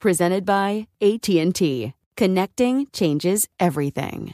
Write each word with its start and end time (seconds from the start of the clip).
Presented 0.00 0.46
by 0.46 0.86
AT&T. 1.02 1.92
Connecting 2.16 2.86
changes 2.90 3.46
everything. 3.60 4.32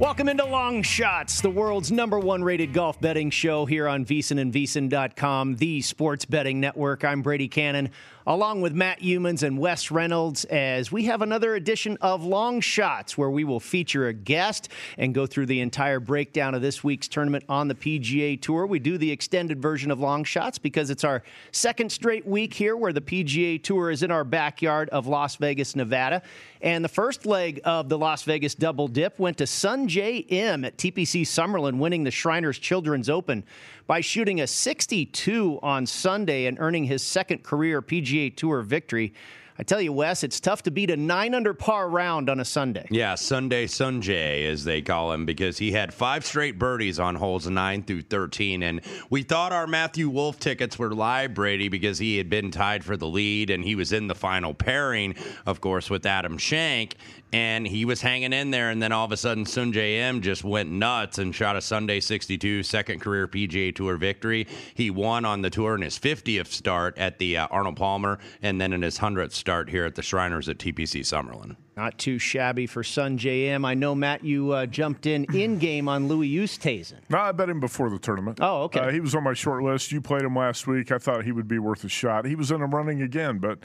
Welcome 0.00 0.30
into 0.30 0.46
Long 0.46 0.82
Shots, 0.82 1.42
the 1.42 1.50
world's 1.50 1.92
number 1.92 2.18
one 2.18 2.42
rated 2.42 2.72
golf 2.72 3.00
betting 3.00 3.30
show 3.30 3.66
here 3.66 3.86
on 3.86 4.04
VSiN 4.04 4.40
and 4.40 4.52
VSiN.com, 4.52 5.56
the 5.56 5.82
sports 5.82 6.24
betting 6.24 6.58
network. 6.58 7.04
I'm 7.04 7.22
Brady 7.22 7.48
Kannon, 7.48 7.90
along 8.26 8.60
with 8.60 8.74
Matt 8.74 9.00
Youmans 9.00 9.42
and 9.42 9.58
Wes 9.58 9.90
Reynolds, 9.90 10.44
as 10.46 10.92
we 10.92 11.04
have 11.04 11.22
another 11.22 11.54
edition 11.54 11.96
of 12.00 12.24
Long 12.24 12.60
Shots, 12.60 13.16
where 13.16 13.30
we 13.30 13.44
will 13.44 13.60
feature 13.60 14.08
a 14.08 14.12
guest 14.12 14.68
and 14.98 15.14
go 15.14 15.26
through 15.26 15.46
the 15.46 15.60
entire 15.60 16.00
breakdown 16.00 16.54
of 16.54 16.62
this 16.62 16.84
week's 16.84 17.08
tournament 17.08 17.44
on 17.48 17.68
the 17.68 17.74
PGA 17.74 18.40
Tour. 18.40 18.66
We 18.66 18.78
do 18.78 18.98
the 18.98 19.10
extended 19.10 19.60
version 19.60 19.90
of 19.90 20.00
Long 20.00 20.24
Shots 20.24 20.58
because 20.58 20.90
it's 20.90 21.04
our 21.04 21.22
second 21.52 21.90
straight 21.90 22.26
week 22.26 22.54
here 22.54 22.76
where 22.76 22.92
the 22.92 23.00
PGA 23.00 23.62
Tour 23.62 23.90
is 23.90 24.02
in 24.02 24.10
our 24.10 24.24
backyard 24.24 24.88
of 24.90 25.06
Las 25.06 25.36
Vegas, 25.36 25.74
Nevada. 25.74 26.22
And 26.62 26.84
the 26.84 26.88
first 26.88 27.24
leg 27.24 27.60
of 27.64 27.88
the 27.88 27.96
Las 27.96 28.22
Vegas 28.24 28.54
double 28.54 28.86
dip 28.86 29.18
went 29.18 29.38
to 29.38 29.44
Sungjae 29.44 30.30
Im 30.30 30.64
at 30.64 30.76
TPC 30.76 31.22
Summerlin, 31.22 31.78
winning 31.78 32.04
the 32.04 32.10
Shriners 32.10 32.58
Children's 32.58 33.08
Open 33.08 33.44
by 33.90 34.00
shooting 34.00 34.40
a 34.40 34.46
62 34.46 35.58
on 35.64 35.84
Sunday 35.84 36.46
and 36.46 36.60
earning 36.60 36.84
his 36.84 37.02
second 37.02 37.42
career 37.42 37.82
PGA 37.82 38.32
Tour 38.36 38.62
victory. 38.62 39.12
I 39.60 39.62
tell 39.62 39.82
you, 39.82 39.92
Wes, 39.92 40.24
it's 40.24 40.40
tough 40.40 40.62
to 40.62 40.70
beat 40.70 40.90
a 40.90 40.96
nine 40.96 41.34
under 41.34 41.52
par 41.52 41.90
round 41.90 42.30
on 42.30 42.40
a 42.40 42.46
Sunday. 42.46 42.86
Yeah, 42.90 43.14
Sunday 43.14 43.66
Sungjae, 43.66 44.50
as 44.50 44.64
they 44.64 44.80
call 44.80 45.12
him, 45.12 45.26
because 45.26 45.58
he 45.58 45.70
had 45.70 45.92
five 45.92 46.24
straight 46.24 46.58
birdies 46.58 46.98
on 46.98 47.14
holes 47.14 47.46
nine 47.46 47.82
through 47.82 48.00
13. 48.00 48.62
And 48.62 48.80
we 49.10 49.22
thought 49.22 49.52
our 49.52 49.66
Matthew 49.66 50.08
Wolff 50.08 50.38
tickets 50.38 50.78
were 50.78 50.94
live, 50.94 51.34
Brady, 51.34 51.68
because 51.68 51.98
he 51.98 52.16
had 52.16 52.30
been 52.30 52.50
tied 52.50 52.82
for 52.82 52.96
the 52.96 53.06
lead 53.06 53.50
and 53.50 53.62
he 53.62 53.74
was 53.74 53.92
in 53.92 54.06
the 54.06 54.14
final 54.14 54.54
pairing, 54.54 55.14
of 55.44 55.60
course, 55.60 55.90
with 55.90 56.06
Adam 56.06 56.38
Schenk 56.38 56.96
and 57.32 57.66
he 57.66 57.84
was 57.84 58.00
hanging 58.00 58.32
in 58.32 58.50
there. 58.50 58.70
And 58.70 58.82
then 58.82 58.92
all 58.92 59.04
of 59.04 59.12
a 59.12 59.16
sudden, 59.16 59.44
Sungjae 59.44 59.98
Im 59.98 60.20
just 60.20 60.42
went 60.42 60.70
nuts 60.70 61.18
and 61.18 61.34
shot 61.34 61.56
a 61.56 61.60
Sunday 61.60 62.00
62 62.00 62.62
second 62.62 63.00
career 63.00 63.28
PGA 63.28 63.74
Tour 63.74 63.96
victory. 63.96 64.46
He 64.74 64.90
won 64.90 65.24
on 65.24 65.42
the 65.42 65.50
tour 65.50 65.74
in 65.74 65.82
his 65.82 65.98
50th 65.98 66.48
start 66.48 66.98
at 66.98 67.18
the 67.18 67.38
uh, 67.38 67.46
Arnold 67.50 67.76
Palmer, 67.76 68.18
and 68.42 68.60
then 68.60 68.72
in 68.72 68.82
his 68.82 68.98
100th 68.98 69.32
start 69.32 69.49
here 69.68 69.84
at 69.84 69.94
the 69.94 70.02
Shriners 70.02 70.48
at 70.48 70.58
TPC 70.58 71.00
Summerlin. 71.00 71.56
Not 71.76 71.98
too 71.98 72.18
shabby 72.18 72.66
for 72.66 72.82
Sungjae 72.82 73.46
Im. 73.46 73.64
I 73.64 73.74
know, 73.74 73.94
Matt, 73.94 74.24
you 74.24 74.52
uh, 74.52 74.66
jumped 74.66 75.06
in 75.06 75.24
in 75.34 75.58
game 75.58 75.88
on 75.88 76.08
Louis 76.08 76.30
Oosthuizen. 76.36 77.00
No, 77.08 77.18
I 77.18 77.32
bet 77.32 77.48
him 77.48 77.60
before 77.60 77.90
the 77.90 77.98
tournament. 77.98 78.38
Oh, 78.40 78.62
okay. 78.64 78.80
Uh, 78.80 78.90
he 78.90 79.00
was 79.00 79.14
on 79.14 79.24
my 79.24 79.34
short 79.34 79.62
list. 79.62 79.92
You 79.92 80.00
played 80.00 80.22
him 80.22 80.36
last 80.36 80.66
week. 80.66 80.92
I 80.92 80.98
thought 80.98 81.24
he 81.24 81.32
would 81.32 81.48
be 81.48 81.58
worth 81.58 81.84
a 81.84 81.88
shot. 81.88 82.24
He 82.24 82.36
was 82.36 82.50
in 82.50 82.60
a 82.60 82.66
running 82.66 83.02
again, 83.02 83.38
but 83.38 83.60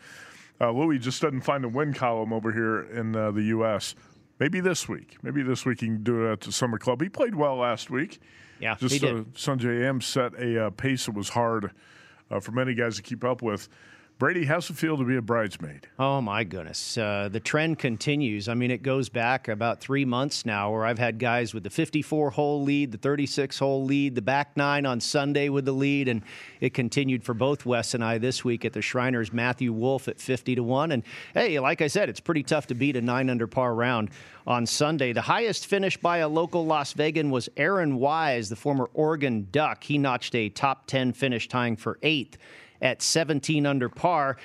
uh, 0.59 0.71
Louis 0.71 0.99
just 0.99 1.21
doesn't 1.21 1.41
find 1.41 1.63
a 1.65 1.69
win 1.69 1.93
column 1.93 2.33
over 2.33 2.51
here 2.51 2.81
in 2.81 3.15
uh, 3.15 3.31
the 3.31 3.43
U.S. 3.43 3.95
Maybe 4.39 4.59
this 4.59 4.89
week. 4.89 5.17
Maybe 5.21 5.43
this 5.43 5.65
week 5.65 5.81
he 5.81 5.87
can 5.87 6.03
do 6.03 6.25
it 6.25 6.31
at 6.31 6.41
the 6.41 6.51
Summit 6.51 6.81
Club. 6.81 7.01
He 7.01 7.09
played 7.09 7.35
well 7.35 7.57
last 7.57 7.89
week. 7.89 8.19
Yeah, 8.59 8.75
just 8.75 8.93
he 8.93 8.99
did. 8.99 9.15
Uh, 9.15 9.23
Sungjae 9.33 9.83
Im 9.89 10.01
set 10.01 10.33
a 10.35 10.67
uh, 10.67 10.69
pace 10.71 11.05
that 11.05 11.15
was 11.15 11.29
hard 11.29 11.71
uh, 12.31 12.39
for 12.39 12.51
many 12.51 12.73
guys 12.73 12.95
to 12.95 13.01
keep 13.01 13.23
up 13.23 13.41
with. 13.41 13.67
Brady, 14.17 14.45
how's 14.45 14.69
it 14.69 14.77
feel 14.77 14.95
to 14.95 15.03
be 15.03 15.17
a 15.17 15.21
bridesmaid? 15.21 15.89
Oh 15.99 16.21
my 16.21 16.45
goodness, 16.45 16.97
uh, 16.97 17.27
the 17.29 17.41
trend 17.41 17.79
continues. 17.79 18.47
I 18.47 18.53
mean, 18.53 18.71
it 18.71 18.81
goes 18.81 19.09
back 19.09 19.49
about 19.49 19.81
three 19.81 20.05
months 20.05 20.45
now, 20.45 20.71
where 20.71 20.85
I've 20.85 20.99
had 20.99 21.19
guys 21.19 21.53
with 21.53 21.63
the 21.63 21.69
54-hole 21.69 22.63
lead, 22.63 22.93
the 22.93 22.97
36-hole 22.97 23.83
lead, 23.83 24.15
the 24.15 24.21
back 24.21 24.55
nine 24.55 24.85
on 24.85 25.01
Sunday 25.01 25.49
with 25.49 25.65
the 25.65 25.73
lead, 25.73 26.07
and 26.07 26.21
it 26.61 26.73
continued 26.73 27.25
for 27.25 27.33
both 27.33 27.65
Wes 27.65 27.93
and 27.93 28.01
I 28.01 28.17
this 28.17 28.45
week 28.45 28.63
at 28.63 28.71
the 28.71 28.81
Shriners. 28.81 29.33
Matthew 29.33 29.73
Wolff 29.73 30.07
at 30.07 30.21
50 30.21 30.55
to 30.55 30.63
one, 30.63 30.93
and 30.93 31.03
hey, 31.33 31.59
like 31.59 31.81
I 31.81 31.87
said, 31.87 32.07
it's 32.07 32.21
pretty 32.21 32.43
tough 32.43 32.67
to 32.67 32.73
beat 32.73 32.95
a 32.95 33.01
nine 33.01 33.29
under 33.29 33.47
par 33.47 33.75
round 33.75 34.11
on 34.47 34.65
Sunday. 34.65 35.11
The 35.11 35.23
highest 35.23 35.67
finish 35.67 35.97
by 35.97 36.19
a 36.19 36.29
local 36.29 36.65
Las 36.65 36.93
Vegan 36.93 37.31
was 37.31 37.49
Aaron 37.57 37.97
Wise, 37.97 38.47
the 38.47 38.55
former 38.55 38.89
Oregon 38.93 39.49
Duck. 39.51 39.83
He 39.83 39.97
notched 39.97 40.35
a 40.35 40.47
top 40.47 40.87
10 40.87 41.11
finish, 41.11 41.49
tying 41.49 41.75
for 41.75 41.99
eighth 42.01 42.37
at 42.81 43.01
17 43.01 43.65
under 43.65 43.89
par. 43.89 44.37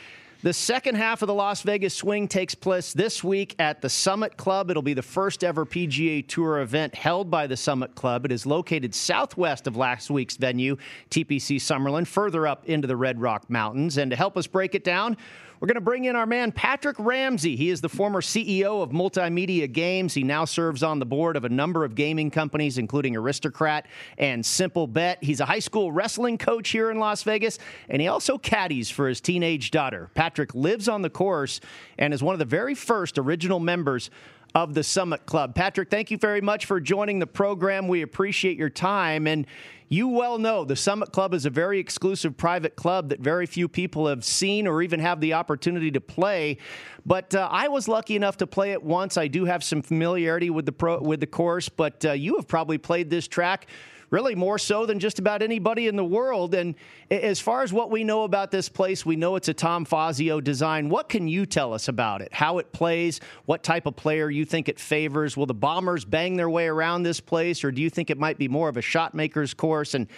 The 0.42 0.54
second 0.54 0.94
half 0.94 1.20
of 1.20 1.26
the 1.26 1.34
Las 1.34 1.60
Vegas 1.60 1.94
swing 1.94 2.26
takes 2.26 2.54
place 2.54 2.94
this 2.94 3.22
week 3.22 3.54
at 3.58 3.82
the 3.82 3.90
Summit 3.90 4.38
Club. 4.38 4.70
It'll 4.70 4.80
be 4.80 4.94
the 4.94 5.02
first 5.02 5.44
ever 5.44 5.66
PGA 5.66 6.26
Tour 6.26 6.60
event 6.60 6.94
held 6.94 7.30
by 7.30 7.46
the 7.46 7.58
Summit 7.58 7.94
Club. 7.94 8.24
It 8.24 8.32
is 8.32 8.46
located 8.46 8.94
southwest 8.94 9.66
of 9.66 9.76
last 9.76 10.10
week's 10.10 10.38
venue, 10.38 10.78
TPC 11.10 11.56
Summerlin, 11.56 12.06
further 12.06 12.46
up 12.46 12.64
into 12.64 12.88
the 12.88 12.96
Red 12.96 13.20
Rock 13.20 13.50
Mountains. 13.50 13.98
And 13.98 14.10
to 14.12 14.16
help 14.16 14.38
us 14.38 14.46
break 14.46 14.74
it 14.74 14.82
down, 14.82 15.18
We're 15.60 15.66
going 15.66 15.74
to 15.74 15.82
bring 15.82 16.06
in 16.06 16.16
our 16.16 16.24
man, 16.24 16.52
Patrick 16.52 16.96
Ramsey. 16.98 17.54
He 17.54 17.68
is 17.68 17.82
the 17.82 17.88
former 17.90 18.22
CEO 18.22 18.82
of 18.82 18.92
Multimedia 18.92 19.70
Games. 19.70 20.14
He 20.14 20.22
now 20.22 20.46
serves 20.46 20.82
on 20.82 21.00
the 21.00 21.04
board 21.04 21.36
of 21.36 21.44
a 21.44 21.50
number 21.50 21.84
of 21.84 21.94
gaming 21.94 22.30
companies, 22.30 22.78
including 22.78 23.14
Aristocrat 23.14 23.84
and 24.16 24.44
Simple 24.44 24.86
Bet. 24.86 25.22
He's 25.22 25.40
a 25.40 25.44
high 25.44 25.58
school 25.58 25.92
wrestling 25.92 26.38
coach 26.38 26.70
here 26.70 26.90
in 26.90 26.98
Las 26.98 27.24
Vegas, 27.24 27.58
and 27.90 28.00
he 28.00 28.08
also 28.08 28.38
caddies 28.38 28.88
for 28.88 29.06
his 29.06 29.20
teenage 29.20 29.70
daughter. 29.70 30.08
Patrick 30.14 30.54
lives 30.54 30.88
on 30.88 31.02
the 31.02 31.10
course 31.10 31.60
and 31.98 32.14
is 32.14 32.22
one 32.22 32.34
of 32.34 32.38
the 32.38 32.46
very 32.46 32.74
first 32.74 33.18
original 33.18 33.60
members 33.60 34.08
of 34.54 34.72
the 34.72 34.82
Summit 34.82 35.26
Club. 35.26 35.54
Patrick, 35.54 35.90
thank 35.90 36.10
you 36.10 36.16
very 36.16 36.40
much 36.40 36.64
for 36.64 36.80
joining 36.80 37.18
the 37.18 37.26
program. 37.26 37.86
We 37.86 38.00
appreciate 38.00 38.56
your 38.56 38.70
time. 38.70 39.26
And 39.26 39.46
you 39.92 40.06
well 40.06 40.38
know 40.38 40.64
the 40.64 40.76
Summit 40.76 41.10
Club 41.10 41.34
is 41.34 41.44
a 41.44 41.50
very 41.50 41.80
exclusive 41.80 42.36
private 42.36 42.76
club 42.76 43.08
that 43.08 43.18
very 43.18 43.44
few 43.44 43.68
people 43.68 44.06
have 44.06 44.24
seen 44.24 44.68
or 44.68 44.82
even 44.82 45.00
have 45.00 45.20
the 45.20 45.34
opportunity 45.34 45.90
to 45.90 46.00
play. 46.00 46.58
But 47.04 47.34
uh, 47.34 47.48
I 47.50 47.66
was 47.66 47.88
lucky 47.88 48.14
enough 48.14 48.36
to 48.36 48.46
play 48.46 48.70
it 48.70 48.84
once. 48.84 49.16
I 49.16 49.26
do 49.26 49.46
have 49.46 49.64
some 49.64 49.82
familiarity 49.82 50.48
with 50.48 50.64
the 50.64 50.72
pro, 50.72 51.00
with 51.00 51.18
the 51.18 51.26
course, 51.26 51.68
but 51.68 52.04
uh, 52.04 52.12
you 52.12 52.36
have 52.36 52.46
probably 52.46 52.78
played 52.78 53.10
this 53.10 53.26
track 53.26 53.66
really 54.10 54.34
more 54.34 54.58
so 54.58 54.86
than 54.86 54.98
just 54.98 55.18
about 55.18 55.42
anybody 55.42 55.86
in 55.86 55.96
the 55.96 56.04
world. 56.04 56.54
And 56.54 56.74
as 57.10 57.40
far 57.40 57.62
as 57.62 57.72
what 57.72 57.90
we 57.90 58.04
know 58.04 58.24
about 58.24 58.50
this 58.50 58.68
place, 58.68 59.06
we 59.06 59.16
know 59.16 59.36
it's 59.36 59.48
a 59.48 59.54
Tom 59.54 59.84
Fazio 59.84 60.40
design. 60.40 60.88
What 60.88 61.08
can 61.08 61.28
you 61.28 61.46
tell 61.46 61.72
us 61.72 61.88
about 61.88 62.20
it? 62.20 62.32
How 62.32 62.58
it 62.58 62.72
plays? 62.72 63.20
What 63.46 63.62
type 63.62 63.86
of 63.86 63.96
player 63.96 64.28
you 64.28 64.44
think 64.44 64.68
it 64.68 64.78
favors? 64.78 65.36
Will 65.36 65.46
the 65.46 65.54
Bombers 65.54 66.04
bang 66.04 66.36
their 66.36 66.50
way 66.50 66.66
around 66.66 67.04
this 67.04 67.20
place, 67.20 67.64
or 67.64 67.70
do 67.70 67.80
you 67.80 67.90
think 67.90 68.10
it 68.10 68.18
might 68.18 68.38
be 68.38 68.48
more 68.48 68.68
of 68.68 68.76
a 68.76 68.82
shot 68.82 69.14
maker's 69.14 69.54
course 69.54 69.94
and 69.94 70.08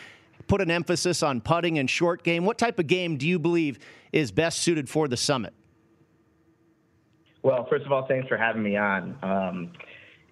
put 0.49 0.61
an 0.61 0.71
emphasis 0.71 1.23
on 1.23 1.41
putting 1.41 1.79
and 1.79 1.89
short 1.89 2.23
game? 2.23 2.45
What 2.45 2.59
type 2.59 2.79
of 2.79 2.87
game 2.87 3.17
do 3.17 3.29
you 3.29 3.39
believe 3.39 3.79
is 4.13 4.33
best 4.33 4.61
suited 4.61 4.89
for 4.89 5.07
the 5.09 5.17
summit? 5.17 5.53
Well, 7.43 7.67
first 7.69 7.85
of 7.85 7.93
all, 7.93 8.07
thanks 8.07 8.29
for 8.29 8.37
having 8.37 8.63
me 8.63 8.77
on. 8.77 9.19
Um, 9.23 9.73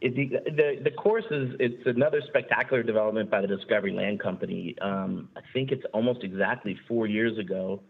it, 0.00 0.14
the, 0.14 0.50
the, 0.50 0.80
the 0.84 0.90
course 0.90 1.24
is 1.30 1.54
it's 1.60 1.86
another 1.86 2.22
spectacular 2.26 2.82
development 2.82 3.30
by 3.30 3.40
the 3.42 3.46
Discovery 3.46 3.92
Land 3.92 4.20
Company. 4.20 4.74
Um, 4.80 5.28
I 5.36 5.40
think 5.52 5.72
it's 5.72 5.84
almost 5.92 6.24
exactly 6.24 6.78
four 6.88 7.06
years 7.06 7.38
ago 7.38 7.82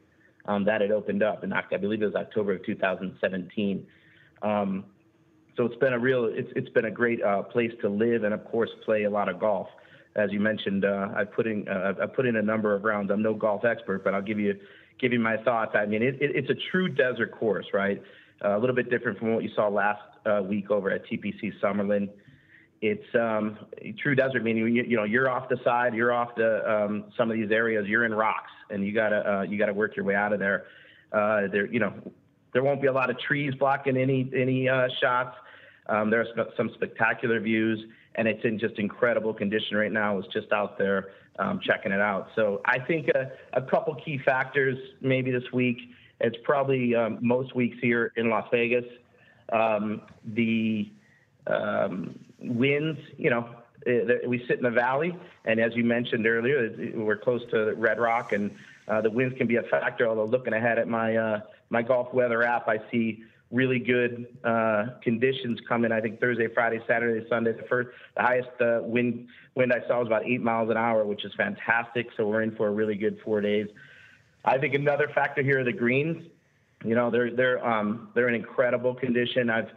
um, 0.46 0.64
that 0.64 0.82
it 0.82 0.90
opened 0.90 1.22
up, 1.22 1.44
and 1.44 1.54
I 1.54 1.62
believe 1.76 2.02
it 2.02 2.06
was 2.06 2.14
October 2.14 2.54
of 2.54 2.64
2017. 2.64 3.86
Um, 4.42 4.84
so 5.56 5.66
it's 5.66 5.76
been 5.76 5.92
a 5.92 5.98
real 5.98 6.24
it's 6.24 6.50
it's 6.56 6.70
been 6.70 6.86
a 6.86 6.90
great 6.90 7.22
uh, 7.22 7.42
place 7.42 7.72
to 7.82 7.88
live 7.88 8.24
and 8.24 8.32
of 8.32 8.44
course 8.46 8.70
play 8.84 9.04
a 9.04 9.10
lot 9.10 9.28
of 9.28 9.38
golf. 9.38 9.68
As 10.16 10.32
you 10.32 10.40
mentioned, 10.40 10.84
uh, 10.84 11.08
I 11.14 11.24
put 11.24 11.46
in 11.46 11.68
uh, 11.68 11.94
I 12.02 12.06
put 12.06 12.26
in 12.26 12.36
a 12.36 12.42
number 12.42 12.74
of 12.74 12.82
rounds. 12.82 13.10
I'm 13.10 13.22
no 13.22 13.34
golf 13.34 13.64
expert, 13.64 14.02
but 14.02 14.14
I'll 14.14 14.22
give 14.22 14.40
you 14.40 14.58
give 14.98 15.12
you 15.12 15.20
my 15.20 15.36
thoughts. 15.36 15.72
I 15.74 15.86
mean, 15.86 16.02
it, 16.02 16.14
it, 16.20 16.32
it's 16.34 16.50
a 16.50 16.56
true 16.70 16.88
desert 16.88 17.32
course, 17.32 17.66
right? 17.72 18.02
Uh, 18.44 18.56
a 18.56 18.58
little 18.58 18.74
bit 18.74 18.90
different 18.90 19.18
from 19.18 19.34
what 19.34 19.42
you 19.44 19.50
saw 19.54 19.68
last 19.68 20.00
uh, 20.26 20.42
week 20.42 20.70
over 20.70 20.90
at 20.90 21.04
TPC 21.06 21.52
Summerlin. 21.62 22.08
It's 22.82 23.14
um, 23.14 23.58
true 23.98 24.14
desert, 24.14 24.42
meaning 24.42 24.74
you, 24.74 24.84
you, 24.84 24.96
know 24.96 25.04
you're 25.04 25.28
off 25.28 25.50
the 25.50 25.58
side, 25.64 25.94
you're 25.94 26.12
off 26.12 26.34
the 26.36 26.70
um, 26.70 27.04
some 27.16 27.30
of 27.30 27.36
these 27.36 27.50
areas, 27.50 27.86
you're 27.86 28.06
in 28.06 28.14
rocks, 28.14 28.50
and 28.70 28.84
you 28.86 28.94
gotta 28.94 29.30
uh, 29.30 29.42
you 29.42 29.58
gotta 29.58 29.74
work 29.74 29.96
your 29.96 30.04
way 30.04 30.14
out 30.14 30.32
of 30.32 30.38
there. 30.38 30.64
Uh, 31.12 31.42
there, 31.52 31.66
you 31.66 31.78
know, 31.78 31.92
there 32.54 32.62
won't 32.62 32.80
be 32.80 32.86
a 32.88 32.92
lot 32.92 33.10
of 33.10 33.18
trees 33.18 33.52
blocking 33.58 33.98
any 33.98 34.30
any 34.34 34.68
uh, 34.68 34.88
shots. 35.00 35.36
Um, 35.88 36.08
there's 36.08 36.28
some 36.56 36.70
spectacular 36.74 37.40
views, 37.40 37.84
and 38.14 38.26
it's 38.26 38.44
in 38.44 38.58
just 38.58 38.78
incredible 38.78 39.34
condition 39.34 39.76
right 39.76 39.92
now. 39.92 40.12
I 40.12 40.14
was 40.14 40.26
just 40.32 40.50
out 40.52 40.78
there 40.78 41.08
um, 41.38 41.60
checking 41.62 41.92
it 41.92 42.00
out. 42.00 42.28
So 42.34 42.60
I 42.64 42.78
think 42.78 43.08
a, 43.08 43.32
a 43.52 43.62
couple 43.62 43.94
key 43.96 44.20
factors 44.24 44.78
maybe 45.00 45.30
this 45.30 45.52
week. 45.52 45.78
It's 46.20 46.36
probably 46.44 46.94
um, 46.94 47.18
most 47.20 47.54
weeks 47.54 47.76
here 47.80 48.12
in 48.16 48.30
Las 48.30 48.46
Vegas. 48.50 48.84
Um, 49.52 50.02
the 50.24 50.90
um, 51.46 52.18
winds, 52.38 53.00
you 53.16 53.30
know, 53.30 53.48
uh, 53.86 54.28
we 54.28 54.44
sit 54.46 54.58
in 54.58 54.62
the 54.62 54.70
valley, 54.70 55.16
and 55.44 55.58
as 55.58 55.74
you 55.74 55.84
mentioned 55.84 56.26
earlier, 56.26 56.92
we're 56.94 57.16
close 57.16 57.42
to 57.50 57.74
Red 57.74 57.98
Rock, 57.98 58.32
and 58.32 58.50
uh, 58.88 59.00
the 59.00 59.10
winds 59.10 59.36
can 59.38 59.46
be 59.46 59.56
a 59.56 59.62
factor. 59.62 60.06
Although 60.06 60.26
looking 60.26 60.52
ahead 60.52 60.78
at 60.78 60.88
my 60.88 61.16
uh, 61.16 61.40
my 61.70 61.82
golf 61.82 62.12
weather 62.12 62.42
app, 62.42 62.68
I 62.68 62.78
see 62.90 63.24
really 63.50 63.78
good 63.78 64.26
uh, 64.44 64.86
conditions 65.02 65.58
coming. 65.68 65.92
I 65.92 66.00
think 66.00 66.20
Thursday, 66.20 66.48
Friday, 66.48 66.80
Saturday, 66.86 67.26
Sunday. 67.28 67.52
The 67.52 67.64
first, 67.64 67.88
the 68.16 68.22
highest 68.22 68.50
uh, 68.60 68.80
wind 68.82 69.28
wind 69.54 69.72
I 69.72 69.86
saw 69.88 69.98
was 69.98 70.06
about 70.06 70.26
eight 70.26 70.42
miles 70.42 70.70
an 70.70 70.76
hour, 70.76 71.04
which 71.04 71.24
is 71.24 71.32
fantastic. 71.36 72.08
So 72.16 72.26
we're 72.26 72.42
in 72.42 72.54
for 72.56 72.68
a 72.68 72.70
really 72.70 72.96
good 72.96 73.18
four 73.24 73.40
days. 73.40 73.68
I 74.44 74.58
think 74.58 74.74
another 74.74 75.08
factor 75.08 75.42
here 75.42 75.60
are 75.60 75.64
the 75.64 75.72
greens. 75.72 76.26
You 76.84 76.94
know, 76.94 77.10
they're 77.10 77.34
they're 77.34 77.66
um, 77.66 78.08
they're 78.14 78.28
in 78.28 78.34
incredible 78.34 78.94
condition. 78.94 79.50
I've 79.50 79.68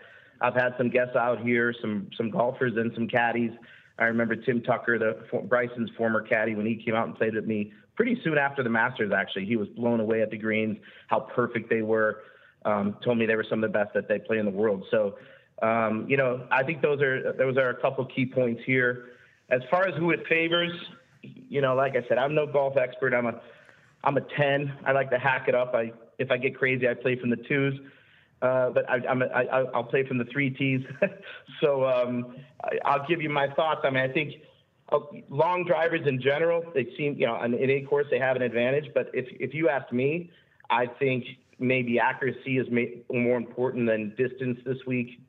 I've 0.42 0.56
had 0.56 0.74
some 0.78 0.90
guests 0.90 1.16
out 1.16 1.42
here, 1.42 1.74
some 1.82 2.10
some 2.18 2.30
golfers 2.30 2.74
and 2.76 2.92
some 2.94 3.08
caddies. 3.08 3.52
I 4.00 4.06
remember 4.06 4.36
Tim 4.36 4.62
Tucker, 4.62 4.98
the 4.98 5.40
Bryson's 5.48 5.90
former 5.98 6.22
caddy, 6.22 6.56
when 6.56 6.66
he 6.66 6.76
came 6.76 6.96
out 6.96 7.08
and 7.08 7.16
played 7.16 7.36
with 7.36 7.46
me 7.46 7.72
pretty 7.96 8.20
soon 8.24 8.38
after 8.38 8.64
the 8.64 8.70
Masters. 8.70 9.12
Actually, 9.16 9.46
he 9.46 9.56
was 9.56 9.68
blown 9.70 10.00
away 10.00 10.22
at 10.22 10.32
the 10.32 10.38
greens, 10.38 10.78
how 11.08 11.20
perfect 11.20 11.70
they 11.70 11.82
were. 11.82 12.22
Um, 12.66 12.96
told 13.04 13.18
me 13.18 13.26
they 13.26 13.36
were 13.36 13.46
some 13.50 13.62
of 13.62 13.72
the 13.72 13.78
best 13.78 13.94
that 13.94 14.08
they 14.08 14.20
play 14.20 14.38
in 14.38 14.46
the 14.46 14.52
world. 14.52 14.86
So, 14.90 15.18
um, 15.62 16.06
you 16.08 16.16
know, 16.16 16.48
I 16.50 16.64
think 16.64 16.82
those 16.82 17.02
are 17.02 17.34
those 17.34 17.58
are 17.58 17.70
a 17.70 17.82
couple 17.82 18.06
key 18.06 18.26
points 18.26 18.62
here. 18.66 19.10
As 19.50 19.62
far 19.70 19.86
as 19.86 19.94
who 19.96 20.12
it 20.12 20.22
favors, 20.30 20.72
you 21.22 21.62
know, 21.62 21.76
like 21.76 21.96
I 21.98 22.08
said, 22.08 22.18
I'm 22.18 22.34
no 22.34 22.48
golf 22.48 22.78
expert. 22.78 23.14
I'm 23.14 23.26
a 23.26 23.42
I'm 24.04 24.18
a 24.18 24.22
10. 24.22 24.74
I 24.86 24.92
like 24.92 25.10
to 25.12 25.20
hack 25.20 25.46
it 25.48 25.56
up. 25.56 25.74
I 25.76 25.92
if 26.20 26.32
I 26.32 26.38
get 26.38 26.58
crazy, 26.58 26.88
I 26.88 26.94
play 26.94 27.20
from 27.20 27.30
the 27.30 27.38
twos. 27.38 27.80
Uh, 28.42 28.72
but 28.72 28.90
I, 28.90 28.96
I'm 29.08 29.22
a, 29.22 29.26
I, 29.28 29.64
I'll 29.74 29.86
play 29.86 30.06
from 30.06 30.18
the 30.18 30.26
three 30.26 30.50
tees. 30.50 30.82
so 31.62 31.86
um, 31.86 32.36
I, 32.84 32.98
will 32.98 33.06
give 33.08 33.22
you 33.22 33.30
my 33.30 33.48
thoughts. 33.54 33.82
I 33.86 33.90
mean, 33.90 34.04
I 34.04 34.12
think 34.12 34.34
uh, 34.92 35.00
long 35.30 35.64
drivers 35.64 36.06
in 36.06 36.22
general, 36.22 36.64
they 36.74 36.88
seem, 36.98 37.16
you 37.18 37.26
know, 37.26 37.42
in 37.42 37.54
any 37.54 37.84
course 37.84 38.06
they 38.12 38.20
have 38.20 38.36
an 38.36 38.42
advantage. 38.42 38.92
But 38.94 39.10
if 39.14 39.28
if 39.40 39.54
you 39.54 39.70
ask 39.70 39.92
me, 39.94 40.30
I 40.70 40.88
think 40.88 41.24
maybe 41.58 42.00
accuracy 42.00 42.58
is 42.58 42.68
more 43.10 43.38
important 43.38 43.88
than 43.88 44.14
distance 44.16 44.60
this 44.66 44.78
week. 44.86 45.22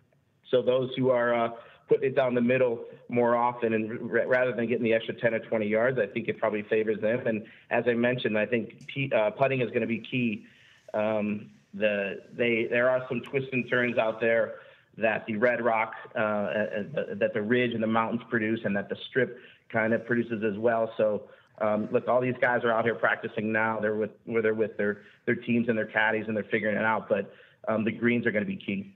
So 0.50 0.62
those 0.62 0.90
who 0.96 1.10
are 1.10 1.34
uh, 1.34 1.48
putting 1.88 2.10
it 2.10 2.16
down 2.16 2.34
the 2.34 2.40
middle 2.40 2.84
more 3.08 3.36
often, 3.36 3.74
and 3.74 4.10
r- 4.10 4.26
rather 4.26 4.52
than 4.52 4.66
getting 4.66 4.84
the 4.84 4.92
extra 4.92 5.14
10 5.14 5.34
or 5.34 5.38
20 5.40 5.66
yards, 5.66 5.98
I 5.98 6.06
think 6.06 6.28
it 6.28 6.38
probably 6.38 6.62
favors 6.62 7.00
them. 7.00 7.26
And 7.26 7.44
as 7.70 7.84
I 7.86 7.94
mentioned, 7.94 8.38
I 8.38 8.46
think 8.46 8.86
p- 8.86 9.12
uh, 9.14 9.30
putting 9.30 9.60
is 9.60 9.68
going 9.68 9.82
to 9.82 9.86
be 9.86 10.00
key. 10.00 10.46
Um, 10.94 11.50
the 11.74 12.22
they 12.32 12.66
there 12.70 12.88
are 12.88 13.04
some 13.08 13.20
twists 13.20 13.50
and 13.52 13.68
turns 13.68 13.98
out 13.98 14.20
there 14.20 14.54
that 14.96 15.26
the 15.26 15.36
Red 15.36 15.60
Rock, 15.64 15.94
uh, 16.14 16.18
uh, 16.18 16.82
that 17.14 17.32
the 17.34 17.42
Ridge 17.42 17.74
and 17.74 17.82
the 17.82 17.88
mountains 17.88 18.22
produce, 18.30 18.60
and 18.64 18.76
that 18.76 18.88
the 18.88 18.96
Strip 19.08 19.38
kind 19.68 19.92
of 19.92 20.06
produces 20.06 20.42
as 20.44 20.58
well. 20.58 20.92
So. 20.96 21.28
Um, 21.60 21.88
look, 21.92 22.08
all 22.08 22.20
these 22.20 22.34
guys 22.40 22.64
are 22.64 22.72
out 22.72 22.84
here 22.84 22.96
practicing 22.96 23.52
now. 23.52 23.78
They're 23.78 23.94
with, 23.94 24.10
where 24.24 24.42
they're 24.42 24.54
with 24.54 24.76
their, 24.76 25.02
their 25.24 25.36
teams 25.36 25.68
and 25.68 25.78
their 25.78 25.86
caddies, 25.86 26.24
and 26.26 26.36
they're 26.36 26.42
figuring 26.50 26.76
it 26.76 26.82
out. 26.82 27.08
But 27.08 27.32
um, 27.68 27.84
the 27.84 27.92
greens 27.92 28.26
are 28.26 28.32
going 28.32 28.44
to 28.44 28.50
be 28.50 28.56
key. 28.56 28.92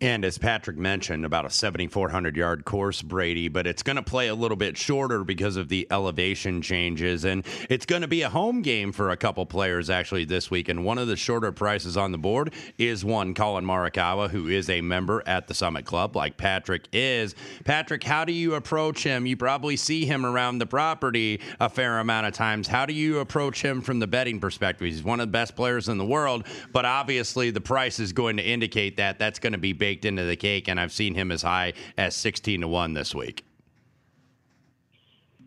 And 0.00 0.24
as 0.24 0.38
Patrick 0.38 0.76
mentioned, 0.76 1.24
about 1.24 1.44
a 1.44 1.50
7,400 1.50 2.36
yard 2.36 2.64
course, 2.64 3.02
Brady, 3.02 3.48
but 3.48 3.66
it's 3.66 3.82
going 3.82 3.96
to 3.96 4.02
play 4.02 4.28
a 4.28 4.34
little 4.34 4.56
bit 4.56 4.76
shorter 4.76 5.24
because 5.24 5.56
of 5.56 5.68
the 5.68 5.88
elevation 5.90 6.62
changes. 6.62 7.24
And 7.24 7.44
it's 7.68 7.84
going 7.84 8.02
to 8.02 8.08
be 8.08 8.22
a 8.22 8.28
home 8.28 8.62
game 8.62 8.92
for 8.92 9.10
a 9.10 9.16
couple 9.16 9.44
players 9.46 9.90
actually 9.90 10.24
this 10.24 10.50
week. 10.50 10.68
And 10.68 10.84
one 10.84 10.98
of 10.98 11.08
the 11.08 11.16
shorter 11.16 11.50
prices 11.50 11.96
on 11.96 12.12
the 12.12 12.18
board 12.18 12.54
is 12.78 13.04
one 13.04 13.34
Collin 13.34 13.64
Morikawa, 13.64 14.30
who 14.30 14.48
is 14.48 14.70
a 14.70 14.80
member 14.80 15.22
at 15.26 15.48
the 15.48 15.54
Summit 15.54 15.84
Club, 15.84 16.14
like 16.14 16.36
Patrick 16.36 16.88
is. 16.92 17.34
Patrick, 17.64 18.04
how 18.04 18.24
do 18.24 18.32
you 18.32 18.54
approach 18.54 19.02
him? 19.02 19.26
You 19.26 19.36
probably 19.36 19.76
see 19.76 20.06
him 20.06 20.24
around 20.24 20.58
the 20.58 20.66
property 20.66 21.40
a 21.58 21.68
fair 21.68 21.98
amount 21.98 22.26
of 22.26 22.34
times. 22.34 22.68
How 22.68 22.86
do 22.86 22.92
you 22.92 23.18
approach 23.18 23.62
him 23.62 23.80
from 23.80 23.98
the 23.98 24.06
betting 24.06 24.38
perspective? 24.38 24.86
He's 24.86 25.02
one 25.02 25.18
of 25.20 25.26
the 25.26 25.32
best 25.32 25.56
players 25.56 25.88
in 25.88 25.98
the 25.98 26.06
world, 26.06 26.46
but 26.72 26.84
obviously 26.84 27.50
the 27.50 27.60
price 27.60 27.98
is 27.98 28.12
going 28.12 28.36
to 28.36 28.44
indicate 28.44 28.96
that 28.98 29.18
that's 29.18 29.38
going 29.38 29.52
to 29.52 29.58
be 29.58 29.67
baked 29.72 30.04
into 30.04 30.24
the 30.24 30.36
cake, 30.36 30.68
and 30.68 30.78
I've 30.80 30.92
seen 30.92 31.14
him 31.14 31.30
as 31.30 31.42
high 31.42 31.72
as 31.96 32.14
16 32.16 32.62
to 32.62 32.68
1 32.68 32.94
this 32.94 33.14
week. 33.14 33.44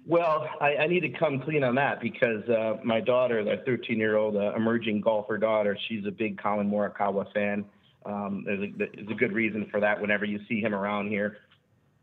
Well, 0.08 0.50
I, 0.60 0.76
I 0.76 0.88
need 0.88 1.02
to 1.02 1.10
come 1.10 1.40
clean 1.40 1.64
on 1.64 1.76
that 1.76 2.02
because 2.02 2.44
uh, 2.50 2.78
my 2.84 3.00
daughter, 3.00 3.44
the 3.44 3.62
13 3.66 3.98
year 3.98 4.18
old 4.18 4.36
uh, 4.36 4.54
emerging 4.56 5.02
golfer 5.02 5.38
daughter, 5.38 5.78
she's 5.88 6.06
a 6.06 6.12
big 6.12 6.38
Collin 6.38 6.70
Morikawa 6.70 7.32
fan. 7.34 7.66
Um, 8.06 8.44
there's, 8.46 8.64
a, 8.64 8.72
there's 8.78 9.10
a 9.10 9.14
good 9.14 9.32
reason 9.32 9.68
for 9.72 9.80
that 9.80 10.02
whenever 10.02 10.26
you 10.26 10.40
see 10.50 10.60
him 10.60 10.74
around 10.74 11.10
here. 11.10 11.38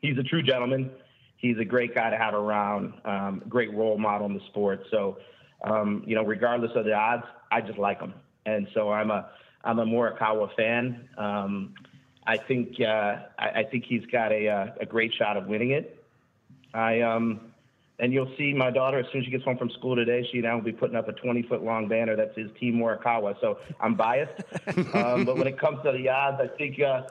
He's 0.00 0.16
a 0.16 0.22
true 0.22 0.42
gentleman. 0.42 0.90
He's 1.36 1.58
a 1.58 1.64
great 1.64 1.94
guy 1.94 2.10
to 2.10 2.16
have 2.16 2.34
around, 2.34 2.94
um, 3.04 3.42
great 3.48 3.74
role 3.74 3.98
model 3.98 4.26
in 4.26 4.34
the 4.34 4.44
sport. 4.46 4.80
So, 4.90 5.18
um, 5.64 6.04
you 6.06 6.14
know, 6.14 6.22
regardless 6.22 6.70
of 6.76 6.84
the 6.84 6.92
odds, 6.92 7.24
I 7.50 7.60
just 7.60 7.78
like 7.78 8.00
him. 8.00 8.14
And 8.46 8.68
so 8.74 8.90
I'm 8.90 9.10
a, 9.10 9.28
I'm 9.64 9.80
a 9.80 9.84
Morikawa 9.84 10.54
fan. 10.56 11.08
Um, 11.18 11.74
I 12.28 12.36
think 12.36 12.78
uh, 12.78 13.20
I, 13.38 13.48
I, 13.56 13.64
think 13.64 13.84
he's 13.86 14.04
got 14.12 14.32
a, 14.32 14.46
uh, 14.46 14.66
a 14.82 14.86
great 14.86 15.14
shot 15.14 15.38
of 15.38 15.46
winning 15.46 15.70
it. 15.70 16.04
I 16.74 17.00
um, 17.00 17.40
and 17.98 18.12
you'll 18.12 18.30
see 18.36 18.52
my 18.52 18.70
daughter 18.70 18.98
as 18.98 19.06
soon 19.10 19.22
as 19.22 19.24
she 19.24 19.30
gets 19.30 19.44
home 19.44 19.56
from 19.56 19.70
school 19.70 19.96
today. 19.96 20.28
She 20.30 20.42
now 20.42 20.56
will 20.56 20.62
be 20.62 20.72
putting 20.72 20.94
up 20.94 21.08
a 21.08 21.12
20 21.12 21.42
foot 21.44 21.64
long 21.64 21.88
banner 21.88 22.14
that 22.16 22.34
says 22.34 22.50
Team 22.60 22.74
Morikawa. 22.74 23.40
So 23.40 23.58
I'm 23.80 23.94
biased, 23.94 24.42
um, 24.94 25.24
but 25.24 25.38
when 25.38 25.46
it 25.46 25.58
comes 25.58 25.82
to 25.84 25.92
the 25.92 26.10
odds, 26.10 26.38
I 26.38 26.54
think 26.58 26.78
uh, 26.82 27.04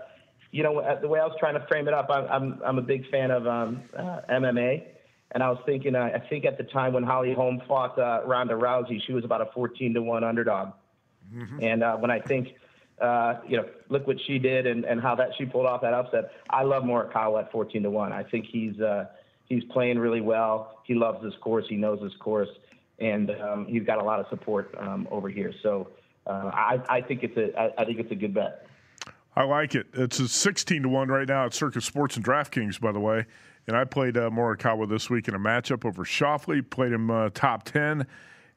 you 0.52 0.62
know 0.62 1.00
the 1.02 1.08
way 1.08 1.20
I 1.20 1.26
was 1.26 1.36
trying 1.40 1.56
to 1.56 1.66
frame 1.66 1.88
it 1.88 1.96
up. 1.96 2.12
I'm 2.12 2.28
I'm, 2.28 2.62
I'm 2.64 2.78
a 2.78 2.84
big 2.84 3.10
fan 3.10 3.32
of 3.32 3.48
um, 3.48 3.82
uh, 3.98 4.22
MMA, 4.30 4.84
and 5.32 5.42
I 5.42 5.50
was 5.50 5.58
thinking 5.66 5.96
uh, 5.96 6.12
I 6.14 6.20
think 6.30 6.46
at 6.46 6.60
the 6.60 6.64
time 6.64 6.94
when 6.94 7.02
Holly 7.02 7.34
Holm 7.34 7.60
fought 7.68 7.98
uh, 7.98 8.22
Ronda 8.24 8.54
Rousey, 8.54 9.02
she 9.02 9.14
was 9.14 9.26
about 9.26 9.42
a 9.42 9.48
14 9.48 9.96
to 9.96 10.02
one 10.04 10.24
underdog, 10.24 10.74
mm-hmm. 11.34 11.64
and 11.64 11.84
uh, 11.84 11.98
when 11.98 12.12
I 12.12 12.20
think. 12.20 12.50
Uh, 13.00 13.36
you 13.48 13.58
know, 13.58 13.66
look 13.90 14.08
what 14.08 14.18
she 14.26 14.40
did 14.40 14.66
and, 14.66 14.84
and 14.84 15.00
how 15.00 15.14
that 15.16 15.30
she 15.38 15.46
pulled 15.46 15.68
off 15.68 15.82
that 15.82 15.94
upset. 15.94 16.32
I 16.50 16.64
love 16.64 16.84
Morikawa 16.84 17.44
at 17.44 17.52
14 17.52 17.84
to 17.84 17.92
one. 17.92 18.12
I 18.12 18.24
think 18.24 18.46
he's 18.52 18.80
uh, 18.82 19.06
He's 19.48 19.64
playing 19.66 19.98
really 19.98 20.22
well. 20.22 20.82
He 20.84 20.94
loves 20.94 21.24
this 21.24 21.34
course. 21.42 21.66
He 21.70 21.78
knows 21.78 22.00
this 22.02 22.16
course, 22.20 22.50
and 23.00 23.32
um, 23.32 23.66
he's 23.66 23.84
got 23.84 24.00
a 24.00 24.04
lot 24.04 24.20
of 24.20 24.28
support 24.30 24.76
um, 24.78 25.08
over 25.10 25.30
here. 25.30 25.54
So 25.64 25.90
uh, 26.26 26.52
I, 26.54 26.82
I, 26.90 27.02
think 27.02 27.24
it's 27.24 27.38
a 27.38 27.58
I, 27.58 27.82
I 27.82 27.86
think 27.86 28.00
it's 28.00 28.12
a 28.12 28.16
good 28.16 28.34
bet. 28.34 28.68
I 29.36 29.44
like 29.44 29.76
it. 29.76 29.88
It's 29.94 30.20
a 30.20 30.28
16 30.28 30.84
to 30.84 30.90
1 30.90 31.08
right 31.08 31.28
now 31.28 31.46
at 31.46 31.54
Circa 31.54 31.80
Sports 31.80 32.18
and 32.18 32.26
DraftKings, 32.26 32.82
by 32.82 32.92
the 32.92 33.00
way. 33.00 33.26
And 33.68 33.78
I 33.78 33.86
played 33.86 34.18
uh, 34.18 34.30
Morikawa 34.30 34.90
this 34.90 35.10
week 35.10 35.28
in 35.28 35.36
a 35.36 35.40
matchup 35.40 35.86
over 35.86 36.04
Schauffele, 36.04 36.68
played 36.70 36.92
him 36.92 37.12
uh, 37.12 37.30
top 37.34 37.64
10. 37.64 38.06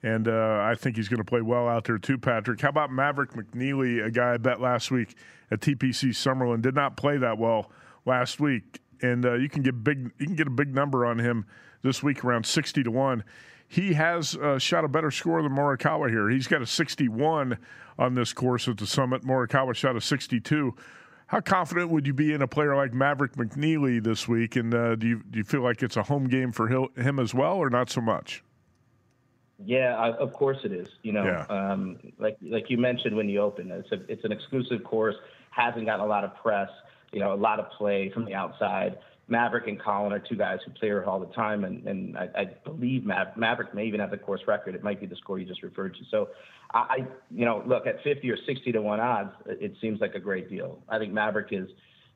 And 0.02 0.28
uh, 0.28 0.60
I 0.62 0.74
think 0.76 0.96
he's 0.96 1.08
going 1.08 1.18
to 1.18 1.24
play 1.24 1.42
well 1.42 1.68
out 1.68 1.84
there, 1.84 1.98
too, 1.98 2.16
Patrick. 2.16 2.60
How 2.60 2.70
about 2.70 2.90
Maverick 2.90 3.32
McNealy, 3.32 4.04
a 4.04 4.10
guy 4.10 4.34
I 4.34 4.36
bet 4.38 4.60
last 4.60 4.90
week 4.90 5.14
at 5.50 5.60
TPC 5.60 6.10
Summerlin? 6.10 6.62
Did 6.62 6.74
not 6.74 6.96
play 6.96 7.18
that 7.18 7.36
well 7.36 7.70
last 8.06 8.40
week 8.40 8.80
and 9.02 9.24
uh, 9.24 9.34
you 9.34 9.48
can 9.48 9.62
get 9.62 9.82
big. 9.82 10.10
You 10.18 10.26
can 10.26 10.36
get 10.36 10.46
a 10.46 10.50
big 10.50 10.74
number 10.74 11.04
on 11.06 11.18
him 11.18 11.46
this 11.82 12.02
week, 12.02 12.24
around 12.24 12.46
sixty 12.46 12.82
to 12.82 12.90
one. 12.90 13.24
He 13.66 13.94
has 13.94 14.36
uh, 14.36 14.58
shot 14.58 14.84
a 14.84 14.88
better 14.88 15.10
score 15.10 15.42
than 15.42 15.52
Morikawa 15.52 16.10
here. 16.10 16.28
He's 16.28 16.46
got 16.46 16.62
a 16.62 16.66
sixty-one 16.66 17.58
on 17.98 18.14
this 18.14 18.32
course 18.32 18.68
at 18.68 18.78
the 18.78 18.86
Summit. 18.86 19.22
Morikawa 19.22 19.74
shot 19.74 19.96
a 19.96 20.00
sixty-two. 20.00 20.74
How 21.28 21.40
confident 21.40 21.90
would 21.90 22.06
you 22.06 22.12
be 22.12 22.32
in 22.32 22.42
a 22.42 22.48
player 22.48 22.74
like 22.74 22.92
Maverick 22.92 23.34
McNealy 23.34 24.02
this 24.02 24.26
week? 24.26 24.56
And 24.56 24.74
uh, 24.74 24.96
do 24.96 25.06
you 25.06 25.22
do 25.30 25.38
you 25.38 25.44
feel 25.44 25.62
like 25.62 25.82
it's 25.82 25.96
a 25.96 26.02
home 26.02 26.28
game 26.28 26.52
for 26.52 26.68
him 26.68 27.18
as 27.18 27.34
well, 27.34 27.56
or 27.56 27.70
not 27.70 27.90
so 27.90 28.00
much? 28.00 28.42
Yeah, 29.64 29.96
I, 29.96 30.16
of 30.16 30.32
course 30.32 30.58
it 30.64 30.72
is. 30.72 30.88
You 31.02 31.12
know, 31.12 31.24
yeah. 31.24 31.44
um, 31.48 31.98
like 32.18 32.36
like 32.42 32.70
you 32.70 32.78
mentioned 32.78 33.16
when 33.16 33.28
you 33.28 33.40
opened, 33.40 33.70
it's 33.70 33.92
a 33.92 34.10
it's 34.10 34.24
an 34.24 34.32
exclusive 34.32 34.84
course. 34.84 35.16
Hasn't 35.50 35.86
gotten 35.86 36.04
a 36.04 36.08
lot 36.08 36.24
of 36.24 36.34
press 36.36 36.70
you 37.12 37.20
know, 37.20 37.32
a 37.32 37.36
lot 37.36 37.58
of 37.58 37.70
play 37.70 38.10
from 38.10 38.24
the 38.24 38.34
outside. 38.34 38.98
Maverick 39.28 39.68
and 39.68 39.80
Collin 39.80 40.12
are 40.12 40.18
two 40.18 40.34
guys 40.34 40.58
who 40.64 40.72
play 40.72 40.88
her 40.88 41.04
all 41.04 41.20
the 41.20 41.32
time, 41.34 41.64
and, 41.64 41.86
and 41.86 42.16
I, 42.16 42.28
I 42.34 42.44
believe 42.64 43.04
Mav- 43.04 43.36
Maverick 43.36 43.74
may 43.74 43.86
even 43.86 44.00
have 44.00 44.10
the 44.10 44.18
course 44.18 44.40
record. 44.46 44.74
It 44.74 44.82
might 44.82 45.00
be 45.00 45.06
the 45.06 45.16
score 45.16 45.38
you 45.38 45.46
just 45.46 45.62
referred 45.62 45.94
to. 45.94 46.00
So, 46.10 46.30
I, 46.74 47.06
you 47.30 47.44
know, 47.44 47.62
look 47.64 47.86
at 47.86 48.02
50 48.02 48.28
or 48.28 48.36
60 48.36 48.72
to 48.72 48.82
one 48.82 48.98
odds, 48.98 49.32
it 49.46 49.74
seems 49.80 50.00
like 50.00 50.14
a 50.14 50.20
great 50.20 50.48
deal. 50.48 50.82
I 50.88 50.98
think 50.98 51.12
Maverick 51.12 51.48
is 51.52 51.68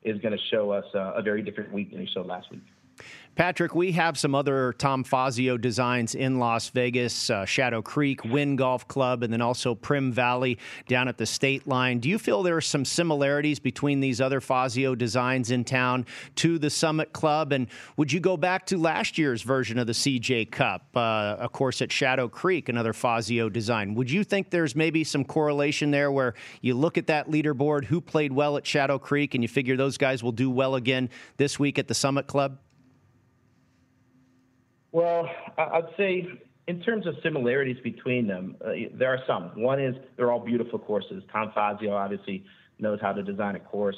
is 0.03 0.21
going 0.21 0.33
to 0.33 0.43
show 0.51 0.69
us 0.69 0.85
a, 0.93 1.13
a 1.15 1.21
very 1.23 1.41
different 1.41 1.73
week 1.73 1.89
than 1.89 1.99
he 1.99 2.07
showed 2.13 2.27
last 2.27 2.51
week. 2.51 2.61
Patrick, 3.35 3.75
we 3.75 3.91
have 3.91 4.17
some 4.17 4.33
other 4.33 4.71
Tom 4.77 5.03
Fazio 5.03 5.57
designs 5.57 6.15
in 6.15 6.39
Las 6.39 6.69
Vegas, 6.69 7.29
uh, 7.29 7.43
Shadow 7.43 7.81
Creek, 7.81 8.23
Wynn 8.23 8.55
Golf 8.55 8.87
Club, 8.87 9.23
and 9.23 9.33
then 9.33 9.41
also 9.41 9.75
Primm 9.75 10.13
Valley 10.13 10.57
down 10.87 11.09
at 11.09 11.17
the 11.17 11.25
state 11.25 11.67
line. 11.67 11.99
Do 11.99 12.07
you 12.07 12.17
feel 12.17 12.43
there 12.43 12.55
are 12.55 12.61
some 12.61 12.85
similarities 12.85 13.59
between 13.59 13.99
these 13.99 14.21
other 14.21 14.39
Fazio 14.39 14.95
designs 14.95 15.51
in 15.51 15.65
town 15.65 16.05
to 16.35 16.57
the 16.57 16.69
Summit 16.69 17.11
Club? 17.11 17.51
And 17.51 17.67
would 17.97 18.09
you 18.09 18.21
go 18.21 18.37
back 18.37 18.65
to 18.67 18.77
last 18.77 19.17
year's 19.17 19.41
version 19.41 19.79
of 19.79 19.87
the 19.87 19.93
CJ 19.93 20.49
Cup, 20.49 20.87
uh, 20.95 21.35
of 21.37 21.51
course, 21.51 21.81
at 21.81 21.91
Shadow 21.91 22.29
Creek, 22.29 22.69
another 22.69 22.93
Fazio 22.93 23.49
design? 23.49 23.95
Would 23.95 24.09
you 24.09 24.23
think 24.23 24.49
there's 24.49 24.77
maybe 24.77 25.03
some 25.03 25.25
correlation 25.25 25.91
there 25.91 26.09
where 26.09 26.35
you 26.61 26.73
look 26.73 26.97
at 26.97 27.07
that 27.07 27.29
leaderboard, 27.29 27.83
who 27.83 27.99
played 27.99 28.31
well 28.31 28.55
at 28.55 28.65
Shadow 28.65 28.97
Creek, 28.97 29.35
and 29.35 29.43
you 29.43 29.49
figure 29.49 29.75
those 29.75 29.97
guys 29.97 30.23
will 30.23 30.31
do 30.31 30.49
well 30.49 30.75
again 30.75 31.09
this 31.35 31.59
week 31.59 31.77
at 31.77 31.89
the 31.89 31.93
Summit 31.93 32.27
Club? 32.27 32.59
Well, 34.95 35.29
I'd 35.57 35.89
say 35.97 36.25
in 36.67 36.81
terms 36.81 37.05
of 37.05 37.15
similarities 37.21 37.75
between 37.83 38.27
them, 38.27 38.55
uh, 38.65 38.71
there 38.93 39.09
are 39.09 39.19
some. 39.27 39.51
One 39.61 39.77
is 39.77 39.93
they're 40.15 40.31
all 40.31 40.39
beautiful 40.39 40.79
courses. 40.79 41.21
Tom 41.33 41.51
Fazio 41.53 41.91
obviously 41.91 42.45
knows 42.79 42.99
how 43.01 43.11
to 43.11 43.21
design 43.21 43.57
a 43.57 43.59
course. 43.59 43.97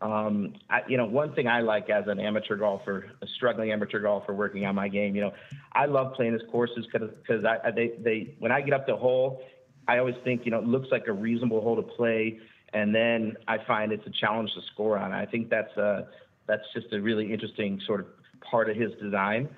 Um, 0.00 0.54
I, 0.68 0.80
you 0.88 0.96
know, 0.96 1.06
one 1.06 1.32
thing 1.36 1.46
I 1.46 1.60
like 1.60 1.90
as 1.90 2.08
an 2.08 2.18
amateur 2.18 2.56
golfer, 2.56 3.12
a 3.22 3.26
struggling 3.36 3.70
amateur 3.70 4.00
golfer 4.00 4.34
working 4.34 4.66
on 4.66 4.74
my 4.74 4.88
game, 4.88 5.14
you 5.14 5.20
know, 5.20 5.32
I 5.74 5.86
love 5.86 6.14
playing 6.14 6.32
these 6.32 6.48
courses 6.50 6.88
because 6.92 7.44
I, 7.44 7.68
I, 7.68 7.70
they, 7.70 7.92
they, 8.00 8.34
when 8.40 8.50
I 8.50 8.62
get 8.62 8.74
up 8.74 8.88
the 8.88 8.96
hole, 8.96 9.44
I 9.86 9.98
always 9.98 10.16
think, 10.24 10.44
you 10.44 10.50
know, 10.50 10.58
it 10.58 10.66
looks 10.66 10.88
like 10.90 11.06
a 11.06 11.12
reasonable 11.12 11.60
hole 11.60 11.76
to 11.76 11.82
play, 11.82 12.40
and 12.72 12.92
then 12.92 13.36
I 13.46 13.58
find 13.64 13.92
it's 13.92 14.08
a 14.08 14.12
challenge 14.20 14.50
to 14.54 14.60
score 14.72 14.98
on. 14.98 15.12
I 15.12 15.24
think 15.24 15.50
that's 15.50 15.76
a, 15.76 16.08
that's 16.48 16.64
just 16.74 16.92
a 16.92 17.00
really 17.00 17.32
interesting 17.32 17.80
sort 17.86 18.00
of 18.00 18.06
part 18.40 18.68
of 18.68 18.74
his 18.74 18.90
design. 19.00 19.48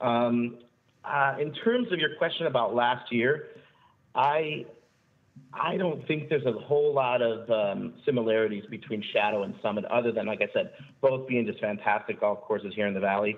Um, 0.00 0.58
uh, 1.04 1.36
in 1.40 1.52
terms 1.52 1.92
of 1.92 1.98
your 1.98 2.16
question 2.16 2.46
about 2.46 2.74
last 2.74 3.12
year, 3.12 3.48
I 4.14 4.66
I 5.52 5.76
don't 5.76 6.06
think 6.06 6.28
there's 6.28 6.46
a 6.46 6.52
whole 6.52 6.94
lot 6.94 7.20
of 7.22 7.50
um, 7.50 7.94
similarities 8.04 8.64
between 8.70 9.02
Shadow 9.12 9.42
and 9.42 9.54
Summit, 9.62 9.84
other 9.86 10.12
than, 10.12 10.26
like 10.26 10.40
I 10.42 10.48
said, 10.52 10.70
both 11.00 11.28
being 11.28 11.46
just 11.46 11.60
fantastic 11.60 12.20
golf 12.20 12.40
courses 12.42 12.72
here 12.74 12.86
in 12.86 12.94
the 12.94 13.00
Valley. 13.00 13.36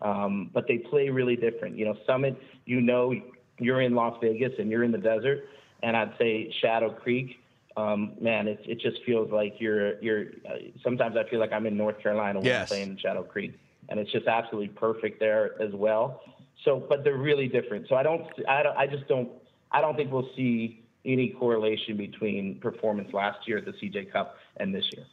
Um, 0.00 0.50
but 0.52 0.66
they 0.68 0.78
play 0.78 1.08
really 1.08 1.36
different. 1.36 1.76
You 1.76 1.86
know, 1.86 1.96
Summit, 2.06 2.40
you 2.66 2.80
know, 2.80 3.12
you're 3.58 3.80
in 3.80 3.94
Las 3.94 4.16
Vegas 4.20 4.52
and 4.58 4.70
you're 4.70 4.84
in 4.84 4.92
the 4.92 4.98
desert, 4.98 5.48
and 5.82 5.96
I'd 5.96 6.14
say 6.18 6.52
Shadow 6.60 6.90
Creek. 6.90 7.40
Um, 7.76 8.12
man, 8.20 8.48
it, 8.48 8.60
it 8.64 8.80
just 8.80 9.02
feels 9.04 9.30
like 9.32 9.56
you're 9.58 10.00
you're. 10.00 10.26
Uh, 10.48 10.58
sometimes 10.82 11.16
I 11.16 11.28
feel 11.28 11.40
like 11.40 11.52
I'm 11.52 11.66
in 11.66 11.76
North 11.76 12.00
Carolina 12.00 12.38
when 12.38 12.46
yes. 12.46 12.62
I'm 12.62 12.66
playing 12.68 12.90
in 12.90 12.98
Shadow 12.98 13.22
Creek 13.22 13.58
and 13.88 13.98
it's 13.98 14.10
just 14.12 14.26
absolutely 14.26 14.68
perfect 14.68 15.20
there 15.20 15.60
as 15.60 15.72
well. 15.72 16.22
So, 16.64 16.84
but 16.88 17.04
they're 17.04 17.16
really 17.16 17.48
different. 17.48 17.88
So 17.88 17.94
I 17.94 18.02
don't, 18.02 18.26
I 18.48 18.62
don't, 18.62 18.76
I 18.76 18.86
just 18.86 19.06
don't, 19.08 19.28
I 19.70 19.80
don't 19.80 19.96
think 19.96 20.10
we'll 20.10 20.28
see 20.36 20.84
any 21.04 21.30
correlation 21.30 21.96
between 21.96 22.58
performance 22.60 23.12
last 23.12 23.46
year 23.46 23.58
at 23.58 23.64
the 23.64 23.72
CJ 23.72 24.12
Cup 24.12 24.36
and 24.56 24.74
this 24.74 24.84
year. 24.92 25.06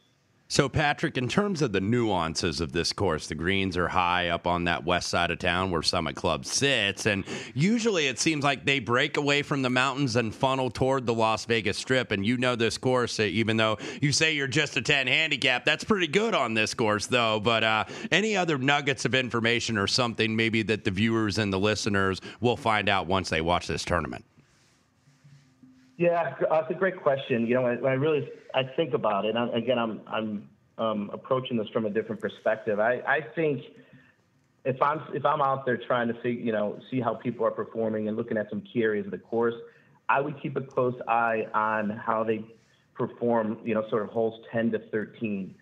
So, 0.48 0.68
Patrick, 0.68 1.18
in 1.18 1.26
terms 1.26 1.60
of 1.60 1.72
the 1.72 1.80
nuances 1.80 2.60
of 2.60 2.70
this 2.70 2.92
course, 2.92 3.26
the 3.26 3.34
greens 3.34 3.76
are 3.76 3.88
high 3.88 4.28
up 4.28 4.46
on 4.46 4.62
that 4.64 4.84
west 4.84 5.08
side 5.08 5.32
of 5.32 5.40
town 5.40 5.72
where 5.72 5.82
Summit 5.82 6.14
Club 6.14 6.46
sits. 6.46 7.06
And 7.06 7.24
usually 7.52 8.06
it 8.06 8.20
seems 8.20 8.44
like 8.44 8.64
they 8.64 8.78
break 8.78 9.16
away 9.16 9.42
from 9.42 9.62
the 9.62 9.70
mountains 9.70 10.14
and 10.14 10.32
funnel 10.32 10.70
toward 10.70 11.04
the 11.04 11.14
Las 11.14 11.46
Vegas 11.46 11.78
Strip. 11.78 12.12
And 12.12 12.24
you 12.24 12.36
know 12.36 12.54
this 12.54 12.78
course, 12.78 13.18
uh, 13.18 13.24
even 13.24 13.56
though 13.56 13.78
you 14.00 14.12
say 14.12 14.34
you're 14.34 14.46
just 14.46 14.76
a 14.76 14.82
10 14.82 15.08
handicap, 15.08 15.64
that's 15.64 15.82
pretty 15.82 16.06
good 16.06 16.32
on 16.32 16.54
this 16.54 16.74
course, 16.74 17.06
though. 17.06 17.40
But 17.40 17.64
uh, 17.64 17.84
any 18.12 18.36
other 18.36 18.56
nuggets 18.56 19.04
of 19.04 19.16
information 19.16 19.76
or 19.76 19.88
something 19.88 20.36
maybe 20.36 20.62
that 20.62 20.84
the 20.84 20.92
viewers 20.92 21.38
and 21.38 21.52
the 21.52 21.58
listeners 21.58 22.20
will 22.40 22.56
find 22.56 22.88
out 22.88 23.08
once 23.08 23.30
they 23.30 23.40
watch 23.40 23.66
this 23.66 23.84
tournament? 23.84 24.24
Yeah, 25.96 26.34
that's 26.50 26.70
a 26.70 26.74
great 26.74 27.02
question. 27.02 27.46
You 27.46 27.54
know, 27.54 27.62
when 27.62 27.86
I 27.86 27.94
really 27.94 28.28
I 28.54 28.64
think 28.76 28.92
about 28.92 29.24
it, 29.24 29.34
and 29.34 29.54
again, 29.54 29.78
I'm 29.78 30.00
I'm 30.06 30.48
um, 30.78 31.10
approaching 31.12 31.56
this 31.56 31.68
from 31.72 31.86
a 31.86 31.90
different 31.90 32.20
perspective. 32.20 32.78
I, 32.78 33.00
I 33.06 33.20
think 33.34 33.62
if 34.64 34.80
I'm 34.82 35.00
if 35.14 35.24
I'm 35.24 35.40
out 35.40 35.64
there 35.64 35.78
trying 35.78 36.08
to 36.08 36.14
see 36.22 36.30
you 36.30 36.52
know 36.52 36.78
see 36.90 37.00
how 37.00 37.14
people 37.14 37.46
are 37.46 37.50
performing 37.50 38.08
and 38.08 38.16
looking 38.16 38.36
at 38.36 38.50
some 38.50 38.60
key 38.60 38.82
areas 38.82 39.06
of 39.06 39.12
the 39.12 39.18
course, 39.18 39.54
I 40.08 40.20
would 40.20 40.40
keep 40.42 40.56
a 40.56 40.60
close 40.60 40.94
eye 41.08 41.46
on 41.54 41.90
how 41.90 42.24
they 42.24 42.44
perform. 42.94 43.58
You 43.64 43.74
know, 43.74 43.88
sort 43.88 44.02
of 44.02 44.10
holes 44.10 44.44
10 44.52 44.72
to 44.72 44.78
13. 44.90 45.54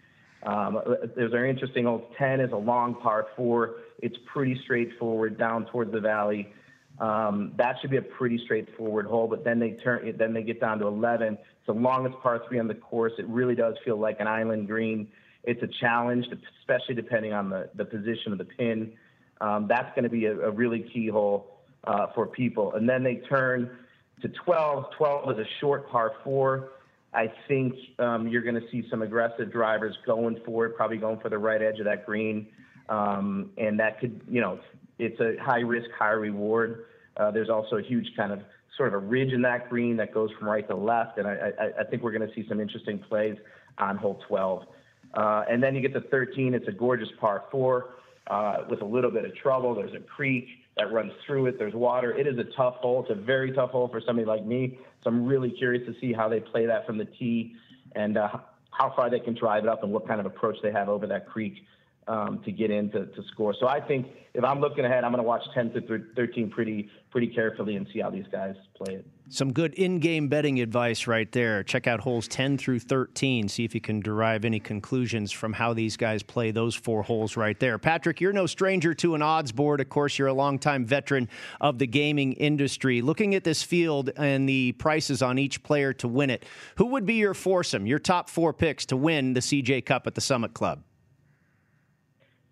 Um, 0.44 0.80
there's 1.16 1.30
very 1.30 1.48
interesting 1.48 1.84
hole 1.84 2.10
10 2.18 2.40
is 2.40 2.52
a 2.52 2.56
long 2.56 2.96
par 2.96 3.28
four. 3.36 3.76
It's 4.00 4.16
pretty 4.26 4.60
straightforward 4.64 5.38
down 5.38 5.66
towards 5.66 5.92
the 5.92 6.00
valley. 6.00 6.52
Um, 7.00 7.52
that 7.56 7.76
should 7.80 7.90
be 7.90 7.96
a 7.96 8.02
pretty 8.02 8.40
straightforward 8.44 9.06
hole, 9.06 9.26
but 9.26 9.44
then 9.44 9.58
they 9.58 9.72
turn, 9.72 10.14
then 10.16 10.32
they 10.32 10.42
get 10.42 10.60
down 10.60 10.78
to 10.78 10.86
11. 10.86 11.34
It's 11.34 11.40
the 11.66 11.72
longest 11.72 12.16
par 12.22 12.42
three 12.46 12.60
on 12.60 12.68
the 12.68 12.74
course. 12.74 13.12
It 13.18 13.26
really 13.26 13.56
does 13.56 13.74
feel 13.84 13.98
like 13.98 14.20
an 14.20 14.28
island 14.28 14.68
green. 14.68 15.08
It's 15.42 15.62
a 15.62 15.68
challenge, 15.80 16.26
especially 16.60 16.94
depending 16.94 17.32
on 17.32 17.50
the, 17.50 17.68
the 17.74 17.84
position 17.84 18.32
of 18.32 18.38
the 18.38 18.44
pin. 18.44 18.92
Um, 19.40 19.66
that's 19.68 19.92
going 19.94 20.04
to 20.04 20.10
be 20.10 20.26
a, 20.26 20.38
a, 20.38 20.50
really 20.50 20.88
key 20.94 21.08
hole 21.08 21.58
uh, 21.82 22.06
for 22.14 22.26
people. 22.26 22.74
And 22.74 22.88
then 22.88 23.02
they 23.02 23.16
turn 23.28 23.76
to 24.22 24.28
12. 24.28 24.86
12 24.96 25.30
is 25.32 25.38
a 25.38 25.48
short 25.60 25.90
par 25.90 26.12
four. 26.22 26.70
I 27.12 27.32
think 27.48 27.74
um, 27.98 28.28
you're 28.28 28.42
going 28.42 28.54
to 28.54 28.68
see 28.70 28.86
some 28.90 29.02
aggressive 29.02 29.52
drivers 29.52 29.96
going 30.06 30.40
for 30.46 30.66
it, 30.66 30.76
probably 30.76 30.96
going 30.96 31.20
for 31.20 31.28
the 31.28 31.38
right 31.38 31.60
edge 31.60 31.78
of 31.78 31.84
that 31.84 32.06
green. 32.06 32.46
Um, 32.88 33.50
and 33.56 33.78
that 33.80 34.00
could, 34.00 34.20
you 34.28 34.40
know, 34.40 34.58
it's 34.98 35.20
a 35.20 35.36
high 35.42 35.60
risk, 35.60 35.90
high 35.98 36.10
reward. 36.10 36.86
Uh, 37.16 37.30
there's 37.30 37.50
also 37.50 37.76
a 37.76 37.82
huge 37.82 38.06
kind 38.16 38.32
of 38.32 38.40
sort 38.76 38.88
of 38.88 38.94
a 38.94 39.06
ridge 39.06 39.32
in 39.32 39.42
that 39.42 39.70
green 39.70 39.96
that 39.96 40.12
goes 40.12 40.30
from 40.38 40.48
right 40.48 40.66
to 40.68 40.74
left, 40.74 41.18
and 41.18 41.26
I, 41.28 41.52
I, 41.58 41.80
I 41.80 41.84
think 41.84 42.02
we're 42.02 42.12
going 42.12 42.28
to 42.28 42.34
see 42.34 42.46
some 42.48 42.60
interesting 42.60 42.98
plays 42.98 43.36
on 43.78 43.96
hole 43.96 44.20
12. 44.26 44.66
Uh, 45.14 45.44
and 45.48 45.62
then 45.62 45.74
you 45.74 45.80
get 45.80 45.92
to 45.94 46.00
13. 46.00 46.54
It's 46.54 46.66
a 46.66 46.72
gorgeous 46.72 47.08
par 47.20 47.44
four 47.50 47.94
uh, 48.26 48.64
with 48.68 48.82
a 48.82 48.84
little 48.84 49.10
bit 49.10 49.24
of 49.24 49.34
trouble. 49.36 49.74
There's 49.74 49.94
a 49.94 50.00
creek. 50.00 50.48
that 50.76 50.92
runs 50.92 51.12
through 51.24 51.46
it. 51.46 51.58
There's 51.58 51.74
water. 51.74 52.12
It 52.12 52.26
is 52.26 52.36
a 52.38 52.44
tough 52.56 52.76
hole. 52.76 53.02
It's 53.02 53.10
a 53.10 53.22
very 53.22 53.52
tough 53.52 53.70
hole 53.70 53.88
for 53.88 54.00
somebody 54.00 54.26
like 54.26 54.44
me. 54.44 54.78
So 55.02 55.10
I'm 55.10 55.24
really 55.24 55.50
curious 55.50 55.86
to 55.86 55.94
see 56.00 56.12
how 56.12 56.28
they 56.28 56.40
play 56.40 56.66
that 56.66 56.84
from 56.86 56.98
the 56.98 57.04
tee 57.04 57.54
and 57.94 58.16
uh, 58.16 58.28
how 58.70 58.92
far 58.96 59.08
they 59.08 59.20
can 59.20 59.34
drive 59.34 59.64
it 59.64 59.68
up 59.68 59.84
and 59.84 59.92
what 59.92 60.08
kind 60.08 60.18
of 60.18 60.26
approach 60.26 60.56
they 60.62 60.72
have 60.72 60.88
over 60.88 61.06
that 61.06 61.28
creek 61.28 61.64
um, 62.08 62.40
to 62.44 62.52
get 62.52 62.70
in 62.70 62.90
to, 62.90 63.06
to, 63.06 63.22
score. 63.32 63.54
So 63.58 63.66
I 63.66 63.80
think 63.80 64.08
if 64.34 64.44
I'm 64.44 64.60
looking 64.60 64.84
ahead, 64.84 65.04
I'm 65.04 65.12
going 65.12 65.22
to 65.22 65.26
watch 65.26 65.42
10 65.54 65.72
to 65.72 66.04
13 66.14 66.50
pretty 66.50 66.90
pretty 67.10 67.28
carefully 67.28 67.76
and 67.76 67.86
see 67.92 68.00
how 68.00 68.10
these 68.10 68.26
guys 68.30 68.56
play 68.74 68.96
it. 68.96 69.06
Some 69.28 69.52
good 69.52 69.72
in-game 69.74 70.28
betting 70.28 70.60
advice 70.60 71.06
right 71.06 71.30
there. 71.32 71.62
Check 71.62 71.86
out 71.86 72.00
holes 72.00 72.28
10 72.28 72.58
through 72.58 72.80
13. 72.80 73.48
See 73.48 73.64
if 73.64 73.74
you 73.74 73.80
can 73.80 74.00
derive 74.00 74.44
any 74.44 74.60
conclusions 74.60 75.32
from 75.32 75.52
how 75.52 75.72
these 75.72 75.96
guys 75.96 76.22
play 76.22 76.50
those 76.50 76.74
four 76.74 77.02
holes 77.02 77.36
right 77.36 77.58
there. 77.58 77.78
Patrick, 77.78 78.20
you're 78.20 78.32
no 78.32 78.46
stranger 78.46 78.92
to 78.94 79.14
an 79.14 79.22
odds 79.22 79.52
board. 79.52 79.80
Of 79.80 79.88
course, 79.88 80.18
you're 80.18 80.28
a 80.28 80.34
longtime 80.34 80.84
veteran 80.84 81.28
of 81.60 81.78
the 81.78 81.86
gaming 81.86 82.32
industry. 82.34 83.00
Looking 83.00 83.34
at 83.34 83.44
this 83.44 83.62
field 83.62 84.10
and 84.16 84.46
the 84.48 84.72
prices 84.72 85.22
on 85.22 85.38
each 85.38 85.62
player 85.62 85.92
to 85.94 86.08
win 86.08 86.28
it, 86.28 86.44
who 86.76 86.86
would 86.86 87.06
be 87.06 87.14
your 87.14 87.34
foursome, 87.34 87.86
your 87.86 88.00
top 88.00 88.28
four 88.28 88.52
picks 88.52 88.84
to 88.86 88.96
win 88.96 89.32
the 89.32 89.40
CJ 89.40 89.86
Cup 89.86 90.06
at 90.06 90.16
the 90.16 90.20
Summit 90.20 90.52
Club? 90.52 90.82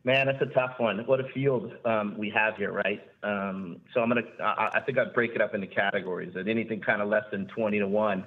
Man, 0.05 0.27
that's 0.27 0.43
a 0.43 0.53
tough 0.53 0.75
one. 0.79 0.99
What 1.07 1.21
a 1.21 1.29
field 1.33 1.73
um, 1.85 2.17
we 2.19 2.29
have 2.31 2.57
here, 2.57 2.73
right? 2.73 3.01
Um, 3.23 3.81
so 3.95 4.01
I'm 4.01 4.09
gonna. 4.09 4.23
I, 4.43 4.71
I, 4.75 4.81
think 4.81 4.99
I'd 4.99 5.15
break 5.15 5.33
it 5.37 5.41
up 5.41 5.55
into 5.55 5.69
categories. 5.69 6.37
At 6.37 6.49
anything 6.49 6.81
kind 6.81 7.01
of 7.01 7.09
less 7.09 7.23
than 7.31 7.47
20 7.47 7.79
to 7.79 7.87
one, 7.87 8.27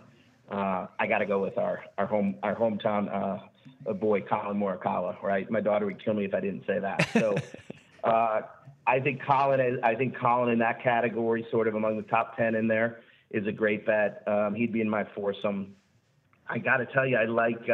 uh, 0.50 0.88
I 0.98 1.08
got 1.08 1.17
to 1.17 1.25
go 1.25 1.41
with 1.41 1.58
our 1.58 1.84
our 1.98 2.05
home 2.05 2.36
our 2.44 2.55
hometown 2.55 3.13
uh, 3.13 3.94
boy 3.94 4.22
Collin 4.22 4.58
Morikawa, 4.58 5.22
right? 5.22 5.50
My 5.51 5.60
daughter 5.60 5.86
would 5.86 6.01
kill 6.03 6.13
me 6.13 6.24
if 6.24 6.34
I 6.34 6.39
didn't 6.39 6.65
say 6.65 6.79
that. 6.79 7.10
So 7.12 7.36
uh, 8.05 8.41
I 8.88 9.00
think 9.01 9.22
Collin. 9.22 9.82
I 9.84 9.96
think 9.96 10.17
Collin 10.17 10.53
in 10.53 10.60
that 10.60 10.82
category, 10.82 11.46
sort 11.51 11.67
of 11.67 11.75
among 11.75 11.98
the 11.98 12.03
top 12.03 12.38
10 12.38 12.55
in 12.55 12.70
there, 12.70 13.01
is 13.32 13.48
a 13.48 13.51
great 13.51 13.86
bet. 13.86 14.24
Um, 14.27 14.55
he'd 14.55 14.72
be 14.72 14.79
in 14.79 14.89
my 14.89 15.05
foursome. 15.13 15.75
I 16.48 16.58
got 16.58 16.77
to 16.77 16.86
tell 16.86 17.05
you, 17.05 17.17
I 17.17 17.25
like. 17.25 17.67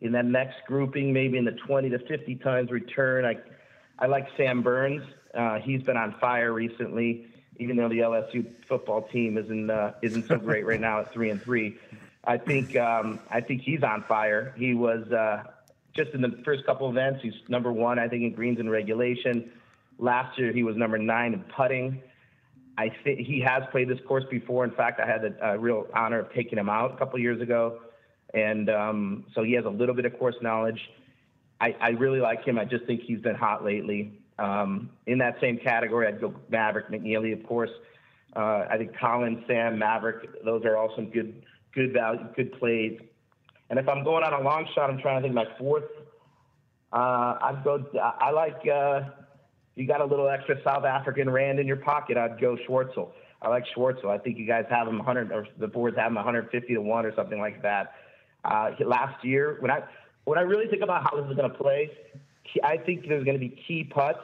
In 0.00 0.12
that 0.12 0.24
next 0.24 0.58
grouping, 0.66 1.12
maybe 1.12 1.38
in 1.38 1.44
the 1.44 1.52
20 1.52 1.90
to 1.90 1.98
50 1.98 2.36
times 2.36 2.70
return, 2.70 3.24
I, 3.24 3.36
I 3.98 4.06
like 4.06 4.28
Sam 4.36 4.62
Burns. 4.62 5.02
Uh, 5.34 5.58
he's 5.58 5.82
been 5.82 5.96
on 5.96 6.14
fire 6.20 6.52
recently, 6.52 7.26
even 7.58 7.76
though 7.76 7.88
the 7.88 7.98
LSU 7.98 8.46
football 8.66 9.02
team 9.02 9.36
isn't 9.36 9.70
uh, 9.70 9.92
isn't 10.02 10.26
so 10.26 10.36
great 10.38 10.64
right 10.66 10.80
now 10.80 11.00
at 11.00 11.12
three 11.12 11.30
and 11.30 11.42
three. 11.42 11.78
I 12.24 12.38
think 12.38 12.76
um, 12.76 13.18
I 13.30 13.40
think 13.40 13.62
he's 13.62 13.82
on 13.82 14.04
fire. 14.04 14.54
He 14.56 14.74
was 14.74 15.10
uh, 15.12 15.44
just 15.94 16.12
in 16.12 16.20
the 16.20 16.40
first 16.44 16.64
couple 16.64 16.88
events. 16.88 17.20
He's 17.22 17.34
number 17.48 17.72
one, 17.72 17.98
I 17.98 18.08
think, 18.08 18.22
in 18.22 18.32
greens 18.32 18.60
and 18.60 18.70
regulation. 18.70 19.50
Last 19.98 20.38
year, 20.38 20.52
he 20.52 20.62
was 20.62 20.76
number 20.76 20.98
nine 20.98 21.34
in 21.34 21.40
putting. 21.40 22.02
I 22.76 22.90
think 23.02 23.26
he 23.26 23.40
has 23.40 23.64
played 23.72 23.88
this 23.88 23.98
course 24.06 24.24
before. 24.30 24.64
In 24.64 24.70
fact, 24.70 25.00
I 25.00 25.06
had 25.06 25.22
the 25.22 25.46
uh, 25.46 25.54
real 25.56 25.88
honor 25.92 26.20
of 26.20 26.32
taking 26.32 26.58
him 26.58 26.68
out 26.68 26.94
a 26.94 26.96
couple 26.96 27.18
years 27.18 27.42
ago 27.42 27.80
and 28.34 28.68
um, 28.70 29.24
so 29.34 29.42
he 29.42 29.52
has 29.52 29.64
a 29.64 29.70
little 29.70 29.94
bit 29.94 30.04
of 30.04 30.18
course 30.18 30.36
knowledge. 30.42 30.80
I, 31.60 31.74
I 31.80 31.88
really 31.90 32.20
like 32.20 32.44
him. 32.44 32.58
I 32.58 32.64
just 32.64 32.84
think 32.84 33.02
he's 33.02 33.20
been 33.20 33.34
hot 33.34 33.64
lately. 33.64 34.20
Um, 34.38 34.90
in 35.06 35.18
that 35.18 35.36
same 35.40 35.58
category, 35.58 36.06
I'd 36.06 36.20
go 36.20 36.34
Maverick 36.48 36.88
McNealy, 36.88 37.32
of 37.38 37.44
course. 37.46 37.70
Uh, 38.36 38.66
I 38.70 38.76
think 38.78 38.96
Collin, 38.96 39.42
Sam, 39.48 39.78
Maverick, 39.78 40.44
those 40.44 40.64
are 40.64 40.76
all 40.76 40.92
some 40.94 41.10
good, 41.10 41.42
good 41.74 41.92
value, 41.92 42.20
good 42.36 42.52
plays. 42.58 43.00
And 43.70 43.78
if 43.78 43.88
I'm 43.88 44.04
going 44.04 44.22
on 44.22 44.32
a 44.32 44.40
long 44.40 44.68
shot, 44.74 44.90
I'm 44.90 44.98
trying 45.00 45.20
to 45.20 45.22
think 45.22 45.34
my 45.34 45.46
fourth. 45.58 45.84
Uh, 46.92 47.38
I'd 47.40 47.62
go. 47.64 47.84
I 48.00 48.30
like. 48.30 48.66
Uh, 48.66 49.10
you 49.74 49.86
got 49.86 50.00
a 50.00 50.04
little 50.04 50.28
extra 50.28 50.56
South 50.64 50.84
African 50.84 51.28
rand 51.28 51.58
in 51.58 51.66
your 51.66 51.76
pocket. 51.76 52.16
I'd 52.16 52.40
go 52.40 52.56
Schwartzel. 52.66 53.10
I 53.42 53.48
like 53.48 53.64
Schwartzel. 53.76 54.06
I 54.06 54.18
think 54.18 54.38
you 54.38 54.46
guys 54.46 54.64
have 54.70 54.88
him 54.88 54.96
100, 54.98 55.30
or 55.30 55.46
the 55.58 55.68
boards 55.68 55.96
have 55.96 56.08
him 56.08 56.14
150 56.14 56.74
to 56.74 56.80
one 56.80 57.04
or 57.04 57.14
something 57.14 57.38
like 57.38 57.62
that. 57.62 57.92
Uh, 58.44 58.70
last 58.84 59.24
year, 59.24 59.56
when 59.60 59.70
I 59.70 59.82
when 60.24 60.38
I 60.38 60.42
really 60.42 60.66
think 60.68 60.82
about 60.82 61.02
how 61.02 61.16
this 61.16 61.30
is 61.30 61.36
going 61.36 61.50
to 61.50 61.56
play, 61.56 61.90
I 62.62 62.76
think 62.76 63.08
there's 63.08 63.24
going 63.24 63.36
to 63.36 63.40
be 63.40 63.60
key 63.66 63.84
putts 63.84 64.20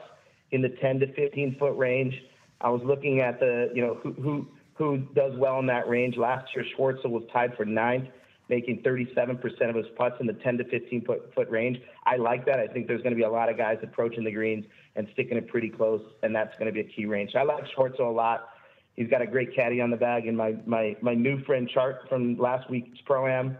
in 0.51 0.61
the 0.61 0.69
10 0.69 0.99
to 0.99 1.13
15 1.13 1.57
foot 1.59 1.75
range. 1.77 2.13
I 2.61 2.69
was 2.69 2.81
looking 2.83 3.19
at 3.19 3.39
the 3.39 3.71
you 3.73 3.81
know 3.81 3.95
who 3.95 4.13
who 4.13 4.47
who 4.75 4.97
does 5.15 5.33
well 5.37 5.59
in 5.59 5.65
that 5.67 5.87
range. 5.87 6.17
Last 6.17 6.55
year, 6.55 6.65
Schwartzel 6.77 7.09
was 7.09 7.23
tied 7.31 7.55
for 7.55 7.65
ninth, 7.65 8.09
making 8.49 8.83
37% 8.83 9.69
of 9.69 9.75
his 9.75 9.85
putts 9.97 10.15
in 10.19 10.27
the 10.27 10.33
10 10.33 10.57
to 10.57 10.65
15 10.65 11.05
foot, 11.05 11.33
foot 11.33 11.49
range. 11.49 11.79
I 12.05 12.17
like 12.17 12.45
that. 12.45 12.59
I 12.59 12.67
think 12.67 12.87
there's 12.87 13.01
going 13.01 13.13
to 13.13 13.17
be 13.17 13.23
a 13.23 13.29
lot 13.29 13.49
of 13.49 13.57
guys 13.57 13.77
approaching 13.83 14.23
the 14.23 14.31
greens 14.31 14.65
and 14.95 15.07
sticking 15.13 15.37
it 15.37 15.47
pretty 15.47 15.69
close, 15.69 16.01
and 16.23 16.35
that's 16.35 16.53
going 16.59 16.67
to 16.67 16.73
be 16.73 16.81
a 16.81 16.91
key 16.91 17.05
range. 17.05 17.35
I 17.35 17.43
like 17.43 17.63
Schwartzel 17.75 18.01
a 18.01 18.03
lot. 18.03 18.49
He's 18.95 19.09
got 19.09 19.21
a 19.21 19.27
great 19.27 19.55
caddy 19.55 19.81
on 19.81 19.91
the 19.91 19.97
bag, 19.97 20.27
and 20.27 20.37
my 20.37 20.55
my 20.65 20.95
my 21.01 21.13
new 21.13 21.43
friend 21.43 21.69
Chart 21.69 22.07
from 22.07 22.37
last 22.37 22.69
week's 22.69 22.99
pro 23.05 23.27
am 23.27 23.57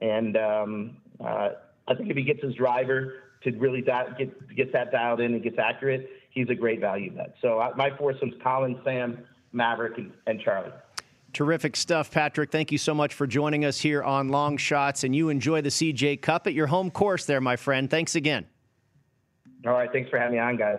and 0.00 0.36
um, 0.36 0.96
uh, 1.20 1.50
I 1.86 1.94
think 1.94 2.10
if 2.10 2.16
he 2.16 2.22
gets 2.22 2.42
his 2.42 2.54
driver 2.54 3.14
to 3.44 3.50
really 3.52 3.82
di- 3.82 4.14
get 4.18 4.56
gets 4.56 4.72
that 4.72 4.92
dialed 4.92 5.20
in 5.20 5.34
and 5.34 5.42
gets 5.42 5.58
accurate, 5.58 6.10
he's 6.30 6.48
a 6.50 6.54
great 6.54 6.80
value 6.80 7.10
bet. 7.10 7.34
So 7.40 7.72
my 7.76 7.96
foursome's 7.96 8.34
Collin, 8.42 8.80
Sam, 8.84 9.18
Maverick, 9.52 9.98
and, 9.98 10.12
and 10.26 10.40
Charlie. 10.40 10.72
Terrific 11.32 11.76
stuff, 11.76 12.10
Patrick. 12.10 12.50
Thank 12.50 12.72
you 12.72 12.78
so 12.78 12.94
much 12.94 13.14
for 13.14 13.26
joining 13.26 13.64
us 13.64 13.78
here 13.78 14.02
on 14.02 14.28
Long 14.28 14.56
Shots, 14.56 15.04
and 15.04 15.14
you 15.14 15.28
enjoy 15.28 15.60
the 15.60 15.68
CJ 15.68 16.22
Cup 16.22 16.46
at 16.46 16.54
your 16.54 16.66
home 16.66 16.90
course 16.90 17.26
there, 17.26 17.40
my 17.40 17.56
friend. 17.56 17.90
Thanks 17.90 18.14
again. 18.14 18.46
All 19.66 19.72
right, 19.72 19.90
thanks 19.92 20.08
for 20.08 20.18
having 20.18 20.34
me 20.34 20.38
on, 20.38 20.56
guys. 20.56 20.78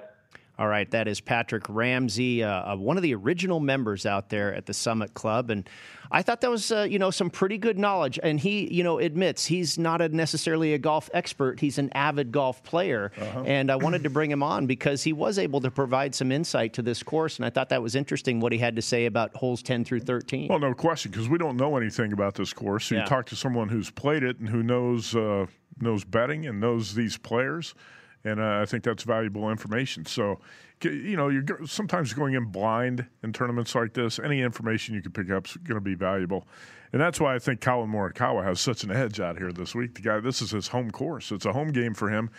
All 0.59 0.67
right, 0.67 0.91
that 0.91 1.07
is 1.07 1.21
Patrick 1.21 1.63
Ramsey, 1.69 2.43
uh, 2.43 2.73
uh, 2.73 2.75
one 2.75 2.97
of 2.97 3.03
the 3.03 3.15
original 3.15 3.61
members 3.61 4.05
out 4.05 4.27
there 4.27 4.53
at 4.53 4.65
the 4.65 4.73
Summit 4.73 5.13
Club, 5.13 5.51
and 5.51 5.69
I 6.11 6.21
thought 6.21 6.41
that 6.41 6.51
was 6.51 6.69
uh, 6.69 6.81
you 6.81 6.99
know 6.99 7.11
some 7.11 7.29
pretty 7.29 7.57
good 7.57 7.79
knowledge. 7.79 8.19
And 8.21 8.37
he 8.37 8.67
you 8.69 8.83
know 8.83 8.99
admits 8.99 9.45
he's 9.45 9.79
not 9.79 10.01
a 10.01 10.09
necessarily 10.09 10.73
a 10.73 10.77
golf 10.77 11.09
expert; 11.13 11.61
he's 11.61 11.77
an 11.77 11.89
avid 11.93 12.33
golf 12.33 12.61
player, 12.61 13.13
uh-huh. 13.17 13.43
and 13.45 13.71
I 13.71 13.77
wanted 13.77 14.03
to 14.03 14.09
bring 14.09 14.29
him 14.29 14.43
on 14.43 14.65
because 14.65 15.01
he 15.01 15.13
was 15.13 15.39
able 15.39 15.61
to 15.61 15.71
provide 15.71 16.13
some 16.13 16.29
insight 16.29 16.73
to 16.73 16.81
this 16.81 17.03
course, 17.03 17.37
and 17.37 17.45
I 17.45 17.51
thought 17.51 17.69
that 17.69 17.81
was 17.81 17.95
interesting 17.95 18.41
what 18.41 18.51
he 18.51 18.57
had 18.57 18.75
to 18.75 18.81
say 18.81 19.05
about 19.05 19.33
holes 19.37 19.63
ten 19.63 19.85
through 19.85 20.01
thirteen. 20.01 20.49
Well, 20.49 20.59
no 20.59 20.73
question, 20.73 21.09
because 21.09 21.29
we 21.29 21.37
don't 21.37 21.55
know 21.55 21.77
anything 21.77 22.11
about 22.11 22.35
this 22.35 22.51
course. 22.51 22.87
So 22.87 22.95
yeah. 22.95 23.03
you 23.03 23.07
talk 23.07 23.27
to 23.27 23.37
someone 23.37 23.69
who's 23.69 23.91
played 23.91 24.23
it 24.23 24.39
and 24.39 24.49
who 24.49 24.61
knows 24.61 25.15
uh, 25.15 25.45
knows 25.79 26.03
betting 26.03 26.47
and 26.47 26.59
knows 26.59 26.95
these 26.95 27.15
players 27.15 27.75
and 28.23 28.39
uh, 28.39 28.59
I 28.61 28.65
think 28.65 28.83
that's 28.83 29.03
valuable 29.03 29.49
information. 29.49 30.05
So, 30.05 30.39
you 30.83 31.15
know, 31.15 31.29
you're 31.29 31.45
sometimes 31.65 32.13
going 32.13 32.33
in 32.33 32.45
blind 32.45 33.05
in 33.23 33.33
tournaments 33.33 33.75
like 33.75 33.93
this. 33.93 34.19
Any 34.19 34.41
information 34.41 34.95
you 34.95 35.01
can 35.01 35.11
pick 35.11 35.29
up 35.29 35.47
is 35.47 35.57
going 35.57 35.75
to 35.75 35.81
be 35.81 35.95
valuable, 35.95 36.47
and 36.91 37.01
that's 37.01 37.19
why 37.19 37.35
I 37.35 37.39
think 37.39 37.61
Collin 37.61 37.89
Morikawa 37.89 38.43
has 38.43 38.59
such 38.59 38.83
an 38.83 38.91
edge 38.91 39.19
out 39.19 39.37
here 39.37 39.51
this 39.51 39.75
week. 39.75 39.95
The 39.95 40.01
guy, 40.01 40.19
this 40.19 40.41
is 40.41 40.51
his 40.51 40.67
home 40.67 40.91
course. 40.91 41.31
It's 41.31 41.45
a 41.45 41.53
home 41.53 41.71
game 41.71 41.93
for 41.93 42.09
him, 42.09 42.29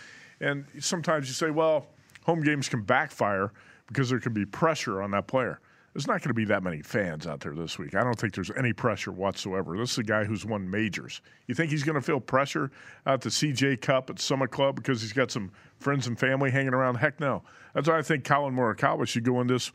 and 0.41 0.65
sometimes 0.81 1.29
you 1.29 1.35
say, 1.35 1.51
well, 1.51 1.87
home 2.25 2.43
games 2.43 2.69
can 2.69 2.83
backfire 2.83 3.53
because 3.87 4.11
there 4.11 4.21
can 4.21 4.33
be 4.33 4.45
pressure 4.45 5.03
on 5.03 5.11
that 5.13 5.27
player 5.27 5.61
there's 5.93 6.07
not 6.07 6.21
going 6.21 6.29
to 6.29 6.35
be 6.35 6.45
that 6.45 6.63
many 6.63 6.83
fans 6.83 7.27
out 7.27 7.41
there 7.41 7.55
this 7.55 7.79
week. 7.79 7.95
I 7.95 8.05
don't 8.05 8.19
think 8.19 8.35
there's 8.35 8.51
any 8.57 8.73
pressure 8.73 9.11
whatsoever. 9.11 9.77
This 9.77 9.93
is 9.93 9.99
a 9.99 10.03
guy 10.05 10.25
who's 10.25 10.47
won 10.47 10.71
majors. 10.71 11.21
You 11.49 11.55
think 11.55 11.71
he's 11.71 11.83
going 11.83 11.97
to 11.97 12.01
feel 12.01 12.21
pressure 12.21 12.71
at 13.07 13.21
the 13.23 13.29
CJ 13.29 13.81
Cup 13.81 14.09
at 14.09 14.21
Summit 14.21 14.51
Club 14.51 14.77
because 14.77 15.03
he's 15.03 15.13
got 15.13 15.33
some 15.33 15.51
friends 15.79 16.07
and 16.07 16.19
family 16.19 16.51
hanging 16.51 16.75
around? 16.75 16.97
Heck 16.97 17.19
no. 17.19 17.43
That's 17.75 17.89
why 17.89 17.99
I 17.99 18.03
think 18.03 18.25
Collin 18.25 18.55
Morikawa 18.55 19.07
should 19.09 19.25
go 19.25 19.41
in 19.41 19.49
this 19.49 19.73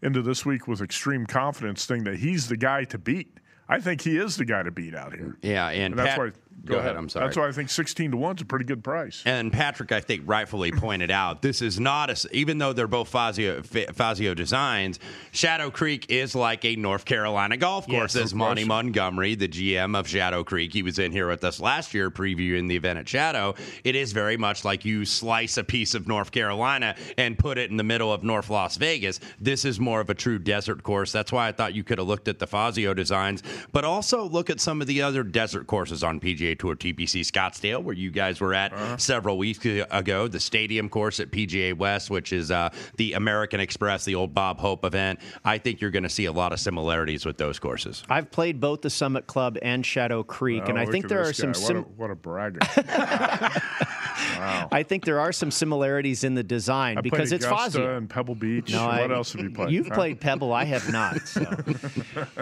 into 0.00 0.22
this 0.22 0.46
week 0.46 0.68
with 0.68 0.80
extreme 0.80 1.26
confidence, 1.26 1.84
thing 1.84 2.04
that 2.04 2.16
he's 2.18 2.48
the 2.48 2.56
guy 2.56 2.84
to 2.84 2.98
beat. 2.98 3.38
I 3.68 3.80
think 3.80 4.00
he 4.00 4.16
is 4.16 4.36
the 4.36 4.44
guy 4.44 4.62
to 4.62 4.70
beat 4.70 4.94
out 4.94 5.14
here. 5.14 5.36
Yeah, 5.42 5.68
and, 5.68 5.92
and 5.92 5.98
that's 5.98 6.10
Pat, 6.10 6.18
why. 6.18 6.30
Go, 6.64 6.74
go 6.74 6.80
ahead. 6.80 6.96
I'm 6.96 7.08
sorry. 7.08 7.26
That's 7.26 7.36
why 7.36 7.48
I 7.48 7.52
think 7.52 7.70
16 7.70 8.10
to 8.10 8.16
one 8.16 8.36
is 8.36 8.42
a 8.42 8.44
pretty 8.44 8.64
good 8.64 8.82
price. 8.82 9.22
And 9.24 9.52
Patrick, 9.52 9.92
I 9.92 10.00
think, 10.00 10.22
rightfully 10.26 10.72
pointed 10.72 11.10
out 11.10 11.40
this 11.42 11.62
is 11.62 11.78
not 11.78 12.10
a. 12.10 12.28
Even 12.34 12.58
though 12.58 12.72
they're 12.72 12.86
both 12.86 13.08
Fazio, 13.08 13.62
Fazio 13.62 14.34
designs, 14.34 14.98
Shadow 15.30 15.70
Creek 15.70 16.06
is 16.10 16.34
like 16.34 16.64
a 16.64 16.76
North 16.76 17.04
Carolina 17.04 17.56
golf 17.56 17.86
course. 17.86 18.14
Yes, 18.14 18.24
as 18.24 18.34
Monty 18.34 18.64
Montgomery, 18.64 19.34
the 19.34 19.48
GM 19.48 19.98
of 19.98 20.08
Shadow 20.08 20.44
Creek, 20.44 20.72
he 20.72 20.82
was 20.82 20.98
in 20.98 21.12
here 21.12 21.28
with 21.28 21.44
us 21.44 21.60
last 21.60 21.94
year 21.94 22.10
previewing 22.10 22.68
the 22.68 22.76
event 22.76 22.98
at 22.98 23.08
Shadow. 23.08 23.54
It 23.84 23.94
is 23.94 24.12
very 24.12 24.36
much 24.36 24.64
like 24.64 24.84
you 24.84 25.04
slice 25.04 25.56
a 25.56 25.64
piece 25.64 25.94
of 25.94 26.08
North 26.08 26.32
Carolina 26.32 26.96
and 27.16 27.38
put 27.38 27.58
it 27.58 27.70
in 27.70 27.76
the 27.76 27.84
middle 27.84 28.12
of 28.12 28.22
North 28.22 28.50
Las 28.50 28.76
Vegas. 28.76 29.20
This 29.40 29.64
is 29.64 29.78
more 29.78 30.00
of 30.00 30.10
a 30.10 30.14
true 30.14 30.38
desert 30.38 30.82
course. 30.82 31.12
That's 31.12 31.32
why 31.32 31.48
I 31.48 31.52
thought 31.52 31.74
you 31.74 31.84
could 31.84 31.98
have 31.98 32.08
looked 32.08 32.28
at 32.28 32.38
the 32.38 32.46
Fazio 32.46 32.94
designs, 32.94 33.42
but 33.72 33.84
also 33.84 34.28
look 34.28 34.50
at 34.50 34.60
some 34.60 34.80
of 34.80 34.86
the 34.86 35.02
other 35.02 35.22
desert 35.22 35.66
courses 35.66 36.02
on 36.02 36.20
PGA 36.20 36.47
Tour 36.54 36.76
TPC 36.76 37.20
Scottsdale, 37.20 37.82
where 37.82 37.94
you 37.94 38.10
guys 38.10 38.40
were 38.40 38.54
at 38.54 38.72
uh-huh. 38.72 38.96
several 38.96 39.38
weeks 39.38 39.64
ago. 39.64 40.28
The 40.28 40.40
stadium 40.40 40.88
course 40.88 41.20
at 41.20 41.30
PGA 41.30 41.76
West, 41.76 42.10
which 42.10 42.32
is 42.32 42.50
uh, 42.50 42.70
the 42.96 43.14
American 43.14 43.60
Express, 43.60 44.04
the 44.04 44.14
old 44.14 44.34
Bob 44.34 44.58
Hope 44.58 44.84
event. 44.84 45.20
I 45.44 45.58
think 45.58 45.80
you're 45.80 45.90
going 45.90 46.02
to 46.02 46.08
see 46.08 46.26
a 46.26 46.32
lot 46.32 46.52
of 46.52 46.60
similarities 46.60 47.24
with 47.24 47.38
those 47.38 47.58
courses. 47.58 48.02
I've 48.08 48.30
played 48.30 48.60
both 48.60 48.82
the 48.82 48.90
Summit 48.90 49.26
Club 49.26 49.58
and 49.62 49.84
Shadow 49.84 50.22
Creek, 50.22 50.62
oh, 50.66 50.68
and 50.70 50.78
I 50.78 50.86
think 50.86 51.08
there 51.08 51.22
are 51.22 51.32
some. 51.32 51.54
Sim- 51.54 51.76
what, 51.76 51.84
a, 51.84 51.88
what 51.96 52.10
a 52.10 52.14
bragger! 52.14 52.60
Wow. 54.36 54.68
I 54.72 54.82
think 54.82 55.04
there 55.04 55.20
are 55.20 55.32
some 55.32 55.50
similarities 55.50 56.24
in 56.24 56.34
the 56.34 56.42
design 56.42 56.98
I 56.98 57.00
because 57.00 57.32
it's 57.32 57.46
Fazio. 57.46 57.96
and 57.96 58.08
Pebble 58.08 58.34
Beach. 58.34 58.72
No, 58.72 58.86
what 58.86 59.10
I- 59.10 59.14
else 59.14 59.32
have 59.32 59.42
you 59.42 59.50
played? 59.50 59.70
You've 59.70 59.88
played 59.88 60.20
Pebble. 60.20 60.52
I 60.52 60.64
have 60.64 60.90
not. 60.92 61.16
So. 61.28 61.44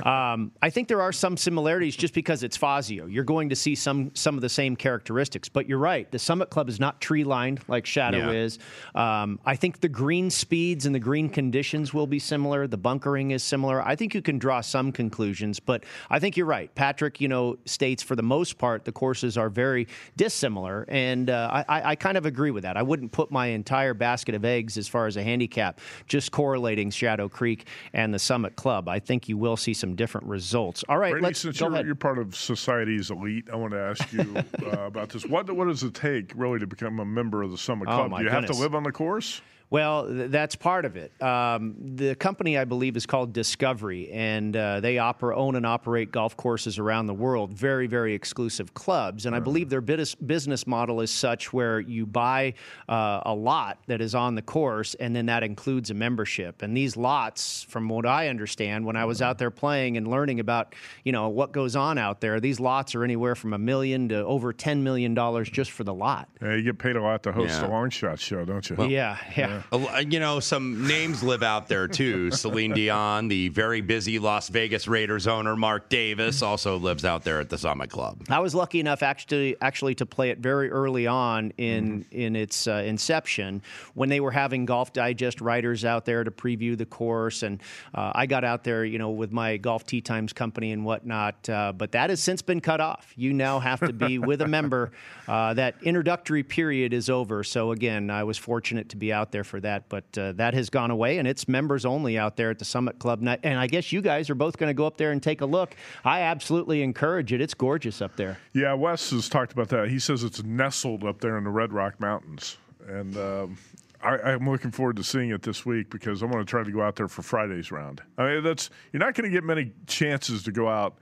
um, 0.04 0.52
I 0.62 0.70
think 0.70 0.88
there 0.88 1.02
are 1.02 1.12
some 1.12 1.36
similarities 1.36 1.96
just 1.96 2.14
because 2.14 2.42
it's 2.42 2.56
Fazio. 2.56 3.06
You're 3.06 3.24
going 3.24 3.48
to 3.50 3.56
see 3.56 3.74
some 3.74 4.10
some 4.14 4.34
of 4.36 4.40
the 4.42 4.48
same 4.48 4.76
characteristics. 4.76 5.48
But 5.48 5.68
you're 5.68 5.78
right. 5.78 6.10
The 6.10 6.18
Summit 6.18 6.50
Club 6.50 6.68
is 6.68 6.78
not 6.80 7.00
tree 7.00 7.24
lined 7.24 7.60
like 7.68 7.86
Shadow 7.86 8.30
Yeah. 8.30 8.30
is. 8.44 8.58
Um, 8.94 9.38
I 9.44 9.56
think 9.56 9.80
the 9.80 9.88
green 9.88 10.30
speeds 10.30 10.86
and 10.86 10.94
the 10.94 10.98
green 11.00 11.28
conditions 11.28 11.92
will 11.92 12.06
be 12.06 12.18
similar. 12.18 12.66
The 12.66 12.76
bunkering 12.78 13.32
is 13.32 13.42
similar. 13.42 13.82
I 13.82 13.96
think 13.96 14.14
you 14.14 14.22
can 14.22 14.38
draw 14.38 14.60
some 14.60 14.92
conclusions. 14.92 15.60
But 15.60 15.84
I 16.10 16.18
think 16.18 16.36
you're 16.36 16.46
right. 16.46 16.72
Patrick, 16.74 17.20
you 17.20 17.28
know, 17.28 17.58
states 17.64 18.02
for 18.02 18.16
the 18.16 18.22
most 18.22 18.58
part 18.58 18.84
the 18.84 18.92
courses 18.92 19.36
are 19.36 19.48
very 19.50 19.88
dissimilar, 20.16 20.84
and 20.88 21.28
uh, 21.30 21.64
I, 21.68 21.90
I, 21.90 21.96
kind 21.96 22.16
of 22.16 22.26
agree 22.26 22.50
with 22.50 22.62
that. 22.64 22.76
I 22.76 22.82
wouldn't 22.82 23.12
put 23.12 23.30
my 23.30 23.46
entire 23.46 23.94
basket 23.94 24.34
of 24.34 24.44
eggs 24.44 24.76
as 24.76 24.88
far 24.88 25.06
as 25.06 25.16
a 25.16 25.22
handicap 25.22 25.80
just 26.06 26.32
correlating 26.32 26.90
Shadow 26.90 27.28
Creek 27.28 27.66
and 27.92 28.12
the 28.12 28.18
Summit 28.18 28.56
Club. 28.56 28.88
I 28.88 28.98
think 28.98 29.28
you 29.28 29.36
will 29.38 29.56
see 29.56 29.74
some 29.74 29.94
different 29.94 30.26
results. 30.26 30.84
All 30.88 30.98
right, 30.98 31.12
Brady, 31.12 31.26
let's 31.26 31.40
since 31.40 31.58
go 31.58 31.68
you're, 31.68 31.86
you're 31.86 31.94
part 31.94 32.18
of 32.18 32.34
society's 32.36 33.10
elite, 33.10 33.48
I 33.52 33.56
want 33.56 33.72
to 33.72 33.80
ask 33.80 34.12
you 34.12 34.36
uh, 34.66 34.86
about 34.86 35.10
this. 35.10 35.26
What 35.26 35.50
what 35.50 35.68
does 35.68 35.82
it 35.82 35.94
take 35.94 36.32
really 36.34 36.58
to 36.58 36.66
become 36.66 37.00
a 37.00 37.04
member 37.04 37.42
of 37.42 37.50
the 37.50 37.58
Summit 37.58 37.88
Oh, 37.88 37.96
Club? 37.96 38.10
my 38.10 38.18
Do 38.18 38.24
you 38.24 38.30
have 38.30 38.46
to 38.46 38.52
live 38.54 38.74
on 38.74 38.82
the 38.82 38.92
course? 38.92 39.40
Well, 39.68 40.06
th- 40.06 40.30
that's 40.30 40.54
part 40.54 40.84
of 40.84 40.96
it. 40.96 41.10
Um, 41.20 41.74
the 41.96 42.14
company, 42.14 42.56
I 42.56 42.64
believe, 42.64 42.96
is 42.96 43.04
called 43.04 43.32
Discovery, 43.32 44.10
and 44.12 44.56
uh, 44.56 44.78
they 44.78 44.94
oper- 44.94 45.36
own 45.36 45.56
and 45.56 45.66
operate 45.66 46.12
golf 46.12 46.36
courses 46.36 46.78
around 46.78 47.06
the 47.06 47.14
world, 47.14 47.52
very, 47.52 47.88
very 47.88 48.14
exclusive 48.14 48.74
clubs. 48.74 49.26
And 49.26 49.34
I 49.34 49.40
believe 49.40 49.68
their 49.68 49.80
bus- 49.80 50.14
business 50.14 50.68
model 50.68 51.00
is 51.00 51.10
such 51.10 51.52
where 51.52 51.80
you 51.80 52.06
buy 52.06 52.54
uh, 52.88 53.22
a 53.26 53.34
lot 53.34 53.78
that 53.88 54.00
is 54.00 54.14
on 54.14 54.36
the 54.36 54.42
course, 54.42 54.94
and 54.94 55.16
then 55.16 55.26
that 55.26 55.42
includes 55.42 55.90
a 55.90 55.94
membership. 55.94 56.62
And 56.62 56.76
these 56.76 56.96
lots, 56.96 57.64
from 57.64 57.88
what 57.88 58.06
I 58.06 58.28
understand, 58.28 58.86
when 58.86 58.94
I 58.96 59.04
was 59.04 59.20
out 59.20 59.38
there 59.38 59.50
playing 59.50 59.96
and 59.96 60.06
learning 60.06 60.38
about, 60.38 60.76
you 61.04 61.10
know, 61.10 61.28
what 61.28 61.50
goes 61.50 61.74
on 61.74 61.98
out 61.98 62.20
there, 62.20 62.38
these 62.38 62.60
lots 62.60 62.94
are 62.94 63.02
anywhere 63.02 63.34
from 63.34 63.52
a 63.52 63.58
million 63.58 64.08
to 64.10 64.24
over 64.24 64.52
ten 64.52 64.84
million 64.84 65.12
dollars 65.14 65.50
just 65.50 65.72
for 65.72 65.82
the 65.82 65.92
lot. 65.94 66.28
Yeah, 66.40 66.54
you 66.54 66.62
get 66.62 66.78
paid 66.78 66.94
a 66.94 67.02
lot 67.02 67.24
to 67.24 67.32
host 67.32 67.54
Yeah. 67.54 67.62
the 67.62 67.68
long 67.68 67.90
shot 67.90 68.20
show, 68.20 68.44
don't 68.44 68.70
you? 68.70 68.76
yeah, 68.86 69.18
yeah. 69.36 69.55
Lo- 69.72 69.98
You 69.98 70.20
know, 70.20 70.40
some 70.40 70.86
names 70.86 71.22
live 71.22 71.42
out 71.42 71.68
there 71.68 71.88
too. 71.88 72.30
Celine 72.32 72.72
Dion, 72.72 73.28
the 73.28 73.48
very 73.48 73.80
busy 73.80 74.18
Las 74.18 74.48
Vegas 74.48 74.86
Raiders 74.88 75.26
owner, 75.26 75.56
Mark 75.56 75.88
Davis, 75.88 76.42
also 76.42 76.78
lives 76.78 77.04
out 77.04 77.24
there 77.24 77.40
at 77.40 77.48
the 77.48 77.58
Summit 77.58 77.90
Club. 77.90 78.22
I 78.28 78.40
was 78.40 78.54
lucky 78.54 78.80
enough 78.80 79.02
actually 79.02 79.56
actually 79.60 79.94
to 79.96 80.06
play 80.06 80.30
it 80.30 80.38
very 80.38 80.70
early 80.70 81.06
on 81.06 81.52
in 81.58 81.76
Mm-hmm. 81.86 82.02
in 82.18 82.36
its 82.36 82.66
uh, 82.66 82.82
inception 82.86 83.62
when 83.94 84.08
they 84.08 84.20
were 84.20 84.30
having 84.30 84.64
Golf 84.66 84.92
Digest 84.92 85.40
writers 85.40 85.84
out 85.84 86.04
there 86.04 86.24
to 86.24 86.30
preview 86.30 86.76
the 86.76 86.86
course, 86.86 87.42
and 87.42 87.60
uh, 87.94 88.12
I 88.14 88.26
got 88.26 88.44
out 88.44 88.64
there, 88.64 88.84
you 88.84 88.98
know, 88.98 89.10
with 89.10 89.30
my 89.32 89.56
Golf 89.56 89.84
Tea 89.86 90.00
Times 90.00 90.32
company 90.32 90.72
and 90.72 90.84
whatnot. 90.84 91.48
Uh, 91.48 91.72
but 91.72 91.92
that 91.92 92.10
has 92.10 92.22
since 92.22 92.42
been 92.42 92.60
cut 92.60 92.80
off. 92.80 93.12
You 93.16 93.32
now 93.32 93.60
have 93.60 93.80
to 93.80 93.92
be 93.92 94.18
with 94.18 94.40
a 94.42 94.48
member. 94.48 94.90
Uh, 95.28 95.52
that 95.54 95.74
introductory 95.82 96.44
period 96.44 96.92
is 96.92 97.10
over. 97.10 97.42
So 97.42 97.72
again, 97.72 98.10
I 98.10 98.22
was 98.22 98.38
fortunate 98.38 98.90
to 98.90 98.96
be 98.96 99.12
out 99.12 99.32
there 99.32 99.42
for 99.46 99.60
that, 99.60 99.88
but 99.88 100.04
uh, 100.18 100.32
that 100.32 100.52
has 100.54 100.68
gone 100.68 100.90
away, 100.90 101.18
and 101.18 101.26
it's 101.26 101.48
members 101.48 101.86
only 101.86 102.18
out 102.18 102.36
there 102.36 102.50
at 102.50 102.58
the 102.58 102.64
Summit 102.64 102.98
Club. 102.98 103.26
And 103.42 103.58
I- 103.58 103.66
guess 103.66 103.92
you 103.92 104.00
guys 104.02 104.28
are 104.30 104.34
both 104.34 104.58
going 104.58 104.68
to 104.68 104.74
go 104.74 104.86
up 104.86 104.96
there 104.96 105.12
and 105.12 105.22
take 105.22 105.40
a 105.40 105.46
look. 105.46 105.74
I 106.04 106.20
absolutely 106.20 106.82
encourage 106.82 107.32
it. 107.32 107.40
It's 107.40 107.54
gorgeous 107.54 108.00
up 108.02 108.16
there. 108.16 108.38
Yeah, 108.52 108.74
Wes 108.74 109.10
has 109.10 109.28
talked 109.28 109.52
about 109.52 109.68
that. 109.70 109.88
He 109.88 109.98
says 109.98 110.22
it's 110.24 110.42
nestled 110.42 111.04
up 111.04 111.20
there 111.20 111.38
in 111.38 111.44
the 111.44 111.50
Red 111.50 111.72
Rock 111.72 111.98
Mountains, 112.00 112.58
and 112.86 113.16
um, 113.16 113.58
I, 114.02 114.18
I'm 114.18 114.48
looking 114.48 114.70
forward 114.70 114.96
to 114.96 115.04
seeing 115.04 115.30
it 115.30 115.42
this 115.42 115.64
week 115.66 115.90
because 115.90 116.22
I'm 116.22 116.30
going 116.30 116.44
to 116.44 116.48
try 116.48 116.62
to 116.62 116.70
go 116.70 116.82
out 116.82 116.96
there 116.96 117.08
for 117.08 117.22
Friday's 117.22 117.72
round. 117.72 118.02
I 118.18 118.26
mean, 118.34 118.42
that's 118.44 118.70
you're 118.92 119.00
not 119.00 119.14
going 119.14 119.28
to 119.30 119.34
get 119.34 119.44
many 119.44 119.72
chances 119.86 120.42
to 120.44 120.52
go 120.52 120.68
out 120.68 120.98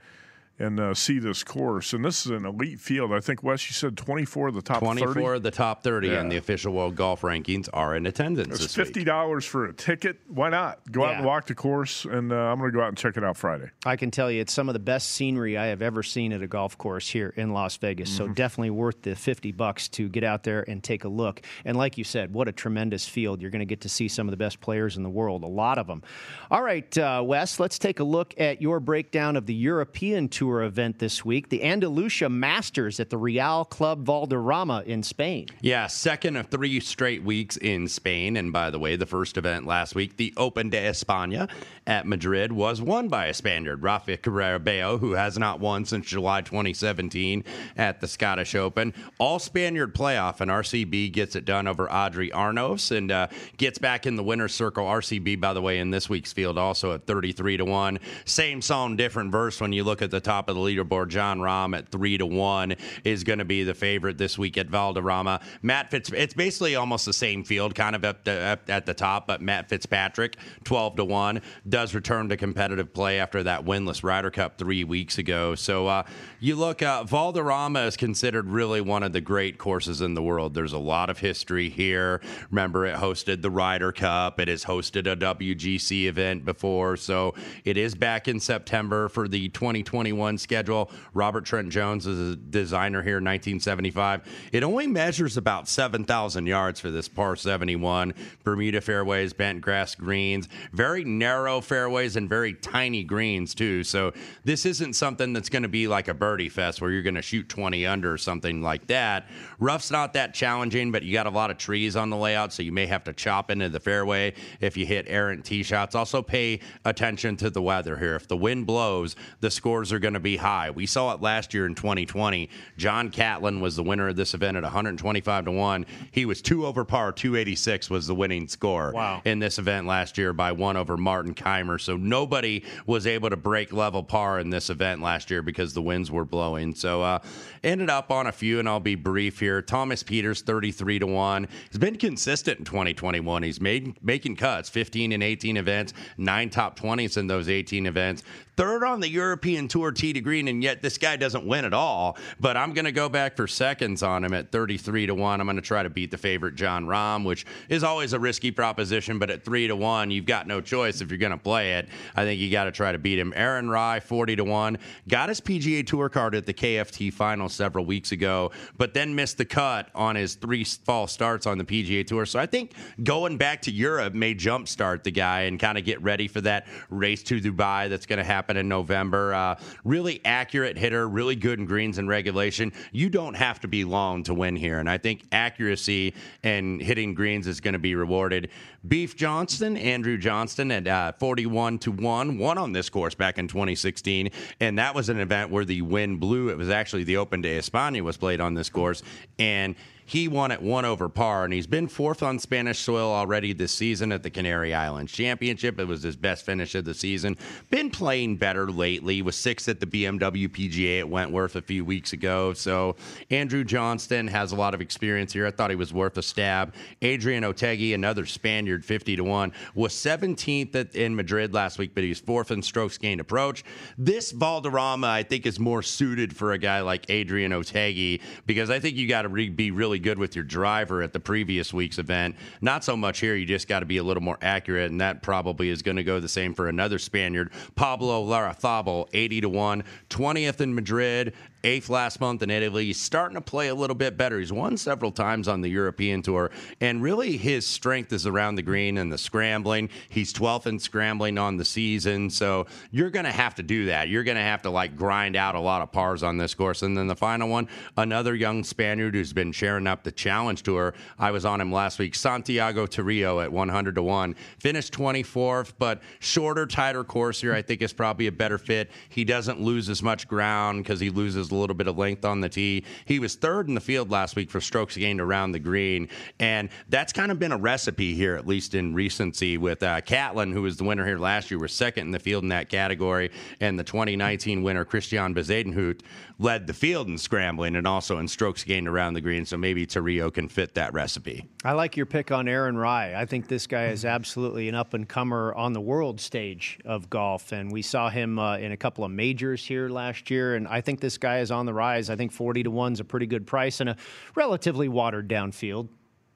and 0.57 0.79
uh, 0.79 0.93
see 0.93 1.19
this 1.19 1.43
course, 1.43 1.91
and 1.93 2.03
this 2.05 2.25
is 2.25 2.31
an 2.31 2.45
elite 2.45 2.79
field. 2.79 3.11
I 3.11 3.19
think 3.19 3.43
Wes, 3.43 3.67
you 3.67 3.73
said 3.73 3.97
24 3.97 4.47
of 4.49 4.55
the 4.55 4.61
top 4.61 4.79
24 4.79 5.13
30. 5.13 5.25
of 5.37 5.43
the 5.43 5.51
top 5.51 5.83
30 5.83 6.07
Yeah. 6.09 6.21
in 6.21 6.29
the 6.29 6.37
official 6.37 6.73
World 6.73 6.95
Golf 6.95 7.21
Rankings 7.21 7.67
are 7.73 7.95
in 7.95 8.05
attendance 8.05 8.47
It's 8.49 8.59
this 8.59 8.75
fifty 8.75 9.01
week. 9.01 9.07
dollars 9.07 9.45
for 9.45 9.65
a 9.65 9.73
ticket. 9.73 10.19
Why 10.27 10.49
not 10.49 10.79
go 10.91 11.03
out 11.05 11.15
and 11.15 11.25
walk 11.25 11.47
the 11.47 11.55
course? 11.55 12.05
And 12.05 12.31
uh, 12.31 12.35
I'm 12.35 12.59
going 12.59 12.71
to 12.71 12.77
go 12.77 12.81
out 12.83 12.87
and 12.89 12.97
check 12.97 13.17
it 13.17 13.23
out 13.23 13.35
Friday. 13.35 13.69
I 13.85 13.95
can 13.97 14.11
tell 14.11 14.31
you 14.31 14.39
it's 14.41 14.53
some 14.53 14.69
of 14.69 14.73
the 14.73 14.79
best 14.79 15.11
scenery 15.11 15.57
I 15.57 15.65
have 15.67 15.81
ever 15.81 16.03
seen 16.03 16.31
at 16.31 16.41
a 16.41 16.47
golf 16.47 16.77
course 16.77 17.09
here 17.09 17.33
in 17.35 17.51
Las 17.51 17.75
Vegas. 17.77 18.09
So 18.09 18.27
definitely 18.27 18.69
worth 18.69 19.01
the 19.01 19.15
50 19.15 19.51
bucks 19.51 19.89
to 19.89 20.07
get 20.07 20.23
out 20.23 20.43
there 20.43 20.63
and 20.69 20.81
take 20.81 21.03
a 21.03 21.09
look. 21.09 21.41
And 21.65 21.75
like 21.75 21.97
you 21.97 22.03
said, 22.05 22.33
what 22.33 22.47
a 22.47 22.51
tremendous 22.53 23.07
field. 23.07 23.41
You're 23.41 23.51
going 23.51 23.59
to 23.59 23.65
get 23.65 23.81
to 23.81 23.89
see 23.89 24.07
some 24.07 24.27
of 24.27 24.31
the 24.31 24.37
best 24.37 24.61
players 24.61 24.95
in 24.95 25.03
the 25.03 25.09
world, 25.09 25.43
a 25.43 25.47
lot 25.47 25.77
of 25.77 25.87
them. 25.87 26.01
All 26.49 26.61
right, 26.63 26.97
uh, 26.97 27.21
Wes, 27.25 27.59
let's 27.59 27.77
take 27.77 27.99
a 27.99 28.03
look 28.05 28.33
at 28.39 28.61
your 28.61 28.79
breakdown 28.79 29.35
of 29.35 29.45
the 29.47 29.53
European 29.53 30.29
Tour 30.29 30.44
event 30.53 30.99
this 30.99 31.23
week, 31.25 31.49
the 31.49 31.63
Andalusia 31.63 32.29
Masters 32.29 32.99
at 32.99 33.09
the 33.09 33.17
Real 33.17 33.65
Club 33.65 34.05
Valderrama 34.05 34.83
in 34.85 35.03
Spain. 35.03 35.47
Yeah, 35.61 35.87
second 35.87 36.35
of 36.35 36.47
three 36.47 36.79
straight 36.79 37.23
weeks 37.23 37.57
in 37.57 37.87
Spain. 37.87 38.37
And 38.37 38.51
by 38.51 38.69
the 38.69 38.79
way, 38.79 38.95
the 38.95 39.05
first 39.05 39.37
event 39.37 39.65
last 39.65 39.95
week, 39.95 40.17
the 40.17 40.33
Open 40.37 40.69
de 40.69 40.77
España 40.77 41.49
at 41.87 42.05
Madrid, 42.05 42.51
was 42.51 42.81
won 42.81 43.07
by 43.07 43.27
a 43.27 43.33
Spaniard, 43.33 43.81
Rafa 43.81 44.17
Cabrera 44.17 44.59
Bello, 44.59 44.97
who 44.97 45.13
has 45.13 45.37
not 45.37 45.59
won 45.59 45.85
since 45.85 46.05
July 46.05 46.41
2017 46.41 47.43
at 47.77 48.01
the 48.01 48.07
Scottish 48.07 48.55
Open. 48.55 48.93
All 49.17 49.39
Spaniard 49.39 49.95
playoff, 49.95 50.41
and 50.41 50.51
RCB 50.51 51.11
gets 51.11 51.35
it 51.35 51.45
done 51.45 51.67
over 51.67 51.87
Adri 51.87 52.31
Arnaus 52.31 52.95
and 52.95 53.11
uh, 53.11 53.27
gets 53.57 53.77
back 53.77 54.05
in 54.05 54.15
the 54.15 54.23
winner's 54.23 54.53
circle. 54.53 54.85
RCB, 54.85 55.39
by 55.39 55.53
the 55.53 55.61
way, 55.61 55.79
in 55.79 55.91
this 55.91 56.09
week's 56.09 56.33
field, 56.33 56.57
also 56.57 56.93
at 56.93 57.05
33 57.07 57.57
to 57.57 57.65
1. 57.65 57.99
Same 58.25 58.61
song, 58.61 58.95
different 58.95 59.31
verse 59.31 59.61
when 59.61 59.73
you 59.73 59.83
look 59.83 60.01
at 60.01 60.11
the 60.11 60.19
top 60.19 60.34
of 60.39 60.55
the 60.55 60.61
leaderboard. 60.61 61.09
Jon 61.09 61.39
Rahm 61.39 61.77
at 61.77 61.89
3 61.89 62.17
to 62.17 62.25
1 62.25 62.75
is 63.03 63.23
going 63.23 63.39
to 63.39 63.45
be 63.45 63.63
the 63.63 63.73
favorite 63.73 64.17
this 64.17 64.37
week 64.37 64.57
at 64.57 64.67
Valderrama. 64.67 65.41
Matt 65.61 65.91
Fitz, 65.91 66.11
it's 66.11 66.33
basically 66.33 66.75
almost 66.75 67.05
the 67.05 67.13
same 67.13 67.43
field, 67.43 67.75
kind 67.75 67.95
of 67.95 68.03
up, 68.03 68.23
the, 68.25 68.59
at 68.67 68.85
the 68.85 68.93
top, 68.93 69.27
but 69.27 69.41
Matt 69.41 69.69
Fitzpatrick, 69.69 70.37
12 70.63 70.97
to 70.97 71.05
1, 71.05 71.41
does 71.67 71.95
return 71.95 72.29
to 72.29 72.37
competitive 72.37 72.93
play 72.93 73.19
after 73.19 73.43
that 73.43 73.65
winless 73.65 74.03
Ryder 74.03 74.31
Cup 74.31 74.57
three 74.57 74.83
weeks 74.83 75.17
ago. 75.17 75.55
So 75.55 75.87
uh, 75.87 76.03
you 76.39 76.55
look, 76.55 76.81
uh, 76.81 77.03
Valderrama 77.03 77.81
is 77.81 77.97
considered 77.97 78.49
really 78.49 78.81
one 78.81 79.03
of 79.03 79.13
the 79.13 79.21
great 79.21 79.57
courses 79.57 80.01
in 80.01 80.13
the 80.13 80.21
world. 80.21 80.53
There's 80.53 80.73
a 80.73 80.79
lot 80.79 81.09
of 81.09 81.19
history 81.19 81.69
here. 81.69 82.21
Remember, 82.49 82.85
it 82.85 82.95
hosted 82.95 83.41
the 83.41 83.51
Ryder 83.51 83.91
Cup, 83.91 84.39
it 84.39 84.47
has 84.47 84.65
hosted 84.65 85.11
a 85.11 85.15
WGC 85.15 86.05
event 86.05 86.45
before. 86.45 86.97
So 86.97 87.35
it 87.63 87.77
is 87.77 87.95
back 87.95 88.27
in 88.27 88.39
September 88.39 89.09
for 89.09 89.27
the 89.27 89.49
2021 89.49 90.24
schedule. 90.37 90.91
Robert 91.13 91.45
Trent 91.45 91.69
Jones 91.69 92.07
is 92.07 92.33
a 92.33 92.35
designer 92.35 93.01
here 93.01 93.17
in 93.19 93.23
1975. 93.23 94.21
It 94.51 94.63
only 94.63 94.87
measures 94.87 95.37
about 95.37 95.67
7,000 95.67 96.45
yards 96.45 96.79
for 96.79 96.91
this 96.91 97.07
par 97.07 97.35
71. 97.35 98.13
Bermuda 98.43 98.81
fairways, 98.81 99.33
bent 99.33 99.61
grass 99.61 99.95
greens, 99.95 100.47
very 100.73 101.03
narrow 101.03 101.61
fairways 101.61 102.15
and 102.15 102.27
very 102.27 102.53
tiny 102.53 103.03
greens 103.03 103.53
too. 103.53 103.83
So 103.83 104.13
this 104.43 104.65
isn't 104.65 104.93
something 104.93 105.33
that's 105.33 105.49
going 105.49 105.63
to 105.63 105.69
be 105.69 105.87
like 105.87 106.07
a 106.07 106.13
birdie 106.13 106.49
fest 106.49 106.81
where 106.81 106.91
you're 106.91 107.03
going 107.03 107.15
to 107.15 107.21
shoot 107.21 107.47
20 107.47 107.85
under 107.85 108.13
or 108.13 108.17
something 108.17 108.61
like 108.61 108.87
that. 108.87 109.27
Rough's 109.59 109.91
not 109.91 110.13
that 110.13 110.33
challenging, 110.33 110.91
but 110.91 111.03
you 111.03 111.13
got 111.13 111.27
a 111.27 111.31
lot 111.31 111.51
of 111.51 111.57
trees 111.57 111.95
on 111.95 112.09
the 112.09 112.17
layout, 112.17 112.53
so 112.53 112.63
you 112.63 112.71
may 112.71 112.85
have 112.85 113.03
to 113.05 113.13
chop 113.13 113.51
into 113.51 113.69
the 113.69 113.79
fairway 113.79 114.33
if 114.59 114.77
you 114.77 114.85
hit 114.85 115.05
errant 115.07 115.45
tee 115.45 115.63
shots. 115.63 115.95
Also 115.95 116.21
pay 116.21 116.59
attention 116.83 117.37
to 117.37 117.49
the 117.49 117.61
weather 117.61 117.97
here. 117.97 118.15
If 118.15 118.27
the 118.27 118.37
wind 118.37 118.65
blows, 118.65 119.15
the 119.39 119.51
scores 119.51 119.91
are 119.91 119.99
going 119.99 120.14
to 120.15 120.19
be 120.19 120.37
high. 120.37 120.71
We 120.71 120.85
saw 120.85 121.13
it 121.13 121.21
last 121.21 121.53
year 121.53 121.65
in 121.65 121.75
2020. 121.75 122.49
John 122.77 123.09
Catlin 123.09 123.61
was 123.61 123.75
the 123.75 123.83
winner 123.83 124.07
of 124.09 124.15
this 124.15 124.33
event 124.33 124.57
at 124.57 124.63
125 124.63 125.45
to 125.45 125.51
1. 125.51 125.85
He 126.11 126.25
was 126.25 126.41
2 126.41 126.65
over 126.65 126.83
par, 126.83 127.11
286 127.11 127.89
was 127.89 128.07
the 128.07 128.15
winning 128.15 128.47
score 128.47 128.91
Wow. 128.93 129.21
in 129.25 129.39
this 129.39 129.59
event 129.59 129.87
last 129.87 130.17
year 130.17 130.33
by 130.33 130.51
1 130.51 130.77
over 130.77 130.97
Martin 130.97 131.33
Kaymer. 131.33 131.79
So 131.79 131.97
nobody 131.97 132.63
was 132.85 133.05
able 133.07 133.29
to 133.29 133.37
break 133.37 133.71
level 133.73 134.03
par 134.03 134.39
in 134.39 134.49
this 134.49 134.69
event 134.69 135.01
last 135.01 135.29
year 135.29 135.41
because 135.41 135.73
the 135.73 135.81
winds 135.81 136.09
were 136.11 136.25
blowing. 136.25 136.73
So 136.75 137.01
uh 137.03 137.19
ended 137.63 137.89
up 137.89 138.11
on 138.11 138.27
a 138.27 138.31
few 138.31 138.59
and 138.59 138.69
I'll 138.69 138.79
be 138.79 138.95
brief 138.95 139.39
here. 139.39 139.61
Thomas 139.61 140.03
Pieters 140.03 140.41
33 140.43 140.99
to 140.99 141.07
1. 141.07 141.47
He's 141.71 141.79
been 141.79 141.97
consistent 141.97 142.59
in 142.59 142.65
2021. 142.65 143.43
He's 143.43 143.59
made 143.59 144.01
making 144.03 144.35
cuts, 144.35 144.69
15 144.69 145.11
and 145.11 145.23
18 145.23 145.57
events, 145.57 145.93
9 146.17 146.49
top 146.51 146.79
20s 146.79 147.17
in 147.17 147.27
those 147.27 147.49
18 147.49 147.85
events. 147.87 148.23
Third 148.57 148.85
on 148.85 149.01
the 149.01 149.09
European 149.09 149.67
Tour 149.67 149.91
tee 149.91 150.13
to 150.13 150.21
green, 150.21 150.47
and 150.47 150.63
yet 150.63 150.81
this 150.81 150.97
guy 150.97 151.17
doesn't 151.17 151.45
win 151.45 151.65
at 151.65 151.73
all. 151.73 152.17
But 152.39 152.55
I'm 152.55 152.73
going 152.73 152.85
to 152.85 152.93
go 152.93 153.09
back 153.09 153.35
for 153.35 153.47
seconds 153.47 154.01
on 154.01 154.23
him 154.23 154.33
at 154.33 154.51
33 154.51 155.07
to 155.07 155.15
one. 155.15 155.41
I'm 155.41 155.47
going 155.47 155.57
to 155.57 155.61
try 155.61 155.83
to 155.83 155.89
beat 155.89 156.09
the 156.09 156.17
favorite 156.17 156.55
Jon 156.55 156.85
Rahm, 156.85 157.25
which 157.25 157.45
is 157.67 157.83
always 157.83 158.13
a 158.13 158.19
risky 158.19 158.51
proposition. 158.51 159.19
But 159.19 159.29
at 159.29 159.43
three 159.43 159.67
to 159.67 159.75
one, 159.75 160.09
you've 160.09 160.25
got 160.25 160.47
no 160.47 160.61
choice 160.61 161.01
if 161.01 161.11
you're 161.11 161.17
going 161.17 161.33
to 161.33 161.37
play 161.37 161.73
it. 161.73 161.89
I 162.15 162.23
think 162.23 162.39
you 162.39 162.49
got 162.49 162.63
to 162.65 162.71
try 162.71 162.93
to 162.93 162.97
beat 162.97 163.19
him. 163.19 163.33
Aaron 163.35 163.69
Rai, 163.69 163.99
40 163.99 164.37
to 164.37 164.43
one, 164.45 164.77
got 165.09 165.27
his 165.27 165.41
PGA 165.41 165.85
Tour 165.85 166.07
card 166.07 166.33
at 166.33 166.45
the 166.45 166.53
KFT 166.53 167.11
final 167.11 167.49
several 167.49 167.85
weeks 167.85 168.13
ago, 168.13 168.51
but 168.77 168.93
then 168.93 169.15
missed 169.15 169.37
the 169.37 169.45
cut 169.45 169.89
on 169.93 170.15
his 170.15 170.35
three 170.35 170.63
fall 170.63 171.07
starts 171.07 171.45
on 171.45 171.57
the 171.57 171.65
PGA 171.65 172.07
Tour. 172.07 172.25
So 172.25 172.39
I 172.39 172.45
think 172.45 172.71
going 173.03 173.37
back 173.37 173.63
to 173.63 173.71
Europe 173.71 174.13
may 174.13 174.33
jumpstart 174.33 175.03
the 175.03 175.11
guy 175.11 175.41
and 175.41 175.59
kind 175.59 175.77
of 175.77 175.83
get 175.83 176.01
ready 176.01 176.29
for 176.29 176.39
that 176.41 176.67
race 176.89 177.21
to 177.23 177.41
Dubai 177.41 177.89
that's 177.89 178.05
going 178.05 178.17
to 178.17 178.23
happen 178.23 178.44
in 178.49 178.67
November. 178.67 179.33
Uh, 179.33 179.55
really 179.83 180.21
accurate 180.25 180.77
hitter, 180.77 181.07
really 181.07 181.35
good 181.35 181.59
in 181.59 181.65
greens 181.65 181.97
and 181.97 182.07
regulation. 182.07 182.71
You 182.91 183.09
don't 183.09 183.35
have 183.35 183.59
to 183.61 183.67
be 183.67 183.83
long 183.83 184.23
to 184.23 184.33
win 184.33 184.55
here, 184.55 184.79
and 184.79 184.89
I 184.89 184.97
think 184.97 185.23
accuracy 185.31 186.13
and 186.43 186.81
hitting 186.81 187.13
greens 187.13 187.47
is 187.47 187.59
going 187.59 187.73
to 187.73 187.79
be 187.79 187.95
rewarded. 187.95 188.49
Beef 188.87 189.15
Johnston, 189.15 189.77
Andrew 189.77 190.17
Johnston 190.17 190.71
at 190.71 190.87
uh, 190.87 191.11
41 191.13 191.79
to 191.79 191.91
1, 191.91 192.37
won 192.37 192.57
on 192.57 192.71
this 192.71 192.89
course 192.89 193.15
back 193.15 193.37
in 193.37 193.47
2016. 193.47 194.29
And 194.59 194.77
that 194.77 194.93
was 194.93 195.09
an 195.09 195.19
event 195.19 195.49
where 195.51 195.65
the 195.65 195.81
wind 195.81 196.19
blew. 196.19 196.49
It 196.49 196.57
was 196.57 196.69
actually 196.69 197.03
the 197.03 197.17
Open 197.17 197.41
de 197.41 197.57
España 197.59 198.01
was 198.01 198.17
played 198.17 198.41
on 198.41 198.53
this 198.53 198.69
course. 198.69 199.01
And 199.39 199.75
he 200.05 200.27
won 200.27 200.51
at 200.51 200.61
one 200.61 200.85
over 200.85 201.09
par, 201.09 201.43
and 201.43 201.53
he's 201.53 201.67
been 201.67 201.87
fourth 201.87 202.21
on 202.21 202.39
Spanish 202.39 202.79
soil 202.79 203.11
already 203.11 203.53
this 203.53 203.71
season 203.71 204.11
at 204.11 204.23
the 204.23 204.29
Canary 204.29 204.73
Islands 204.73 205.11
Championship. 205.11 205.79
It 205.79 205.85
was 205.85 206.03
his 206.03 206.15
best 206.15 206.45
finish 206.45 206.75
of 206.75 206.85
the 206.85 206.93
season. 206.93 207.37
Been 207.69 207.89
playing 207.89 208.37
better 208.37 208.69
lately. 208.71 209.21
Was 209.21 209.35
sixth 209.35 209.67
at 209.67 209.79
the 209.79 209.87
BMW 209.87 210.47
PGA 210.47 210.99
at 210.99 211.09
Wentworth 211.09 211.55
a 211.55 211.61
few 211.61 211.83
weeks 211.83 212.13
ago. 212.13 212.53
So 212.53 212.95
Andrew 213.31 213.63
Johnston 213.63 214.27
has 214.27 214.51
a 214.51 214.55
lot 214.55 214.73
of 214.73 214.81
experience 214.81 215.33
here. 215.33 215.47
I 215.47 215.51
thought 215.51 215.71
he 215.71 215.75
was 215.75 215.93
worth 215.93 216.17
a 216.17 216.23
stab. 216.23 216.73
Adrian 217.01 217.43
Otaegui, 217.43 217.95
another 217.95 218.25
Spaniard, 218.25 218.85
50 218.85 219.15
to 219.15 219.23
1, 219.23 219.51
was 219.73 219.93
17th 219.93 220.95
in 220.95 221.15
Madrid 221.15 221.53
last 221.53 221.79
week, 221.79 221.95
but 221.95 222.03
he's 222.03 222.19
fourth 222.19 222.51
in 222.51 222.61
strokes 222.61 222.97
gained 222.97 223.21
approach. 223.21 223.63
This 223.97 224.31
Valderrama, 224.31 225.07
I 225.07 225.23
think, 225.23 225.45
is 225.45 225.59
more 225.59 225.81
suited 225.81 226.35
for 226.35 226.51
a 226.51 226.57
guy 226.57 226.81
like 226.81 227.09
Adrian 227.09 227.51
Otaegui 227.51 228.21
because 228.45 228.69
I 228.69 228.79
think 228.79 228.95
you 228.95 229.07
got 229.07 229.23
to 229.23 229.29
re- 229.29 229.49
be 229.49 229.71
really 229.71 229.94
good 229.99 230.17
with 230.17 230.35
your 230.35 230.43
driver 230.43 231.01
at 231.01 231.13
the 231.13 231.19
previous 231.19 231.73
week's 231.73 231.99
event. 231.99 232.35
Not 232.61 232.83
so 232.83 232.95
much 232.95 233.19
here. 233.19 233.35
You 233.35 233.45
just 233.45 233.67
got 233.67 233.79
to 233.81 233.85
be 233.85 233.97
a 233.97 234.03
little 234.03 234.23
more 234.23 234.37
accurate, 234.41 234.91
and 234.91 235.01
that 235.01 235.21
probably 235.21 235.69
is 235.69 235.81
going 235.81 235.97
to 235.97 236.03
go 236.03 236.19
the 236.19 236.29
same 236.29 236.53
for 236.53 236.67
another 236.67 236.99
Spaniard, 236.99 237.51
Pablo 237.75 238.25
Larrazabal, 238.25 239.07
80 239.13 239.41
to 239.41 239.49
1, 239.49 239.83
20th 240.09 240.61
in 240.61 240.75
Madrid, 240.75 241.33
eighth 241.65 241.89
last 241.89 242.21
month 242.21 242.43
in 242.43 242.51
Italy. 242.51 242.85
He's 242.85 243.01
starting 243.01 243.35
to 243.35 243.41
play 243.41 243.69
a 243.69 243.75
little 243.75 243.95
bit 243.95 244.17
better. 244.17 244.39
He's 244.39 244.53
won 244.53 244.77
several 244.77 245.11
times 245.11 245.47
on 245.47 245.61
the 245.61 245.67
European 245.67 246.21
Tour, 246.21 246.51
and 246.79 247.01
really 247.01 247.37
his 247.37 247.65
strength 247.65 248.13
is 248.13 248.27
around 248.27 248.55
the 248.55 248.61
green 248.61 248.99
and 248.99 249.11
the 249.11 249.17
scrambling. 249.17 249.89
He's 250.07 250.31
12th 250.31 250.67
in 250.67 250.79
scrambling 250.79 251.37
on 251.37 251.57
the 251.57 251.65
season, 251.65 252.29
so 252.29 252.67
you're 252.91 253.09
going 253.09 253.25
to 253.25 253.31
have 253.31 253.55
to 253.55 253.63
do 253.63 253.87
that. 253.87 254.09
You're 254.09 254.23
going 254.23 254.37
to 254.37 254.43
have 254.43 254.61
to 254.61 254.69
like 254.69 254.95
grind 254.95 255.35
out 255.35 255.55
a 255.55 255.59
lot 255.59 255.81
of 255.81 255.91
pars 255.91 256.21
on 256.21 256.37
this 256.37 256.53
course. 256.53 256.83
And 256.83 256.95
then 256.95 257.07
the 257.07 257.15
final 257.15 257.49
one, 257.49 257.67
another 257.97 258.35
young 258.35 258.63
Spaniard 258.63 259.15
who's 259.15 259.33
been 259.33 259.51
sharing 259.51 259.87
up 259.87 260.03
the 260.03 260.11
Challenge 260.11 260.61
Tour. 260.61 260.93
I 261.17 261.31
was 261.31 261.45
on 261.45 261.59
him 261.59 261.71
last 261.71 261.97
week, 261.97 262.13
Santiago 262.13 262.85
Tarrio 262.85 263.43
at 263.43 263.51
100 263.51 263.95
to 263.95 264.03
one, 264.03 264.35
finished 264.59 264.93
24th, 264.93 265.73
but 265.79 266.03
shorter, 266.19 266.67
tighter 266.67 267.03
course 267.03 267.41
here. 267.41 267.55
I 267.55 267.63
think 267.63 267.81
is 267.81 267.93
probably 267.93 268.27
a 268.27 268.31
better 268.31 268.59
fit. 268.59 268.91
He 269.09 269.23
doesn't 269.23 269.59
lose 269.59 269.89
as 269.89 270.03
much 270.03 270.27
ground 270.27 270.83
because 270.83 270.99
he 270.99 271.09
loses 271.09 271.51
a 271.55 271.59
little 271.59 271.75
bit 271.75 271.87
of 271.87 271.97
length 271.97 272.25
on 272.25 272.41
the 272.41 272.49
tee. 272.49 272.83
He 273.05 273.19
was 273.19 273.35
third 273.35 273.67
in 273.67 273.75
the 273.75 273.81
field 273.81 274.11
last 274.11 274.35
week 274.35 274.49
for 274.49 274.61
strokes 274.61 274.97
gained 274.97 275.21
around 275.21 275.51
the 275.51 275.59
green, 275.59 276.09
and 276.39 276.69
that's 276.89 277.13
kind 277.13 277.31
of 277.31 277.39
been 277.39 277.51
a 277.51 277.57
recipe 277.57 278.13
here, 278.13 278.35
at 278.35 278.47
least 278.47 278.75
in 278.75 278.93
recency, 278.93 279.57
with 279.57 279.83
uh, 279.83 280.01
Catlin, 280.01 280.51
who 280.51 280.61
was 280.61 280.77
the 280.77 280.83
winner 280.83 281.05
here 281.05 281.17
last 281.17 281.51
year, 281.51 281.59
was 281.59 281.73
second 281.73 282.07
in 282.07 282.11
the 282.11 282.19
field 282.19 282.43
in 282.43 282.49
that 282.49 282.69
category, 282.69 283.31
and 283.59 283.79
the 283.79 283.83
2019 283.83 284.63
winner 284.63 284.85
Christiaan 284.85 285.33
Bezuidenhout 285.33 286.01
led 286.39 286.67
the 286.67 286.73
field 286.73 287.07
in 287.07 287.17
scrambling 287.17 287.75
and 287.75 287.87
also 287.87 288.17
in 288.17 288.27
strokes 288.27 288.63
gained 288.63 288.87
around 288.87 289.13
the 289.13 289.21
green. 289.21 289.45
So 289.45 289.57
maybe 289.57 289.85
Tarrio 289.85 290.33
can 290.33 290.49
fit 290.49 290.75
that 290.75 290.93
recipe. 290.93 291.47
I 291.63 291.73
like 291.73 291.95
your 291.95 292.05
pick 292.05 292.31
on 292.31 292.47
Aaron 292.47 292.77
Rai. 292.77 293.15
I 293.15 293.25
think 293.25 293.47
this 293.47 293.67
guy 293.67 293.87
is 293.87 294.05
absolutely 294.05 294.67
an 294.69 294.75
up 294.75 294.93
and 294.93 295.07
comer 295.07 295.53
on 295.53 295.73
the 295.73 295.81
world 295.81 296.19
stage 296.19 296.79
of 296.85 297.09
golf, 297.09 297.51
and 297.51 297.71
we 297.71 297.81
saw 297.81 298.09
him 298.09 298.37
uh, 298.39 298.57
in 298.57 298.71
a 298.71 298.77
couple 298.77 299.03
of 299.03 299.11
majors 299.11 299.65
here 299.65 299.89
last 299.89 300.29
year. 300.29 300.55
And 300.55 300.67
I 300.67 300.81
think 300.81 300.99
this 300.99 301.17
guy 301.17 301.39
is 301.39 301.44
on 301.51 301.65
the 301.65 301.73
rise. 301.73 302.09
I 302.09 302.15
think 302.15 302.31
40 302.31 302.63
to 302.63 302.71
1 302.71 302.93
is 302.93 302.99
a 302.99 303.03
pretty 303.05 303.27
good 303.27 303.45
price 303.47 303.79
and 303.79 303.89
a 303.89 303.97
relatively 304.35 304.87
watered 304.87 305.27
down 305.27 305.51
field. 305.51 305.89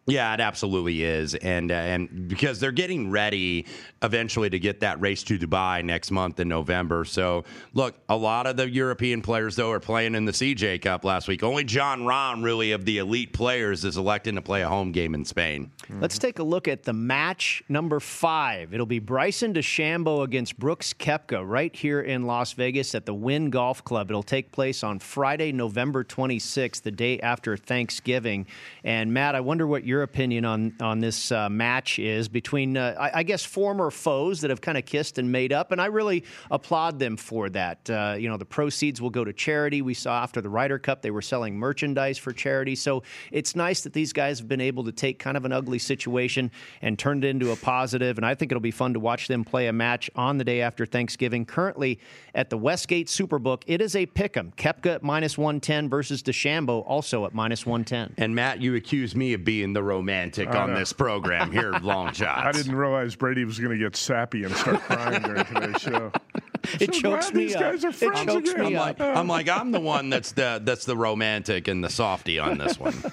Yeah, 0.09 0.33
it 0.33 0.39
absolutely 0.39 1.03
is, 1.03 1.35
and 1.35 1.71
uh, 1.71 1.75
and 1.75 2.27
because 2.27 2.59
they're 2.59 2.71
getting 2.71 3.11
ready 3.11 3.65
eventually 4.01 4.49
to 4.49 4.59
get 4.59 4.79
that 4.81 4.99
race 5.01 5.23
to 5.23 5.37
Dubai 5.37 5.83
next 5.83 6.11
month 6.11 6.39
in 6.39 6.47
November. 6.47 7.05
So 7.05 7.43
look, 7.73 7.95
a 8.07 8.15
lot 8.15 8.47
of 8.47 8.57
the 8.57 8.69
European 8.69 9.21
players 9.21 9.55
though 9.55 9.71
are 9.71 9.79
playing 9.79 10.15
in 10.15 10.25
the 10.25 10.31
CJ 10.31 10.81
Cup 10.81 11.03
last 11.03 11.27
week. 11.27 11.43
Only 11.43 11.63
Jon 11.63 12.01
Rahm, 12.01 12.43
really 12.43 12.71
of 12.71 12.85
the 12.85 12.99
elite 12.99 13.33
players, 13.33 13.85
is 13.85 13.97
electing 13.97 14.35
to 14.35 14.41
play 14.41 14.61
a 14.61 14.67
home 14.69 14.91
game 14.91 15.13
in 15.13 15.25
Spain. 15.25 15.71
Let's 15.89 16.17
take 16.17 16.39
a 16.39 16.43
look 16.43 16.67
at 16.67 16.83
the 16.83 16.93
match 16.93 17.63
number 17.67 17.99
five. 17.99 18.73
It'll 18.73 18.85
be 18.85 18.99
Bryson 18.99 19.53
DeChambeau 19.53 20.23
against 20.23 20.57
Brooks 20.59 20.93
Koepka 20.93 21.43
right 21.47 21.75
here 21.75 22.01
in 22.01 22.23
Las 22.23 22.53
Vegas 22.53 22.93
at 22.93 23.05
the 23.05 23.13
Wynn 23.13 23.49
Golf 23.49 23.83
Club. 23.83 24.09
It'll 24.11 24.21
take 24.21 24.51
place 24.51 24.83
on 24.83 24.99
Friday, 24.99 25.51
November 25.51 26.03
26th, 26.03 26.83
the 26.83 26.91
day 26.91 27.19
after 27.19 27.57
Thanksgiving. 27.57 28.45
And 28.83 29.13
Matt, 29.13 29.35
I 29.35 29.39
wonder 29.41 29.65
what 29.65 29.83
your 29.83 29.98
opinion 30.03 30.45
on 30.45 30.73
on 30.79 30.99
this 30.99 31.31
uh, 31.31 31.49
match 31.49 31.99
is 31.99 32.27
between, 32.27 32.77
uh, 32.77 32.95
I, 32.99 33.19
I, 33.19 33.23
guess, 33.23 33.43
former 33.43 33.91
foes 33.91 34.41
that 34.41 34.49
have 34.49 34.61
kind 34.61 34.77
of 34.77 34.85
kissed 34.85 35.17
and 35.17 35.31
made 35.31 35.53
up, 35.53 35.71
and 35.71 35.81
I 35.81 35.85
really 35.85 36.23
applaud 36.51 36.99
them 36.99 37.17
for 37.17 37.49
that. 37.49 37.89
Uh, 37.89 38.15
you 38.17 38.29
know, 38.29 38.37
the 38.37 38.45
proceeds 38.45 39.01
will 39.01 39.09
go 39.09 39.23
to 39.23 39.33
charity. 39.33 39.81
We 39.81 39.93
saw 39.93 40.23
after 40.23 40.41
the 40.41 40.49
Ryder 40.49 40.79
Cup 40.79 41.01
they 41.01 41.11
were 41.11 41.21
selling 41.21 41.57
merchandise 41.57 42.17
for 42.17 42.31
charity, 42.31 42.75
so 42.75 43.03
it's 43.31 43.55
nice 43.55 43.81
that 43.81 43.93
these 43.93 44.13
guys 44.13 44.39
have 44.39 44.47
been 44.47 44.61
able 44.61 44.83
to 44.85 44.91
take 44.91 45.19
kind 45.19 45.37
of 45.37 45.45
an 45.45 45.51
ugly 45.51 45.79
situation 45.79 46.51
and 46.81 46.97
turn 46.97 47.23
it 47.23 47.27
into 47.27 47.51
a 47.51 47.55
positive. 47.55 48.17
And 48.17 48.25
I 48.25 48.35
think 48.35 48.51
it'll 48.51 48.61
be 48.61 48.71
fun 48.71 48.93
to 48.93 48.99
watch 48.99 49.27
them 49.27 49.43
play 49.43 49.67
a 49.67 49.73
match 49.73 50.09
on 50.15 50.37
the 50.37 50.43
day 50.43 50.61
after 50.61 50.85
Thanksgiving. 50.85 51.45
Currently 51.45 51.99
at 52.35 52.49
the 52.49 52.57
Westgate 52.57 53.07
Superbook, 53.07 53.63
it 53.67 53.81
is 53.81 53.95
a 53.95 54.05
pick 54.05 54.37
'em. 54.37 54.53
Koepka 54.57 55.01
minus 55.01 55.37
110 55.37 55.89
versus 55.89 56.21
DeChambeau 56.23 56.83
also 56.85 57.25
at 57.25 57.33
minus 57.33 57.65
110. 57.65 58.13
And 58.17 58.35
Matt, 58.35 58.61
you 58.61 58.75
accuse 58.75 59.15
me 59.15 59.33
of 59.33 59.43
being 59.43 59.73
the 59.73 59.83
romantic 59.89 60.53
on 60.53 60.73
this 60.73 60.93
program 60.93 61.51
here, 61.51 61.71
long 61.81 62.13
shots. 62.13 62.41
I 62.45 62.51
didn't 62.51 62.75
realize 62.75 63.15
Brady 63.15 63.43
was 63.45 63.57
going 63.59 63.71
to 63.71 63.83
get 63.83 63.95
sappy 63.95 64.43
and 64.43 64.55
start 64.55 64.79
crying 64.81 65.21
during 65.23 65.45
today's 65.45 65.81
show. 65.81 66.11
it 66.79 66.93
so 66.93 67.01
chokes 67.01 67.33
me 67.33 67.45
these 67.45 67.55
up. 67.55 67.61
Guys 67.61 67.85
are 67.85 67.89
it 67.89 68.25
chokes 68.25 68.49
again. 68.51 68.59
me 68.71 68.75
I'm 68.77 68.89
up. 68.89 68.99
like, 68.99 69.17
I'm 69.17 69.27
like, 69.27 69.49
I'm 69.49 69.71
the 69.71 69.79
one 69.79 70.09
that's 70.09 70.31
the 70.33 70.61
that's 70.63 70.85
the 70.85 70.95
romantic 70.95 71.67
and 71.67 71.83
the 71.83 71.89
softy 71.89 72.37
on 72.39 72.57
this 72.57 72.79
one. 72.79 72.93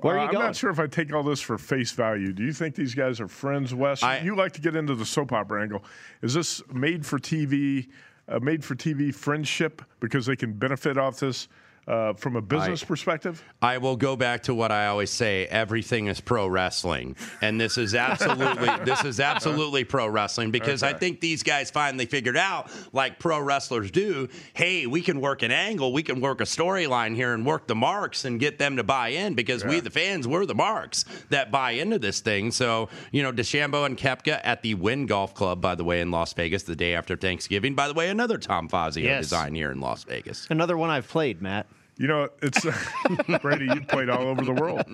Where 0.00 0.14
are 0.14 0.18
you 0.18 0.22
Uh, 0.22 0.26
I'm 0.28 0.32
going? 0.32 0.46
not 0.46 0.56
sure 0.56 0.70
if 0.70 0.78
I 0.78 0.86
take 0.86 1.12
all 1.12 1.22
this 1.24 1.40
for 1.40 1.58
face 1.58 1.90
value. 1.92 2.32
Do 2.32 2.44
you 2.44 2.52
think 2.52 2.74
these 2.76 2.94
guys 2.94 3.20
are 3.20 3.28
friends, 3.28 3.74
Wes? 3.74 4.02
I- 4.02 4.20
you 4.20 4.36
like 4.36 4.52
to 4.52 4.60
get 4.60 4.76
into 4.76 4.94
the 4.94 5.04
soap 5.04 5.32
opera 5.32 5.62
angle. 5.62 5.84
Is 6.22 6.34
this 6.34 6.62
made 6.72 7.04
for 7.04 7.18
TV, 7.18 7.88
uh, 8.28 8.38
made 8.38 8.64
for 8.64 8.74
TV 8.76 9.12
friendship 9.14 9.82
because 10.00 10.24
they 10.26 10.36
can 10.36 10.52
benefit 10.52 10.96
off 10.96 11.18
this 11.18 11.48
uh, 11.88 12.12
from 12.12 12.36
a 12.36 12.42
business 12.42 12.84
perspective? 12.84 13.42
I 13.62 13.78
will 13.78 13.96
go 13.96 14.14
back 14.14 14.42
to 14.44 14.54
what 14.54 14.70
I 14.70 14.86
always 14.88 15.10
say: 15.10 15.46
everything 15.46 16.06
is 16.06 16.20
pro 16.20 16.46
wrestling, 16.46 17.16
and 17.40 17.60
this 17.60 17.78
is 17.78 17.94
absolutely 17.94 18.68
this 18.84 19.04
is 19.04 19.18
absolutely 19.20 19.84
pro 19.84 20.06
wrestling 20.06 20.50
because 20.50 20.82
I 20.82 20.92
think 20.92 21.20
these 21.20 21.42
guys 21.42 21.70
finally 21.70 22.06
figured 22.06 22.36
out, 22.36 22.70
like 22.92 23.18
pro 23.18 23.40
wrestlers 23.40 23.90
do. 23.90 24.28
Hey, 24.52 24.86
we 24.86 25.00
can 25.00 25.20
work 25.20 25.42
an 25.42 25.50
angle, 25.50 25.92
we 25.92 26.02
can 26.02 26.20
work 26.20 26.40
a 26.40 26.44
storyline 26.44 27.14
here, 27.14 27.32
and 27.32 27.46
work 27.46 27.66
the 27.66 27.74
marks 27.74 28.24
and 28.24 28.38
get 28.38 28.58
them 28.58 28.76
to 28.76 28.84
buy 28.84 29.08
in 29.08 29.34
because 29.34 29.64
we, 29.64 29.80
the 29.80 29.90
fans, 29.90 30.28
we're 30.28 30.44
the 30.46 30.54
marks 30.54 31.04
that 31.30 31.50
buy 31.50 31.70
into 31.72 31.98
this 31.98 32.20
thing. 32.20 32.50
So 32.50 32.90
you 33.12 33.22
know, 33.22 33.32
DeChambeau 33.32 33.86
and 33.86 33.96
Koepka 33.96 34.40
at 34.44 34.62
the 34.62 34.74
Wynn 34.74 35.06
Golf 35.06 35.32
Club, 35.34 35.62
by 35.62 35.74
the 35.74 35.84
way, 35.84 36.00
in 36.00 36.10
Las 36.10 36.34
Vegas, 36.34 36.64
the 36.64 36.76
day 36.76 36.94
after 36.94 37.16
Thanksgiving. 37.16 37.74
By 37.74 37.88
the 37.88 37.94
way, 37.94 38.10
another 38.10 38.36
Tom 38.36 38.68
Fazio 38.68 39.04
Yes. 39.04 39.24
design 39.24 39.54
here 39.54 39.70
in 39.70 39.80
Las 39.80 40.04
Vegas. 40.04 40.46
Another 40.50 40.76
one 40.76 40.90
I've 40.90 41.08
played, 41.08 41.40
Matt. 41.40 41.66
You 41.98 42.06
know, 42.06 42.28
it's 42.40 42.64
Brady. 43.42 43.66
You 43.66 43.80
played 43.82 44.08
all 44.08 44.22
over 44.22 44.44
the 44.44 44.52
world 44.52 44.84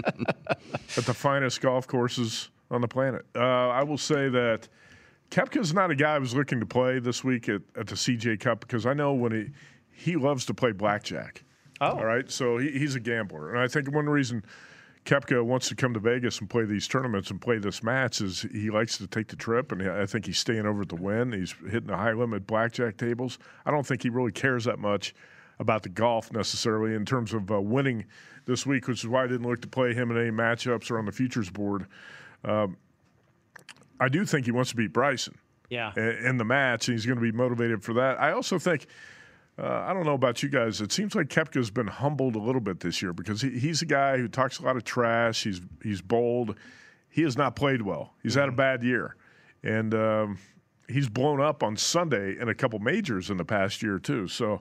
at 0.96 1.04
the 1.04 1.14
finest 1.14 1.60
golf 1.60 1.86
courses 1.86 2.48
on 2.70 2.80
the 2.80 2.88
planet. 2.88 3.26
Uh, 3.36 3.68
I 3.68 3.82
will 3.82 3.98
say 3.98 4.30
that 4.30 4.68
Koepka's 5.30 5.74
not 5.74 5.90
a 5.90 5.94
guy 5.94 6.14
I 6.14 6.18
was 6.18 6.34
looking 6.34 6.60
to 6.60 6.66
play 6.66 6.98
this 6.98 7.22
week 7.22 7.48
at, 7.48 7.60
at 7.76 7.88
the 7.88 7.94
CJ 7.94 8.40
Cup 8.40 8.60
because 8.60 8.86
I 8.86 8.94
know 8.94 9.12
when 9.12 9.32
he 9.32 9.50
he 9.90 10.16
loves 10.16 10.46
to 10.46 10.54
play 10.54 10.72
blackjack. 10.72 11.44
Oh. 11.80 11.98
all 11.98 12.04
right. 12.04 12.30
So 12.30 12.56
he, 12.56 12.70
he's 12.70 12.94
a 12.94 13.00
gambler, 13.00 13.50
and 13.50 13.60
I 13.60 13.68
think 13.68 13.92
one 13.92 14.08
reason 14.08 14.42
Koepka 15.04 15.44
wants 15.44 15.68
to 15.68 15.74
come 15.74 15.92
to 15.92 16.00
Vegas 16.00 16.38
and 16.38 16.48
play 16.48 16.64
these 16.64 16.88
tournaments 16.88 17.30
and 17.30 17.40
play 17.40 17.58
this 17.58 17.82
match 17.82 18.22
is 18.22 18.46
he 18.52 18.70
likes 18.70 18.96
to 18.98 19.06
take 19.06 19.28
the 19.28 19.36
trip, 19.36 19.72
and 19.72 19.82
I 19.82 20.06
think 20.06 20.24
he's 20.24 20.38
staying 20.38 20.64
over 20.66 20.82
at 20.82 20.88
the 20.88 20.96
Wynn. 20.96 21.32
He's 21.32 21.54
hitting 21.64 21.88
the 21.88 21.96
high 21.96 22.12
limit 22.12 22.46
blackjack 22.46 22.96
tables. 22.96 23.38
I 23.66 23.70
don't 23.70 23.86
think 23.86 24.02
he 24.02 24.08
really 24.08 24.32
cares 24.32 24.64
that 24.64 24.78
much 24.78 25.14
about 25.58 25.82
the 25.82 25.88
golf 25.88 26.32
necessarily 26.32 26.94
in 26.94 27.04
terms 27.04 27.32
of 27.32 27.50
uh, 27.50 27.60
winning 27.60 28.04
this 28.46 28.66
week, 28.66 28.88
which 28.88 29.02
is 29.04 29.08
why 29.08 29.24
I 29.24 29.26
didn't 29.26 29.46
look 29.46 29.62
to 29.62 29.68
play 29.68 29.94
him 29.94 30.10
in 30.10 30.18
any 30.18 30.30
matchups 30.30 30.90
or 30.90 30.98
on 30.98 31.06
the 31.06 31.12
futures 31.12 31.50
board. 31.50 31.86
Um, 32.44 32.76
I 34.00 34.08
do 34.08 34.24
think 34.24 34.46
he 34.46 34.52
wants 34.52 34.70
to 34.70 34.76
beat 34.76 34.92
Bryson. 34.92 35.38
Yeah. 35.70 35.92
In 35.96 36.36
the 36.36 36.44
match, 36.44 36.88
and 36.88 36.94
he's 36.96 37.06
going 37.06 37.16
to 37.16 37.22
be 37.22 37.32
motivated 37.32 37.82
for 37.82 37.94
that. 37.94 38.20
I 38.20 38.32
also 38.32 38.58
think 38.58 38.86
uh, 39.58 39.84
I 39.86 39.92
don't 39.92 40.04
know 40.04 40.14
about 40.14 40.42
you 40.42 40.48
guys. 40.48 40.80
It 40.80 40.92
seems 40.92 41.14
like 41.14 41.28
Koepka's 41.28 41.70
been 41.70 41.86
humbled 41.86 42.34
a 42.34 42.40
little 42.40 42.60
bit 42.60 42.80
this 42.80 43.00
year 43.00 43.12
because 43.12 43.40
he, 43.40 43.50
he's 43.50 43.82
a 43.82 43.86
guy 43.86 44.18
who 44.18 44.28
talks 44.28 44.58
a 44.58 44.62
lot 44.62 44.76
of 44.76 44.84
trash. 44.84 45.44
He's 45.44 45.60
he's 45.82 46.02
bold. 46.02 46.56
He 47.08 47.22
has 47.22 47.36
not 47.36 47.54
played 47.54 47.82
well. 47.82 48.14
He's 48.22 48.32
mm-hmm. 48.32 48.40
had 48.40 48.48
a 48.48 48.52
mm-hmm. 48.52 48.56
bad 48.56 48.82
year, 48.82 49.16
and 49.62 49.94
um, 49.94 50.38
he's 50.88 51.08
blown 51.08 51.40
up 51.40 51.62
on 51.62 51.76
Sunday 51.76 52.36
in 52.38 52.48
a 52.48 52.54
couple 52.54 52.78
majors 52.80 53.30
in 53.30 53.36
the 53.36 53.44
past 53.44 53.82
year 53.82 53.98
too. 53.98 54.28
So. 54.28 54.60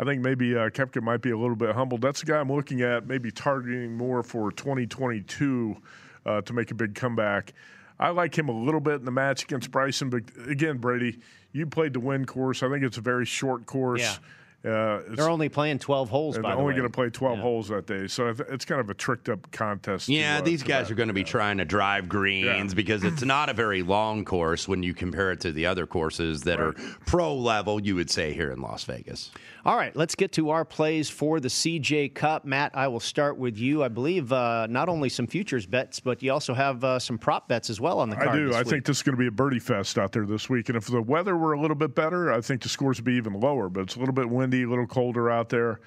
I 0.00 0.04
think 0.04 0.22
maybe 0.22 0.56
uh, 0.56 0.70
Koepka 0.70 1.02
might 1.02 1.20
be 1.20 1.30
a 1.30 1.36
little 1.36 1.54
bit 1.54 1.74
humbled. 1.74 2.00
That's 2.00 2.20
the 2.20 2.26
guy 2.26 2.38
I'm 2.38 2.50
looking 2.50 2.80
at, 2.80 3.06
maybe 3.06 3.30
targeting 3.30 3.94
more 3.94 4.22
for 4.22 4.50
2022 4.50 5.76
uh, 6.24 6.40
to 6.40 6.52
make 6.54 6.70
a 6.70 6.74
big 6.74 6.94
comeback. 6.94 7.52
I 7.98 8.08
like 8.08 8.36
him 8.36 8.48
a 8.48 8.52
little 8.58 8.80
bit 8.80 8.94
in 8.94 9.04
the 9.04 9.10
match 9.10 9.42
against 9.42 9.70
Bryson, 9.70 10.08
but 10.08 10.22
again, 10.48 10.78
Brady, 10.78 11.18
you 11.52 11.66
played 11.66 11.92
the 11.92 12.00
Wynn 12.00 12.24
course. 12.24 12.62
I 12.62 12.70
think 12.70 12.82
it's 12.82 12.96
a 12.96 13.02
very 13.02 13.26
short 13.26 13.66
course. 13.66 14.00
Yeah. 14.00 14.14
Uh, 14.62 15.00
They're 15.08 15.30
only 15.30 15.48
playing 15.48 15.78
12 15.78 16.10
holes. 16.10 16.34
They're 16.34 16.44
only 16.44 16.74
going 16.74 16.84
to 16.84 16.90
play 16.90 17.08
12 17.08 17.38
yeah. 17.38 17.42
holes 17.42 17.68
that 17.68 17.86
day, 17.86 18.06
so 18.06 18.28
it's 18.28 18.66
kind 18.66 18.80
of 18.80 18.90
a 18.90 18.94
tricked 18.94 19.30
up 19.30 19.50
contest. 19.52 20.08
Yeah, 20.08 20.34
to, 20.34 20.42
uh, 20.42 20.44
these 20.44 20.62
guys 20.62 20.88
that. 20.88 20.92
are 20.92 20.96
going 20.96 21.08
to 21.08 21.14
be 21.14 21.22
yeah. 21.22 21.26
trying 21.26 21.56
to 21.58 21.64
drive 21.64 22.10
greens 22.10 22.72
yeah. 22.72 22.74
because 22.74 23.02
it's 23.02 23.22
not 23.24 23.48
a 23.48 23.54
very 23.54 23.82
long 23.82 24.22
course 24.22 24.68
when 24.68 24.82
you 24.82 24.92
compare 24.92 25.32
it 25.32 25.40
to 25.40 25.52
the 25.52 25.64
other 25.64 25.86
courses 25.86 26.42
that 26.42 26.58
right. 26.58 26.68
are 26.68 26.96
pro 27.06 27.34
level. 27.34 27.80
You 27.80 27.94
would 27.94 28.10
say 28.10 28.34
here 28.34 28.50
in 28.50 28.60
Las 28.60 28.84
Vegas. 28.84 29.30
All 29.64 29.76
right, 29.76 29.94
let's 29.94 30.14
get 30.14 30.32
to 30.32 30.50
our 30.50 30.64
plays 30.64 31.10
for 31.10 31.38
the 31.38 31.48
CJ 31.48 32.14
Cup. 32.14 32.46
Matt, 32.46 32.72
I 32.74 32.88
will 32.88 33.00
start 33.00 33.36
with 33.36 33.58
you. 33.58 33.82
I 33.82 33.88
believe 33.88 34.32
uh, 34.32 34.66
not 34.68 34.88
only 34.88 35.10
some 35.10 35.26
futures 35.26 35.66
bets, 35.66 36.00
but 36.00 36.22
you 36.22 36.32
also 36.32 36.54
have 36.54 36.82
uh, 36.82 36.98
some 36.98 37.18
prop 37.18 37.46
bets 37.46 37.68
as 37.68 37.78
well 37.78 38.00
on 38.00 38.08
the 38.08 38.16
card. 38.16 38.28
I 38.28 38.36
do. 38.36 38.54
I 38.54 38.58
week. 38.58 38.68
think 38.68 38.84
this 38.86 38.98
is 38.98 39.02
going 39.02 39.16
to 39.16 39.20
be 39.20 39.26
a 39.26 39.30
birdie 39.30 39.58
fest 39.58 39.98
out 39.98 40.12
there 40.12 40.24
this 40.24 40.48
week, 40.48 40.68
and 40.70 40.76
if 40.76 40.86
the 40.86 41.02
weather 41.02 41.36
were 41.36 41.52
a 41.52 41.60
little 41.60 41.76
bit 41.76 41.94
better, 41.94 42.32
I 42.32 42.40
think 42.40 42.62
the 42.62 42.68
scores 42.68 42.98
would 42.98 43.04
be 43.04 43.14
even 43.14 43.38
lower. 43.38 43.68
But 43.68 43.82
it's 43.82 43.96
a 43.96 43.98
little 43.98 44.14
bit 44.14 44.28
windy, 44.28 44.49
a 44.54 44.66
little 44.68 44.86
colder 44.86 45.30
out 45.30 45.48
there. 45.48 45.80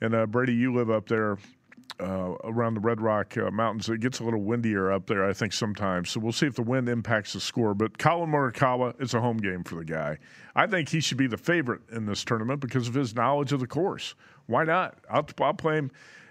And 0.00 0.14
uh, 0.14 0.26
Brady, 0.26 0.54
you 0.54 0.74
live 0.74 0.90
up 0.90 1.08
there 1.08 1.38
uh, 2.00 2.34
around 2.44 2.74
the 2.74 2.80
Red 2.80 3.00
Rock 3.00 3.36
uh, 3.36 3.50
Mountains. 3.50 3.88
It 3.88 4.00
gets 4.00 4.20
a 4.20 4.24
little 4.24 4.42
windier 4.42 4.92
up 4.92 5.06
there, 5.06 5.28
I 5.28 5.32
think, 5.32 5.52
sometimes. 5.52 6.10
So 6.10 6.20
we'll 6.20 6.32
see 6.32 6.46
if 6.46 6.54
the 6.54 6.62
wind 6.62 6.88
impacts 6.88 7.32
the 7.32 7.40
score. 7.40 7.74
But 7.74 7.98
Collin 7.98 8.30
Morikawa, 8.30 8.94
it's 9.00 9.14
a 9.14 9.20
home 9.20 9.38
game 9.38 9.64
for 9.64 9.74
the 9.74 9.84
guy. 9.84 10.18
I 10.54 10.66
think 10.66 10.88
he 10.88 11.00
should 11.00 11.18
be 11.18 11.26
the 11.26 11.36
favorite 11.36 11.80
in 11.90 12.06
this 12.06 12.24
tournament 12.24 12.60
because 12.60 12.88
of 12.88 12.94
his 12.94 13.14
knowledge 13.14 13.52
of 13.52 13.60
the 13.60 13.66
course. 13.66 14.14
Why 14.46 14.64
not? 14.64 14.98
I'll, 15.10 15.26
I'll 15.40 15.54
play 15.54 15.78
him. 15.78 15.90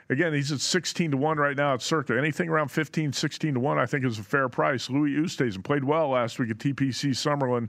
Again, 0.10 0.34
he's 0.34 0.54
at 0.54 0.62
16 0.62 1.12
to 1.12 1.18
1 1.18 1.38
right 1.38 1.58
now 1.58 1.74
at 1.74 1.82
Circa. 1.82 2.18
Anything 2.18 2.48
around 2.48 2.70
15, 2.70 3.12
16 3.12 3.56
to 3.56 3.60
1, 3.60 3.78
I 3.78 3.86
think 3.86 4.06
is 4.06 4.20
a 4.20 4.24
fair 4.24 4.48
price. 4.48 4.90
Louis 4.90 5.12
Oosthuizen 5.16 5.64
played 5.64 5.84
well 5.84 6.10
last 6.10 6.40
week 6.40 6.50
at 6.50 6.60
TPC 6.60 7.10
Summerlin. 7.10 7.68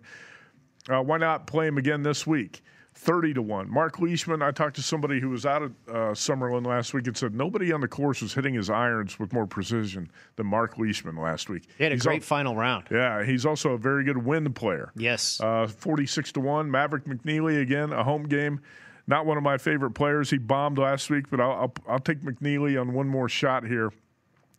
Uh, 0.89 1.03
why 1.03 1.19
not 1.19 1.49
play 1.49 1.67
him 1.67 1.79
again 1.79 2.05
this 2.05 2.27
week? 2.27 2.63
30 2.99 3.35
to 3.35 3.43
1. 3.43 3.71
Mark 3.71 4.01
Leishman, 4.01 4.43
I 4.43 4.51
talked 4.51 4.75
to 4.75 4.83
somebody 4.83 5.21
who 5.21 5.29
was 5.29 5.47
out 5.47 5.63
at 5.63 5.71
uh, 5.89 5.93
Summerlin 6.15 6.67
last 6.67 6.93
week 6.93 7.07
and 7.07 7.17
said 7.17 7.33
nobody 7.33 7.71
on 7.73 7.81
the 7.81 7.87
course 7.87 8.21
was 8.21 8.35
hitting 8.35 8.55
his 8.55 8.69
irons 8.69 9.21
with 9.21 9.33
more 9.33 9.47
precision 9.47 10.11
than 10.35 10.47
Mark 10.47 10.77
Leishman 10.79 11.17
last 11.17 11.49
week. 11.49 11.69
He 11.79 11.85
had 11.85 11.93
a 11.93 11.95
he's 11.95 12.03
great 12.03 12.23
al- 12.23 12.27
final 12.27 12.57
round. 12.57 12.89
Yeah, 12.91 13.25
he's 13.25 13.47
also 13.47 13.71
a 13.71 13.79
very 13.79 14.03
good 14.03 14.19
wind 14.19 14.53
player. 14.57 14.91
Yes. 14.97 15.41
Uh, 15.41 15.69
46 15.69 16.33
to 16.33 16.41
1. 16.41 16.69
Maverick 16.69 17.05
McNealy, 17.05 17.63
again, 17.63 17.93
a 17.93 18.03
home 18.03 18.25
game. 18.25 18.61
Not 19.07 19.27
one 19.27 19.37
of 19.37 19.45
my 19.45 19.59
favorite 19.59 19.93
players. 19.93 20.29
He 20.29 20.39
bombed 20.39 20.77
last 20.79 21.09
week, 21.09 21.31
but 21.31 21.41
I'll, 21.41 21.53
I'll, 21.53 21.75
I'll 21.89 21.99
take 22.01 22.23
McNealy 22.23 22.81
on 22.81 22.93
one 22.95 23.07
more 23.07 23.29
shot 23.29 23.65
here 23.65 23.93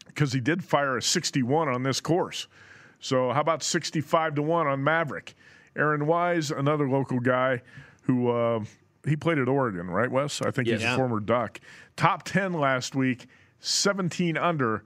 because 0.07 0.31
he 0.31 0.39
did 0.39 0.63
fire 0.63 0.95
a 0.95 1.01
61 1.01 1.67
on 1.67 1.83
this 1.83 1.99
course. 1.99 2.47
So 3.01 3.33
how 3.33 3.41
about 3.41 3.63
65 3.63 4.35
to 4.35 4.41
1 4.41 4.65
on 4.65 4.81
Maverick? 4.81 5.35
Aaron 5.75 6.07
Wise, 6.07 6.51
another 6.51 6.89
local 6.89 7.19
guy 7.19 7.61
who 8.09 8.31
uh, 8.31 8.63
he 9.07 9.15
played 9.15 9.37
at 9.37 9.47
Oregon, 9.47 9.87
right, 9.87 10.09
Wes? 10.09 10.41
I 10.41 10.49
think 10.49 10.67
he's 10.67 10.83
a 10.83 10.95
former 10.95 11.19
Duck. 11.19 11.59
Top 11.95 12.23
10 12.23 12.53
last 12.53 12.95
week, 12.95 13.27
17 13.59 14.35
under, 14.35 14.83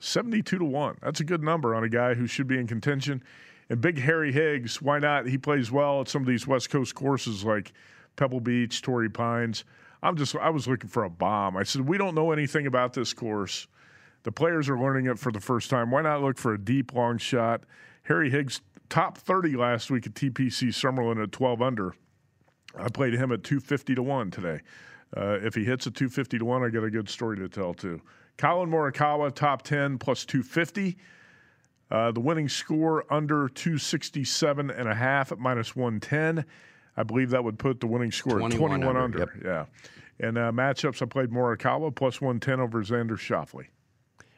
72 0.00 0.58
to 0.58 0.64
1. 0.64 0.98
That's 1.00 1.20
a 1.20 1.24
good 1.24 1.44
number 1.44 1.76
on 1.76 1.84
a 1.84 1.88
guy 1.88 2.14
who 2.14 2.26
should 2.26 2.48
be 2.48 2.58
in 2.58 2.66
contention. 2.66 3.22
And 3.70 3.80
Big 3.80 4.00
Harry 4.00 4.32
Higgs, 4.32 4.82
why 4.82 4.98
not? 4.98 5.28
He 5.28 5.38
plays 5.38 5.70
well 5.70 6.00
at 6.00 6.08
some 6.08 6.22
of 6.22 6.26
these 6.26 6.44
West 6.44 6.70
Coast 6.70 6.96
courses 6.96 7.44
like 7.44 7.72
Pebble 8.16 8.40
Beach, 8.40 8.82
Torrey 8.82 9.08
Pines. 9.08 9.64
I'm 10.02 10.16
just 10.16 10.34
I 10.34 10.50
was 10.50 10.66
looking 10.66 10.90
for 10.90 11.04
a 11.04 11.10
bomb. 11.10 11.56
I 11.56 11.62
said, 11.62 11.82
"We 11.88 11.98
don't 11.98 12.14
know 12.16 12.32
anything 12.32 12.66
about 12.66 12.92
this 12.92 13.14
course. 13.14 13.68
The 14.24 14.32
players 14.32 14.68
are 14.68 14.78
learning 14.78 15.06
it 15.06 15.18
for 15.18 15.32
the 15.32 15.40
first 15.40 15.70
time. 15.70 15.90
Why 15.90 16.02
not 16.02 16.20
look 16.20 16.36
for 16.36 16.52
a 16.52 16.58
deep 16.58 16.92
long 16.92 17.16
shot?" 17.16 17.62
Harry 18.02 18.28
Higgs 18.28 18.60
top 18.90 19.16
30 19.16 19.56
last 19.56 19.90
week 19.90 20.06
at 20.06 20.12
TPC 20.12 20.68
Summerlin 20.68 21.22
at 21.22 21.32
12 21.32 21.62
under. 21.62 21.94
I 22.78 22.88
played 22.88 23.14
him 23.14 23.32
at 23.32 23.44
250 23.44 23.94
to 23.94 24.02
1 24.02 24.30
today. 24.30 24.60
Uh, 25.16 25.38
if 25.42 25.54
he 25.54 25.64
hits 25.64 25.86
a 25.86 25.90
250 25.90 26.38
to 26.38 26.44
1, 26.44 26.64
I 26.64 26.68
got 26.70 26.84
a 26.84 26.90
good 26.90 27.08
story 27.08 27.36
to 27.38 27.48
tell 27.48 27.74
too. 27.74 28.00
Collin 28.36 28.68
Morikawa, 28.70 29.32
top 29.32 29.62
10 29.62 29.98
plus 29.98 30.24
250. 30.24 30.96
Uh, 31.90 32.10
the 32.10 32.20
winning 32.20 32.48
score 32.48 33.04
under 33.12 33.48
267 33.48 34.70
and 34.70 34.88
a 34.88 34.94
half 34.94 35.30
at 35.30 35.38
minus 35.38 35.76
110. 35.76 36.44
I 36.96 37.02
believe 37.02 37.30
that 37.30 37.44
would 37.44 37.58
put 37.58 37.80
the 37.80 37.86
winning 37.86 38.10
score 38.10 38.38
21 38.38 38.52
at 38.52 38.58
21 38.58 38.96
under. 38.96 39.02
under. 39.02 39.18
Yep. 39.18 39.44
Yeah. 39.44 40.26
And 40.26 40.38
uh, 40.38 40.52
matchups, 40.52 41.02
I 41.02 41.06
played 41.06 41.30
Morikawa 41.30 41.94
plus 41.94 42.20
110 42.20 42.60
over 42.60 42.82
Xander 42.82 43.18
Schauffele. 43.18 43.66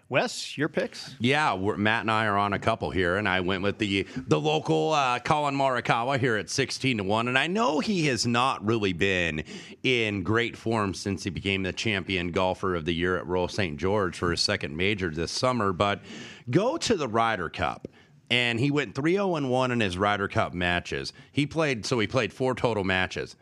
Wes, 0.09 0.57
your 0.57 0.69
picks? 0.69 1.17
Yeah, 1.19 1.57
Matt 1.77 2.03
and 2.03 2.11
I 2.13 2.27
are 2.27 2.39
on 2.39 2.53
a 2.53 2.61
couple 2.61 2.91
here, 2.91 3.17
and 3.17 3.29
I 3.29 3.41
went 3.41 3.65
with 3.65 3.79
the 3.79 4.07
the 4.29 4.41
local 4.41 4.93
uh, 4.93 5.19
Collin 5.19 5.57
Morikawa 5.57 6.21
here 6.21 6.37
at 6.37 6.49
sixteen 6.49 6.99
to 6.99 7.05
one, 7.05 7.27
and 7.27 7.37
I 7.37 7.49
know 7.49 7.81
he 7.81 8.07
has 8.07 8.25
not 8.25 8.65
really 8.65 8.93
been 8.93 9.43
in 9.83 10.23
great 10.23 10.57
form 10.57 10.95
since 10.95 11.25
he 11.25 11.31
became 11.31 11.65
the 11.65 11.73
champion 11.73 12.31
golfer 12.31 12.77
of 12.77 12.85
the 12.85 12.95
year 12.95 13.17
at 13.17 13.27
Royal 13.27 13.49
St. 13.49 13.79
George 13.79 14.17
for 14.17 14.31
his 14.31 14.41
second 14.41 14.77
major 14.77 15.11
this 15.11 15.33
summer. 15.33 15.73
But 15.73 16.03
go 16.51 16.77
to 16.77 16.95
the 16.95 17.09
Ryder 17.09 17.49
Cup 17.49 17.89
and 18.31 18.59
he 18.59 18.71
went 18.71 18.95
3-0 18.95 19.49
1 19.49 19.71
in 19.71 19.81
his 19.81 19.99
Ryder 19.99 20.29
Cup 20.29 20.55
matches. 20.55 21.13
He 21.33 21.47
played 21.47 21.85
so 21.85 21.99
he 21.99 22.07
played 22.07 22.33
four 22.33 22.55
total 22.55 22.85
matches. 22.85 23.37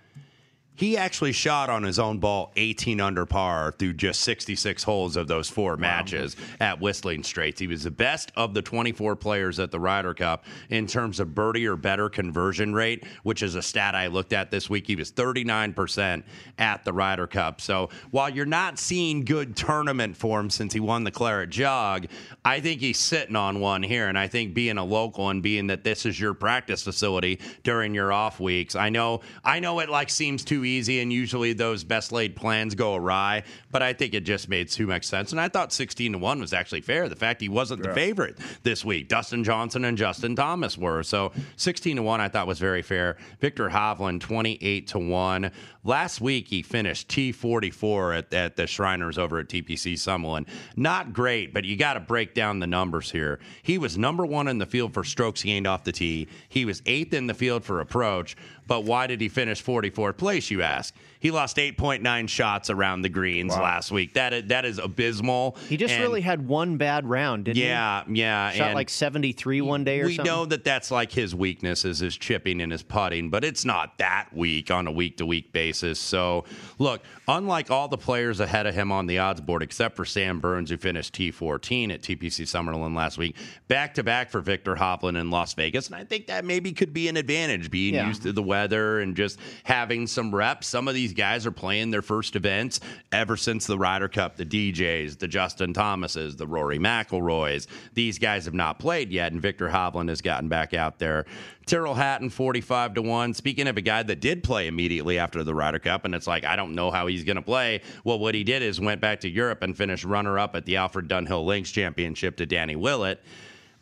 He 0.76 0.96
actually 0.96 1.32
shot 1.32 1.70
on 1.70 1.84
his 1.84 2.00
own 2.00 2.18
ball 2.18 2.52
18 2.56 3.00
under 3.00 3.26
par 3.26 3.72
through 3.78 3.92
just 3.92 4.22
66 4.22 4.82
holes 4.82 5.16
of 5.16 5.28
those 5.28 5.48
four 5.48 5.72
wow. 5.72 5.78
matches 5.78 6.34
at 6.58 6.80
Whistling 6.80 7.22
Straits. 7.22 7.60
He 7.60 7.68
was 7.68 7.84
the 7.84 7.92
best 7.92 8.32
of 8.34 8.54
the 8.54 8.62
24 8.62 9.14
players 9.14 9.60
at 9.60 9.70
the 9.70 9.78
Ryder 9.78 10.14
Cup 10.14 10.44
in 10.70 10.88
terms 10.88 11.20
of 11.20 11.32
birdie 11.34 11.66
or 11.66 11.76
better 11.76 12.08
conversion 12.08 12.74
rate, 12.74 13.04
which 13.22 13.42
is 13.42 13.54
a 13.54 13.62
stat 13.62 13.94
I 13.94 14.08
looked 14.08 14.32
at 14.32 14.50
this 14.50 14.68
week. 14.68 14.86
He 14.88 14.96
was 14.96 15.12
39% 15.12 16.24
at 16.58 16.84
the 16.84 16.92
Ryder 16.92 17.28
Cup. 17.28 17.60
So 17.60 17.90
while 18.10 18.30
you're 18.30 18.44
not 18.44 18.78
seeing 18.78 19.24
good 19.24 19.56
tournament 19.56 20.16
form 20.16 20.50
since 20.50 20.72
he 20.72 20.80
won 20.80 21.04
the 21.04 21.12
Claret 21.12 21.50
Jug, 21.50 22.06
I 22.44 22.58
think 22.58 22.80
he's 22.80 22.98
sitting 22.98 23.36
on 23.36 23.60
one 23.60 23.84
here. 23.84 24.08
And 24.08 24.18
I 24.18 24.26
think 24.26 24.54
being 24.54 24.78
a 24.78 24.84
local 24.84 25.30
and 25.30 25.40
being 25.40 25.68
that 25.68 25.84
this 25.84 26.04
is 26.04 26.18
your 26.18 26.34
practice 26.34 26.82
facility 26.82 27.38
during 27.62 27.94
your 27.94 28.12
off 28.12 28.40
weeks, 28.40 28.74
I 28.74 28.88
know 28.88 29.20
I 29.44 29.60
know 29.60 29.78
it 29.78 29.88
like 29.88 30.10
seems 30.10 30.42
too 30.42 30.63
easy, 30.64 31.00
and 31.00 31.12
usually 31.12 31.52
those 31.52 31.84
best 31.84 32.12
laid 32.12 32.36
plans 32.36 32.74
go 32.74 32.94
awry. 32.94 33.42
But 33.70 33.82
I 33.82 33.92
think 33.92 34.14
it 34.14 34.20
just 34.20 34.48
made 34.48 34.68
too 34.68 34.86
much 34.86 35.04
sense, 35.04 35.32
and 35.32 35.40
I 35.40 35.48
thought 35.48 35.72
16 35.72 36.12
to 36.12 36.18
one 36.18 36.40
was 36.40 36.52
actually 36.52 36.80
fair. 36.80 37.08
The 37.08 37.16
fact 37.16 37.40
he 37.40 37.48
wasn't 37.48 37.82
yeah. 37.82 37.90
the 37.90 37.94
favorite 37.94 38.38
this 38.62 38.84
week, 38.84 39.08
Dustin 39.08 39.44
Johnson 39.44 39.84
and 39.84 39.96
Justin 39.98 40.36
Thomas 40.36 40.78
were. 40.78 41.02
So 41.02 41.32
16 41.56 41.96
to 41.96 42.02
one, 42.02 42.20
I 42.20 42.28
thought 42.28 42.46
was 42.46 42.58
very 42.58 42.82
fair. 42.82 43.16
Viktor 43.40 43.68
Hovland 43.68 44.20
28 44.20 44.86
to 44.88 44.98
one. 44.98 45.50
Last 45.86 46.22
week 46.22 46.48
he 46.48 46.62
finished 46.62 47.08
T44 47.08 48.18
at, 48.18 48.34
at 48.34 48.56
the 48.56 48.66
Shriners 48.66 49.18
over 49.18 49.38
at 49.38 49.48
TPC 49.48 49.94
Summerlin. 49.94 50.46
Not 50.76 51.12
great, 51.12 51.52
but 51.52 51.64
you 51.64 51.76
got 51.76 51.94
to 51.94 52.00
break 52.00 52.32
down 52.32 52.58
the 52.58 52.66
numbers 52.66 53.10
here. 53.10 53.38
He 53.62 53.76
was 53.76 53.98
number 53.98 54.24
one 54.24 54.48
in 54.48 54.56
the 54.56 54.66
field 54.66 54.94
for 54.94 55.04
strokes 55.04 55.42
gained 55.42 55.66
off 55.66 55.84
the 55.84 55.92
tee. 55.92 56.28
He 56.48 56.64
was 56.64 56.82
eighth 56.86 57.12
in 57.12 57.26
the 57.26 57.34
field 57.34 57.64
for 57.64 57.80
approach. 57.80 58.34
But 58.66 58.84
why 58.84 59.06
did 59.06 59.20
he 59.20 59.28
finish 59.28 59.62
44th 59.62 60.16
place, 60.16 60.50
you 60.50 60.62
ask? 60.62 60.94
He 61.20 61.30
lost 61.30 61.58
8.9 61.58 62.28
shots 62.30 62.70
around 62.70 63.02
the 63.02 63.10
greens 63.10 63.52
wow. 63.52 63.62
last 63.62 63.90
week. 63.90 64.14
That 64.14 64.32
is, 64.32 64.44
that 64.46 64.64
is 64.64 64.78
abysmal. 64.78 65.58
He 65.68 65.76
just 65.76 65.92
and 65.92 66.02
really 66.02 66.22
had 66.22 66.48
one 66.48 66.78
bad 66.78 67.06
round, 67.06 67.44
didn't 67.44 67.58
yeah, 67.58 68.04
he? 68.06 68.20
Yeah, 68.20 68.52
yeah. 68.52 68.56
Shot 68.56 68.74
like 68.74 68.88
73 68.88 69.60
one 69.60 69.84
day 69.84 70.00
or 70.00 70.06
we 70.06 70.16
something. 70.16 70.32
know 70.32 70.46
that 70.46 70.64
that's 70.64 70.90
like 70.90 71.12
his 71.12 71.34
weakness 71.34 71.84
is 71.84 71.98
his 71.98 72.16
chipping 72.16 72.62
and 72.62 72.72
his 72.72 72.82
putting, 72.82 73.28
but 73.28 73.44
it's 73.44 73.66
not 73.66 73.98
that 73.98 74.28
weak 74.32 74.70
on 74.70 74.86
a 74.86 74.92
week 74.92 75.18
to 75.18 75.26
week 75.26 75.52
basis 75.52 75.73
basis. 75.74 75.98
So, 75.98 76.44
look, 76.78 77.02
unlike 77.26 77.70
all 77.70 77.88
the 77.88 77.98
players 77.98 78.38
ahead 78.40 78.66
of 78.66 78.74
him 78.74 78.92
on 78.92 79.06
the 79.06 79.18
odds 79.18 79.40
board, 79.40 79.62
except 79.62 79.96
for 79.96 80.04
Sam 80.04 80.38
Burns, 80.38 80.70
who 80.70 80.76
finished 80.76 81.14
T14 81.14 81.92
at 81.92 82.02
TPC 82.02 82.44
Summerlin 82.44 82.94
last 82.94 83.18
week, 83.18 83.36
back 83.66 83.94
to 83.94 84.04
back 84.04 84.30
for 84.30 84.40
Viktor 84.40 84.76
Hovland 84.76 85.20
in 85.20 85.30
Las 85.30 85.54
Vegas. 85.54 85.88
And 85.88 85.96
I 85.96 86.04
think 86.04 86.28
that 86.28 86.44
maybe 86.44 86.72
could 86.72 86.92
be 86.92 87.08
an 87.08 87.16
advantage, 87.16 87.70
being 87.70 87.94
Yeah. 87.94 88.06
used 88.06 88.22
to 88.22 88.32
the 88.32 88.42
weather 88.42 89.00
and 89.00 89.16
just 89.16 89.38
having 89.64 90.06
some 90.06 90.32
reps. 90.34 90.66
Some 90.68 90.86
of 90.86 90.94
these 90.94 91.12
guys 91.12 91.44
are 91.46 91.50
playing 91.50 91.90
their 91.90 92.02
first 92.02 92.36
events 92.36 92.78
ever 93.12 93.36
since 93.36 93.66
the 93.66 93.76
Ryder 93.78 94.08
Cup, 94.08 94.36
the 94.36 94.44
DJs, 94.46 95.18
the 95.18 95.28
Justin 95.28 95.74
Thomases, 95.74 96.36
the 96.36 96.46
Rory 96.46 96.78
McIlroys. 96.78 97.66
These 97.94 98.18
guys 98.18 98.44
have 98.44 98.54
not 98.54 98.78
played 98.78 99.10
yet, 99.10 99.32
and 99.32 99.40
Viktor 99.42 99.68
Hovland 99.68 100.08
has 100.08 100.20
gotten 100.20 100.48
back 100.48 100.72
out 100.72 100.98
there. 101.00 101.24
Tyrrell 101.66 101.94
Hatton, 101.94 102.30
45 102.30 102.94
to 102.94 103.02
1. 103.02 103.34
Speaking 103.34 103.66
of 103.68 103.76
a 103.76 103.80
guy 103.80 104.02
that 104.02 104.20
did 104.20 104.42
play 104.42 104.66
immediately 104.66 105.18
after 105.18 105.42
the 105.42 105.54
Ryder 105.54 105.78
Cup, 105.78 106.04
and 106.04 106.14
it's 106.14 106.26
like, 106.26 106.44
I 106.44 106.56
don't 106.56 106.74
know 106.74 106.90
how 106.90 107.06
he's 107.06 107.24
going 107.24 107.36
to 107.36 107.42
play. 107.42 107.80
Well, 108.04 108.18
what 108.18 108.34
he 108.34 108.44
did 108.44 108.62
is 108.62 108.80
went 108.80 109.00
back 109.00 109.20
to 109.20 109.28
Europe 109.28 109.62
and 109.62 109.76
finished 109.76 110.04
runner 110.04 110.38
up 110.38 110.54
at 110.54 110.66
the 110.66 110.76
Alfred 110.76 111.08
Dunhill 111.08 111.44
Links 111.44 111.70
Championship 111.70 112.36
to 112.36 112.46
Danny 112.46 112.76
Willett. 112.76 113.22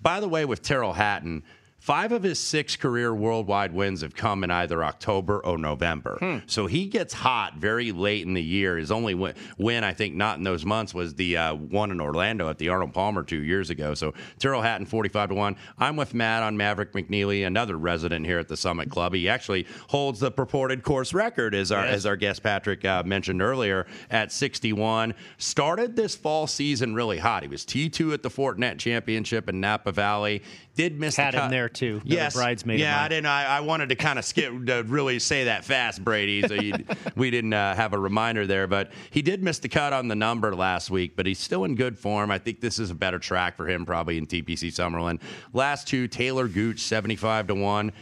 By 0.01 0.21
the 0.21 0.29
way, 0.29 0.45
with 0.45 0.63
Tyrrell 0.63 0.93
Hatton, 0.93 1.43
five 1.83 2.13
of 2.13 2.23
his 2.23 2.39
six 2.39 2.77
career 2.77 3.13
worldwide 3.13 3.73
wins 3.75 4.03
have 4.03 4.15
come 4.15 4.45
in 4.45 4.53
either 4.53 4.85
October 4.85 5.45
or 5.45 5.59
November. 5.59 6.17
So 6.47 6.69
he 6.69 6.87
gets 6.87 7.13
hot 7.13 7.57
very 7.57 7.91
late 7.91 8.25
in 8.25 8.35
the 8.35 8.43
year. 8.43 8.77
His 8.77 8.93
only 8.93 9.15
win, 9.15 9.35
win 9.59 9.83
I 9.83 9.93
think, 9.93 10.15
not 10.15 10.39
in 10.39 10.45
those 10.45 10.65
months, 10.65 10.95
was 10.95 11.15
the 11.15 11.37
uh, 11.37 11.55
one 11.57 11.91
in 11.91 12.01
Orlando 12.01 12.49
at 12.49 12.59
the 12.59 12.69
Arnold 12.69 12.95
Palmer 12.95 13.25
two 13.25 13.43
years 13.43 13.69
ago. 13.69 13.95
So 13.95 14.15
Tyrrell 14.39 14.63
Hatton, 14.63 14.87
45 14.87 15.31
to 15.31 15.35
1. 15.35 15.57
I'm 15.77 15.97
with 15.97 16.15
Matt 16.15 16.45
on 16.45 16.57
Maverick 16.57 16.93
McNealy, 16.93 17.45
another 17.45 17.77
resident 17.77 18.27
here 18.27 18.39
at 18.39 18.47
the 18.47 18.57
Summit 18.57 18.89
Club. 18.89 19.13
He 19.13 19.29
actually 19.29 19.67
holds 19.89 20.21
the 20.21 20.31
purported 20.31 20.85
course 20.85 21.13
record, 21.13 21.53
as 21.53 21.73
our, 21.73 21.85
as 21.85 22.07
our 22.07 22.15
guest 22.15 22.45
Patrick 22.45 22.85
uh, 22.85 23.03
mentioned 23.03 23.43
earlier, 23.43 23.89
at 24.09 24.31
61. 24.31 25.15
Started 25.39 25.97
this 25.97 26.15
fall 26.15 26.47
season 26.47 26.95
really 26.95 27.19
hot. 27.19 27.43
He 27.43 27.49
was 27.49 27.65
T2 27.65 28.15
at 28.15 28.23
the 28.23 28.31
Fortinet 28.31 28.79
Championship 28.79 29.49
in 29.49 29.61
Napa 29.61 29.91
Valley. 29.91 30.43
Did 30.75 30.99
miss 30.99 31.17
Had 31.17 31.35
the 31.35 31.39
cut. 31.39 31.45
him 31.45 31.51
there 31.51 31.69
too. 31.69 32.01
Yes, 32.05 32.35
bridesmaid. 32.35 32.81
Yeah. 32.81 33.01
I 33.03 33.09
didn't. 33.09 33.27
I, 33.27 33.45
I 33.45 33.61
wanted 33.61 33.91
to 33.91 33.95
kind 33.95 34.19
of 34.19 34.25
skip 34.25 34.53
to 34.67 34.83
really 34.87 35.19
say 35.19 35.45
that 35.45 35.65
fast, 35.65 36.03
Brady. 36.03 36.47
So 36.49 36.55
you, 36.55 36.75
we 37.15 37.31
didn't 37.31 37.53
uh, 37.53 37.75
have 37.75 37.93
a 37.93 37.99
reminder 37.99 38.47
there, 38.47 38.67
but 38.67 38.91
he 39.11 39.21
did 39.23 39.43
miss 39.43 39.59
the 39.59 39.69
cut 39.69 39.93
on 39.93 40.09
the 40.09 40.15
number 40.17 40.55
last 40.55 40.91
week. 40.91 41.15
But 41.15 41.27
he's 41.27 41.39
still 41.39 41.65
in 41.65 41.75
good 41.75 41.99
form. 41.99 42.31
I 42.31 42.39
think 42.39 42.61
this 42.61 42.79
is 42.79 42.91
a 42.91 42.95
better 42.95 43.19
track 43.19 43.57
for 43.57 43.69
him, 43.69 43.85
probably 43.85 44.17
in 44.19 44.27
TPC 44.27 44.69
Summerlin. 44.69 45.21
Last 45.53 45.87
two, 45.89 46.09
Taylor 46.09 46.49
Gooch, 46.49 46.81
seventy-five 46.81 47.47
to 47.49 47.55
one. 47.55 47.93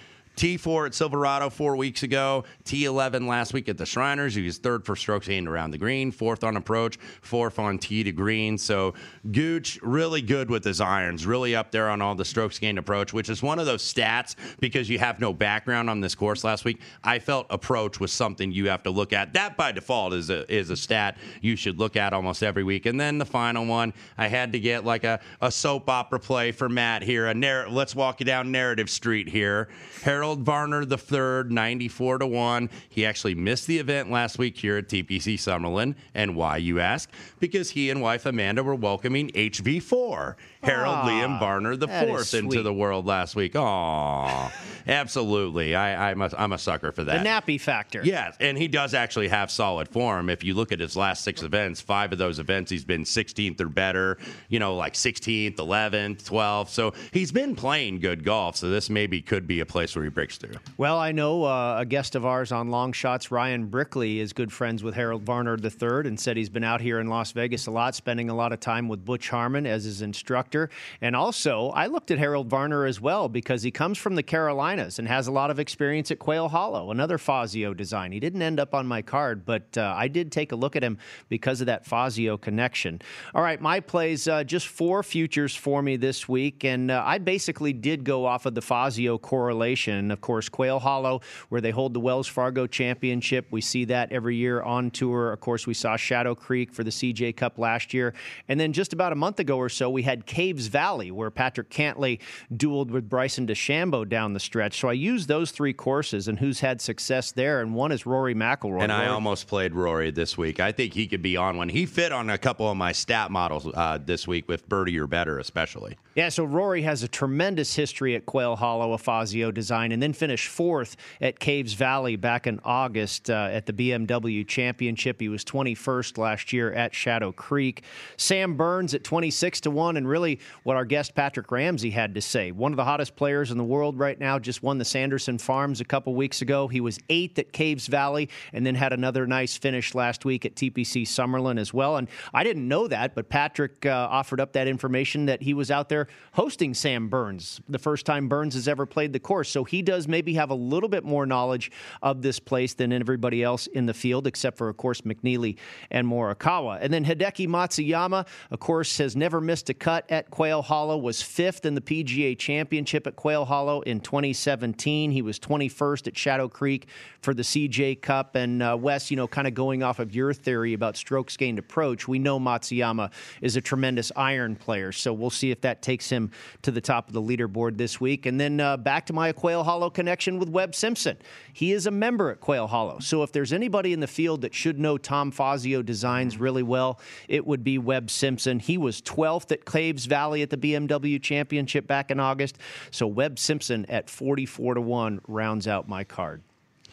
T4 0.41 0.87
at 0.87 0.95
Silverado 0.95 1.51
four 1.51 1.77
weeks 1.77 2.03
ago. 2.03 2.45
T11 2.65 3.29
last 3.29 3.53
week 3.53 3.69
at 3.69 3.77
the 3.77 3.85
Shriners. 3.85 4.35
He 4.35 4.43
was 4.43 4.57
third 4.57 4.87
for 4.87 4.97
strokes 4.97 5.29
gained 5.29 5.47
around 5.47 5.71
the 5.71 5.77
green, 5.77 6.11
fourth 6.11 6.45
on 6.45 6.57
approach, 6.57 6.97
fourth 7.21 7.59
on 7.59 7.77
tee 7.77 8.03
to 8.05 8.11
green. 8.11 8.57
So 8.57 8.95
Gooch 9.31 9.79
really 9.83 10.23
good 10.23 10.49
with 10.49 10.65
his 10.65 10.81
irons, 10.81 11.27
really 11.27 11.55
up 11.55 11.71
there 11.71 11.91
on 11.91 12.01
all 12.01 12.15
the 12.15 12.25
strokes 12.25 12.59
gained 12.59 12.79
approach, 12.79 13.13
which 13.13 13.29
is 13.29 13.43
one 13.43 13.59
of 13.59 13.67
those 13.67 13.83
stats 13.83 14.35
because 14.61 14.89
you 14.89 14.99
have 14.99 15.21
no 15.21 15.35
background 15.35 15.91
on 15.91 16.01
this 16.01 16.15
course 16.15 16.43
last 16.43 16.65
week. 16.65 16.81
I 17.05 17.19
felt 17.19 17.47
approach 17.51 18.01
was 18.01 18.11
something 18.11 18.51
you 18.51 18.71
have 18.71 18.83
to 18.85 18.91
look 18.91 19.13
at. 19.13 19.35
That 19.35 19.59
by 19.59 19.73
default 19.73 20.15
is 20.15 20.31
a 20.31 20.51
is 20.51 20.71
a 20.71 20.77
stat 20.77 21.19
you 21.43 21.55
should 21.55 21.79
look 21.79 21.97
at 21.97 22.15
almost 22.15 22.43
every 22.43 22.65
week. 22.65 22.87
And 22.87 22.99
then 22.99 23.19
the 23.19 23.27
final 23.27 23.67
one, 23.67 23.93
I 24.17 24.29
had 24.29 24.53
to 24.53 24.59
get 24.59 24.87
like 24.87 25.05
a, 25.05 25.21
a 25.43 25.51
soap 25.51 25.91
opera 25.91 26.19
play 26.19 26.51
for 26.51 26.71
Matt 26.71 27.03
here. 27.03 27.27
A 27.27 27.35
narr- 27.35 27.69
let's 27.69 27.95
walk 27.95 28.21
you 28.21 28.25
down 28.25 28.51
narrative 28.51 28.89
street 28.89 29.29
here. 29.29 29.69
Harold 30.03 30.30
Varner 30.39 30.85
the 30.85 30.97
third, 30.97 31.51
94 31.51 32.19
to 32.19 32.27
1. 32.27 32.71
He 32.89 33.05
actually 33.05 33.35
missed 33.35 33.67
the 33.67 33.79
event 33.79 34.11
last 34.11 34.39
week 34.39 34.57
here 34.57 34.77
at 34.79 34.89
TPC 34.89 35.35
Summerlin. 35.35 35.97
And 36.15 36.37
why, 36.37 36.59
you 36.59 36.81
ask? 36.81 37.11
Because 37.41 37.71
he 37.71 37.91
and 37.91 38.01
wife 38.01 38.27
Amanda 38.27 38.63
were 38.63 38.75
welcoming 38.75 39.29
HV4, 39.31 40.37
Harold 40.63 40.95
Aw, 40.95 41.09
Liam 41.09 41.41
Varner 41.41 41.77
the 41.77 41.87
that 41.87 42.05
is 42.05 42.11
fourth 42.11 42.35
into 42.35 42.63
the 42.63 42.73
world 42.73 43.07
last 43.07 43.35
week. 43.35 43.57
Aw, 43.57 44.53
absolutely. 44.87 45.75
I, 45.75 46.11
I'm, 46.11 46.23
a, 46.23 46.31
I'm 46.37 46.53
a 46.53 46.59
sucker 46.59 46.93
for 46.93 47.05
that. 47.05 47.23
The 47.23 47.29
nappy 47.29 47.61
factor. 47.61 48.03
Yes, 48.05 48.37
and 48.41 48.57
he 48.57 48.69
does 48.69 48.95
actually 48.95 49.29
have 49.29 49.51
solid 49.51 49.89
form. 49.89 50.29
If 50.31 50.45
you 50.45 50.55
look 50.55 50.73
at 50.73 50.81
his 50.81 50.97
last 50.97 51.25
six 51.25 51.43
events, 51.43 51.81
five 51.81 52.13
of 52.13 52.19
those 52.19 52.39
events 52.39 52.71
he's 52.71 52.85
been 52.85 53.05
16th 53.05 53.61
or 53.61 53.69
better, 53.69 54.19
you 54.49 54.59
know, 54.59 54.75
like 54.77 54.95
16th, 54.95 55.57
11th, 55.57 56.25
12th. 56.25 56.69
So 56.69 56.93
he's 57.13 57.33
been 57.33 57.57
playing 57.57 58.01
good 58.01 58.25
golf. 58.25 58.57
So 58.57 58.71
this 58.71 58.91
maybe 58.91 59.23
could 59.23 59.47
be 59.47 59.61
a 59.61 59.67
place 59.67 59.95
where 59.95 60.05
he 60.05 60.10
breaks 60.15 60.37
through. 60.37 60.55
Well, 60.77 60.99
I 60.99 61.13
know 61.13 61.45
uh, 61.45 61.77
a 61.79 61.85
guest 61.85 62.15
of 62.15 62.27
ours 62.27 62.53
on 62.53 62.69
Long 62.69 62.93
Shots, 62.93 63.31
Ryan 63.31 63.67
Brickley, 63.67 64.21
is 64.21 64.33
good 64.33 64.53
friends 64.53 64.83
with 64.83 64.95
Harold 64.95 65.23
Varner 65.23 65.57
III 65.57 66.09
and 66.09 66.19
said 66.19 66.37
he's 66.37 66.49
been 66.49 66.65
out 66.65 66.81
here 66.81 67.01
in 67.01 67.09
Las 67.09 67.33
Vegas 67.33 67.67
a 67.67 67.71
lot, 67.71 67.95
spending 67.95 68.31
a 68.31 68.35
lot 68.35 68.53
of 68.53 68.61
time 68.61 68.89
with 68.89 69.05
Butch 69.05 69.29
Harmon 69.29 69.67
as 69.67 69.85
his 69.85 70.03
instructor. 70.03 70.71
And 71.01 71.15
also, 71.15 71.71
I 71.71 71.87
looked 71.87 72.11
at 72.11 72.19
Harold 72.19 72.49
Varner 72.49 72.85
as 72.85 73.01
well 73.01 73.29
because 73.29 73.63
he 73.63 73.71
comes 73.71 73.99
from 73.99 74.15
the 74.15 74.23
Carolinas 74.23 74.99
and 74.99 75.09
has 75.09 75.27
a 75.27 75.33
lot 75.33 75.51
of 75.51 75.59
experience 75.59 76.11
at 76.11 76.19
Quail 76.19 76.49
Hollow, 76.49 76.91
another 76.91 77.19
Fazio 77.19 77.75
design. 77.75 78.13
He 78.13 78.21
didn't 78.21 78.43
end 78.43 78.61
up 78.61 78.75
on 78.75 78.87
my 78.87 79.03
card, 79.03 79.45
but 79.45 79.77
uh, 79.77 79.95
I 79.97 80.09
did 80.09 80.33
take 80.33 80.53
a 80.53 80.57
look 80.57 80.77
at 80.77 80.83
him 80.83 80.99
because 81.29 81.61
of 81.61 81.67
that 81.67 81.87
Fazio 81.87 82.37
connection. 82.37 83.01
All 83.35 83.43
right, 83.43 83.61
my 83.61 83.81
plays, 83.81 84.29
uh, 84.29 84.45
just 84.45 84.67
four 84.67 85.03
futures 85.03 85.55
for 85.55 85.83
me 85.83 85.97
this 85.97 86.29
week. 86.29 86.65
And 86.65 86.91
uh, 86.91 87.03
I 87.05 87.19
basically 87.19 87.73
did 87.73 88.05
go 88.05 88.27
off 88.27 88.47
of 88.47 88.55
the 88.55 88.63
Fazio 88.63 89.19
correlation. 89.19 90.00
And 90.01 90.11
of 90.13 90.21
course, 90.21 90.49
Quail 90.49 90.81
Hollow, 90.81 91.21
where 91.49 91.61
they 91.61 91.71
hold 91.71 91.95
the 91.95 92.01
Wells 92.01 92.27
Fargo 92.27 92.67
Championship. 92.67 93.47
We 93.51 93.61
see 93.61 93.85
that 93.87 94.11
every 94.11 94.37
year 94.37 94.63
on 94.63 94.91
tour. 94.91 95.33
Of 95.33 95.41
course, 95.41 95.67
we 95.67 95.75
saw 95.75 95.97
Shadow 95.97 96.35
Creek 96.35 96.73
for 96.73 96.83
the 96.83 96.91
CJ 96.91 97.37
Cup 97.37 97.59
last 97.59 97.95
year. 97.95 98.15
And 98.49 98.59
then 98.59 98.73
just 98.73 98.93
about 98.93 99.13
a 99.13 99.17
month 99.17 99.39
ago 99.39 99.57
or 99.57 99.69
so, 99.69 99.89
we 99.91 100.03
had 100.03 100.27
Caves 100.27 100.67
Valley, 100.67 101.11
where 101.11 101.31
Patrick 101.31 101.71
Cantlay 101.71 102.19
dueled 102.53 102.91
with 102.91 103.09
Bryson 103.09 103.47
DeChambeau 103.47 104.09
down 104.09 104.33
the 104.33 104.41
stretch. 104.41 104.81
So 104.81 104.89
I 104.89 104.93
used 104.95 105.29
those 105.29 105.51
three 105.51 105.73
courses 105.73 106.27
and 106.29 106.39
who's 106.39 106.61
had 106.61 106.81
success 106.81 107.31
there. 107.33 107.61
And 107.61 107.75
one 107.75 107.93
is 107.93 108.07
Rory 108.07 108.35
McIlroy. 108.35 108.83
And 108.83 108.91
I 108.93 109.01
Rory- 109.03 109.09
almost 109.13 109.47
played 109.47 109.75
Rory 109.75 110.11
this 110.11 110.37
week. 110.39 110.61
I 110.61 110.73
think 110.73 110.95
he 110.95 111.07
could 111.07 111.23
be 111.23 111.37
on 111.37 111.57
one. 111.57 111.69
He 111.69 111.87
fit 111.87 112.13
on 112.13 112.31
a 112.31 112.39
couple 112.39 112.71
of 112.71 112.77
my 112.77 112.93
stat 112.93 113.31
models 113.31 113.67
uh, 113.75 113.99
this 114.05 114.27
week 114.27 114.49
with 114.49 114.69
birdie 114.69 114.99
or 114.99 115.07
better, 115.07 115.39
especially. 115.39 115.97
Yeah, 116.15 116.29
so 116.29 116.45
Rory 116.45 116.83
has 116.83 117.03
a 117.03 117.09
tremendous 117.09 117.75
history 117.75 118.15
at 118.17 118.27
Quail 118.27 118.57
Hollow, 118.57 118.93
a 118.93 118.99
Fazio 118.99 119.51
and 119.93 120.03
then 120.03 120.13
finished 120.13 120.49
fourth 120.49 120.97
at 121.21 121.39
Caves 121.39 121.75
Valley 121.75 122.17
back 122.17 122.47
in 122.47 122.61
August 122.65 123.31
uh, 123.31 123.49
at 123.51 123.67
the 123.67 123.73
BMW 123.73 124.47
Championship. 124.47 125.21
He 125.21 125.29
was 125.29 125.45
21st 125.45 126.19
last 126.19 126.53
year 126.53 126.73
at 126.73 126.95
Shadow 126.95 127.33
Creek. 127.33 127.83
Sam 128.17 128.57
Burns 128.57 128.95
at 128.95 129.05
26 129.05 129.63
to 129.63 129.71
1, 129.71 129.97
and 129.97 130.09
really 130.09 130.41
what 130.63 130.77
our 130.77 130.85
guest 130.85 131.15
Patrick 131.15 131.51
Ramsey 131.51 131.91
had 131.91 132.15
to 132.15 132.21
say. 132.21 132.53
One 132.53 132.73
of 132.73 132.77
the 132.77 132.85
hottest 132.85 133.17
players 133.17 133.51
in 133.51 133.59
the 133.59 133.65
world 133.65 133.99
right 133.99 134.19
now, 134.19 134.39
just 134.39 134.63
won 134.63 134.79
the 134.79 134.85
Sanderson 134.85 135.39
Farms 135.39 135.81
a 135.81 135.85
couple 135.85 136.15
weeks 136.15 136.43
ago. 136.43 136.69
He 136.69 136.81
was 136.81 136.99
eighth 137.09 137.39
at 137.39 137.53
Caves 137.53 137.87
Valley 137.87 138.29
and 138.53 138.67
then 138.67 138.75
had 138.75 138.93
another 138.93 139.27
nice 139.27 139.57
finish 139.57 139.95
last 139.95 140.25
week 140.25 140.45
at 140.45 140.55
TPC 140.55 141.03
Summerlin 141.03 141.59
as 141.59 141.73
well. 141.75 141.97
And 141.97 142.09
I 142.33 142.45
didn't 142.45 142.67
know 142.67 142.89
that, 142.89 143.15
but 143.15 143.29
Patrick 143.29 143.87
uh, 143.87 144.09
offered 144.11 144.41
up 144.41 144.53
that 144.53 144.69
information 144.69 145.27
that 145.27 145.43
he 145.43 145.55
was 145.55 145.71
out 145.71 145.89
there 145.89 146.09
hosting 146.33 146.75
Sam 146.75 147.09
Burns, 147.09 147.61
the 147.69 147.79
first 147.79 148.07
time 148.07 148.29
Burns 148.29 148.55
has 148.55 148.69
ever 148.69 148.87
played 148.87 149.13
the 149.13 149.21
course. 149.21 149.51
So 149.51 149.65
he 149.65 149.80
does 149.83 150.09
maybe 150.09 150.35
have 150.35 150.51
a 150.51 150.55
little 150.55 150.89
bit 150.89 151.05
more 151.05 151.27
knowledge 151.27 151.71
of 152.03 152.23
this 152.23 152.39
place 152.39 152.75
than 152.75 152.93
everybody 152.93 153.43
else 153.43 153.67
in 153.69 153.87
the 153.87 153.95
field, 153.95 154.27
except 154.27 154.59
for, 154.59 154.69
of 154.69 154.77
course, 154.77 155.03
McNealy 155.03 155.57
and 155.91 156.07
Morikawa. 156.07 156.79
And 156.81 156.93
then 156.93 157.05
Hideki 157.05 157.49
Matsuyama, 157.49 158.27
of 158.51 158.61
course, 158.61 158.99
has 158.99 159.17
never 159.17 159.41
missed 159.41 159.71
a 159.71 159.75
cut 159.75 160.05
at 160.11 160.31
Quail 160.31 160.63
Hollow, 160.63 160.97
was 160.99 161.23
fifth 161.23 161.65
in 161.65 161.75
the 161.75 161.81
PGA 161.81 162.37
Championship 162.39 163.07
at 163.07 163.17
Quail 163.17 163.45
Hollow 163.45 163.81
in 163.83 164.01
2017. 164.01 165.11
He 165.11 165.23
was 165.23 165.39
21st 165.39 166.09
at 166.09 166.17
Shadow 166.17 166.49
Creek 166.49 166.87
for 167.23 167.35
the 167.35 167.43
CJ 167.43 168.03
Cup. 168.03 168.35
And 168.35 168.63
uh, 168.63 168.77
Wes, 168.79 169.11
you 169.11 169.17
know, 169.17 169.29
kind 169.29 169.47
of 169.47 169.55
going 169.55 169.83
off 169.83 169.99
of 169.99 170.15
your 170.15 170.33
theory 170.33 170.75
about 170.75 170.97
strokes 170.97 171.37
gained 171.37 171.59
approach, 171.59 172.09
we 172.09 172.19
know 172.19 172.39
Matsuyama 172.39 173.11
is 173.41 173.57
a 173.57 173.61
tremendous 173.61 174.13
iron 174.17 174.57
player. 174.57 174.93
So 174.93 175.13
we'll 175.13 175.31
see 175.31 175.51
if 175.51 175.61
that 175.63 175.83
takes 175.83 176.11
him 176.11 176.31
to 176.63 176.71
the 176.71 176.81
top 176.81 177.09
of 177.09 177.15
the 177.15 177.23
leaderboard 177.23 177.77
this 177.77 178.01
week. 178.01 178.27
And 178.27 178.41
then 178.41 178.61
uh, 178.61 178.77
back 178.77 179.07
to 179.07 179.13
my 179.13 179.33
Quail 179.33 179.63
Hollow 179.63 179.70
connection 179.91 180.39
with 180.39 180.49
Webb 180.49 180.75
Simpson. 180.75 181.17
He 181.53 181.73
is 181.73 181.87
a 181.87 181.91
member 181.91 182.31
at 182.31 182.41
Quail 182.41 182.67
Hollow. 182.67 182.99
So 182.99 183.23
if 183.23 183.31
there's 183.31 183.53
anybody 183.53 183.93
in 183.93 184.01
the 184.01 184.09
field 184.09 184.41
that 184.41 184.55
should 184.55 184.81
know 184.81 184.99
Tom 184.99 185.31
Fazio 185.31 185.83
designs 185.83 186.39
really 186.39 186.65
well, 186.65 186.99
it 187.29 187.47
would 187.47 187.63
be 187.63 187.79
Webb 187.79 188.11
Simpson. 188.11 188.59
He 188.59 188.77
was 188.77 189.01
12th 189.03 189.53
at 189.53 189.65
Caves 189.65 190.07
Valley 190.07 190.43
at 190.43 190.51
the 190.51 190.57
BMW 190.57 191.23
Championship 191.23 191.87
back 191.87 192.11
in 192.11 192.19
August. 192.19 192.59
So 192.91 193.07
Webb 193.07 193.39
Simpson 193.39 193.87
at 193.87 194.11
44 194.11 194.75
to 194.75 194.81
1 194.81 195.21
rounds 195.29 195.69
out 195.69 195.89
my 195.89 196.03
card. 196.03 196.43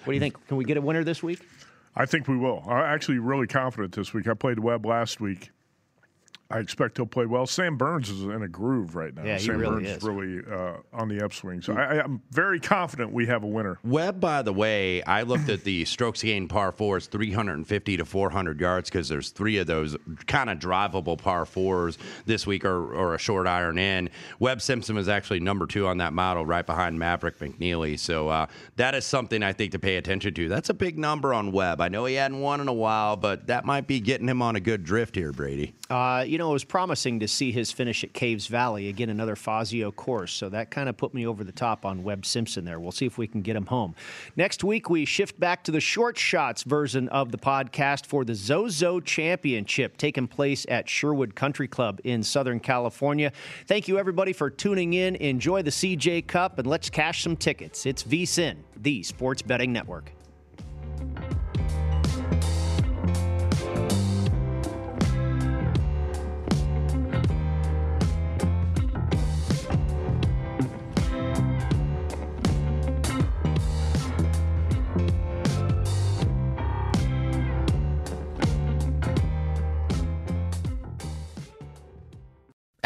What 0.04 0.12
do 0.12 0.14
you 0.14 0.20
think? 0.20 0.48
Can 0.48 0.58
we 0.58 0.66
get 0.66 0.78
a 0.78 0.82
winner 0.82 1.04
this 1.04 1.24
week? 1.24 1.42
I 1.96 2.06
think 2.06 2.28
we 2.28 2.38
will. 2.38 2.64
I'm 2.68 2.78
actually 2.78 3.18
really 3.18 3.48
confident 3.48 3.96
this 3.96 4.14
week. 4.14 4.28
I 4.28 4.36
played 4.36 4.60
Webb 4.60 4.86
last 4.86 5.20
week, 5.20 5.50
I 6.50 6.60
expect 6.60 6.98
he'll 6.98 7.06
play 7.06 7.26
well. 7.26 7.46
Sam 7.46 7.76
Burns 7.76 8.10
is 8.10 8.24
in 8.24 8.42
a 8.42 8.48
groove 8.48 8.96
right 8.96 9.14
now. 9.14 9.24
Yeah, 9.24 9.38
he 9.38 9.46
Sam 9.48 9.58
really 9.58 9.84
Burns 9.84 9.90
is. 9.98 10.04
really 10.04 10.42
uh, 10.50 10.78
on 10.94 11.10
the 11.10 11.24
upswing. 11.24 11.62
So 11.62 11.74
I, 11.74 12.02
I'm 12.02 12.22
very 12.32 12.60
confident 12.60 13.12
we 13.12 13.26
have 13.28 13.44
a 13.44 13.48
winner. 13.48 13.80
Webb, 13.84 14.22
by 14.22 14.42
the 14.42 14.54
way, 14.54 15.04
I 15.04 15.24
looked 15.24 15.50
at 15.50 15.64
the 15.66 15.84
strokes 15.98 16.22
gained 16.24 16.50
par 16.50 16.72
fours, 16.72 17.08
350 17.08 17.98
to 17.98 18.06
400 18.06 18.62
yards, 18.62 18.90
because 18.90 19.10
there's 19.10 19.32
three 19.32 19.58
of 19.58 19.68
those 19.68 19.98
kind 20.26 20.50
of 20.50 20.58
drivable 20.60 21.18
par 21.18 21.46
fours 21.46 21.98
this 22.26 22.48
week 22.48 22.64
or, 22.64 22.94
or 22.94 23.16
a 23.16 23.18
short 23.18 23.46
iron 23.46 23.78
in. 23.78 24.10
Webb 24.40 24.62
Simpson 24.62 24.96
was 24.96 25.10
actually 25.10 25.42
number 25.42 25.68
two 25.68 25.86
on 25.88 25.98
that 25.98 26.14
model, 26.14 26.46
right 26.46 26.66
behind 26.66 26.98
Maverick 26.98 27.40
McNealy. 27.40 28.00
So 28.00 28.30
uh, 28.30 28.48
that 28.78 28.96
is 28.96 29.06
something 29.06 29.44
I 29.44 29.52
think 29.52 29.74
to 29.74 29.80
pay 29.80 29.98
attention 29.98 30.34
to. 30.36 30.48
That's 30.48 30.70
a 30.70 30.74
big 30.74 30.98
number 30.98 31.34
on 31.34 31.52
Webb. 31.52 31.82
I 31.82 31.90
know 31.90 32.06
he 32.06 32.16
hadn't 32.16 32.40
won 32.40 32.62
in 32.62 32.70
a 32.70 32.74
while, 32.74 33.18
but 33.18 33.48
that 33.48 33.66
might 33.66 33.86
be 33.86 34.00
getting 34.00 34.30
him 34.30 34.42
on 34.42 34.56
a 34.56 34.60
good 34.62 34.86
drift 34.86 35.16
here, 35.16 35.34
Brady. 35.34 35.74
Uh, 35.90 36.24
you 36.28 36.37
know, 36.38 36.50
it 36.50 36.54
was 36.54 36.64
promising 36.64 37.20
to 37.20 37.28
see 37.28 37.52
his 37.52 37.72
finish 37.72 38.04
at 38.04 38.14
Caves 38.14 38.48
Valley 38.48 38.90
again, 38.90 39.10
another 39.10 39.36
Fazio 39.36 39.92
course. 39.92 40.34
So 40.34 40.50
that 40.50 40.72
kind 40.72 40.90
of 40.90 40.98
put 40.98 41.14
me 41.14 41.26
over 41.26 41.44
the 41.44 41.52
top 41.52 41.86
on 41.86 42.04
Webb 42.04 42.26
Simpson 42.26 42.66
there. 42.66 42.80
We'll 42.80 42.92
see 42.92 43.06
if 43.06 43.18
we 43.18 43.28
can 43.28 43.42
get 43.42 43.56
him 43.56 43.66
home. 43.66 43.96
Next 44.36 44.64
week, 44.64 44.90
we 44.90 45.06
shift 45.06 45.40
back 45.40 45.64
to 45.66 45.72
the 45.72 45.80
short 45.80 46.18
shots 46.18 46.64
version 46.64 47.08
of 47.10 47.32
the 47.32 47.38
podcast 47.38 48.06
for 48.06 48.26
the 48.26 48.36
Zozo 48.36 49.00
Championship 49.00 49.98
taking 49.98 50.28
place 50.28 50.66
at 50.70 50.90
Sherwood 50.90 51.36
Country 51.36 51.68
Club 51.68 52.02
in 52.04 52.24
Southern 52.24 52.60
California. 52.60 53.32
Thank 53.66 53.88
you, 53.88 53.98
everybody, 53.98 54.34
for 54.34 54.50
tuning 54.50 54.94
in. 54.94 55.16
Enjoy 55.16 55.62
the 55.62 55.72
CJ 55.72 56.28
Cup 56.28 56.60
and 56.60 56.68
let's 56.68 56.90
cash 56.90 57.24
some 57.24 57.36
tickets. 57.38 57.86
It's 57.86 58.04
VSIN, 58.04 58.58
the 58.76 59.04
Sports 59.04 59.42
Betting 59.42 59.72
Network. 59.72 60.17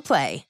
Play. 0.00 0.46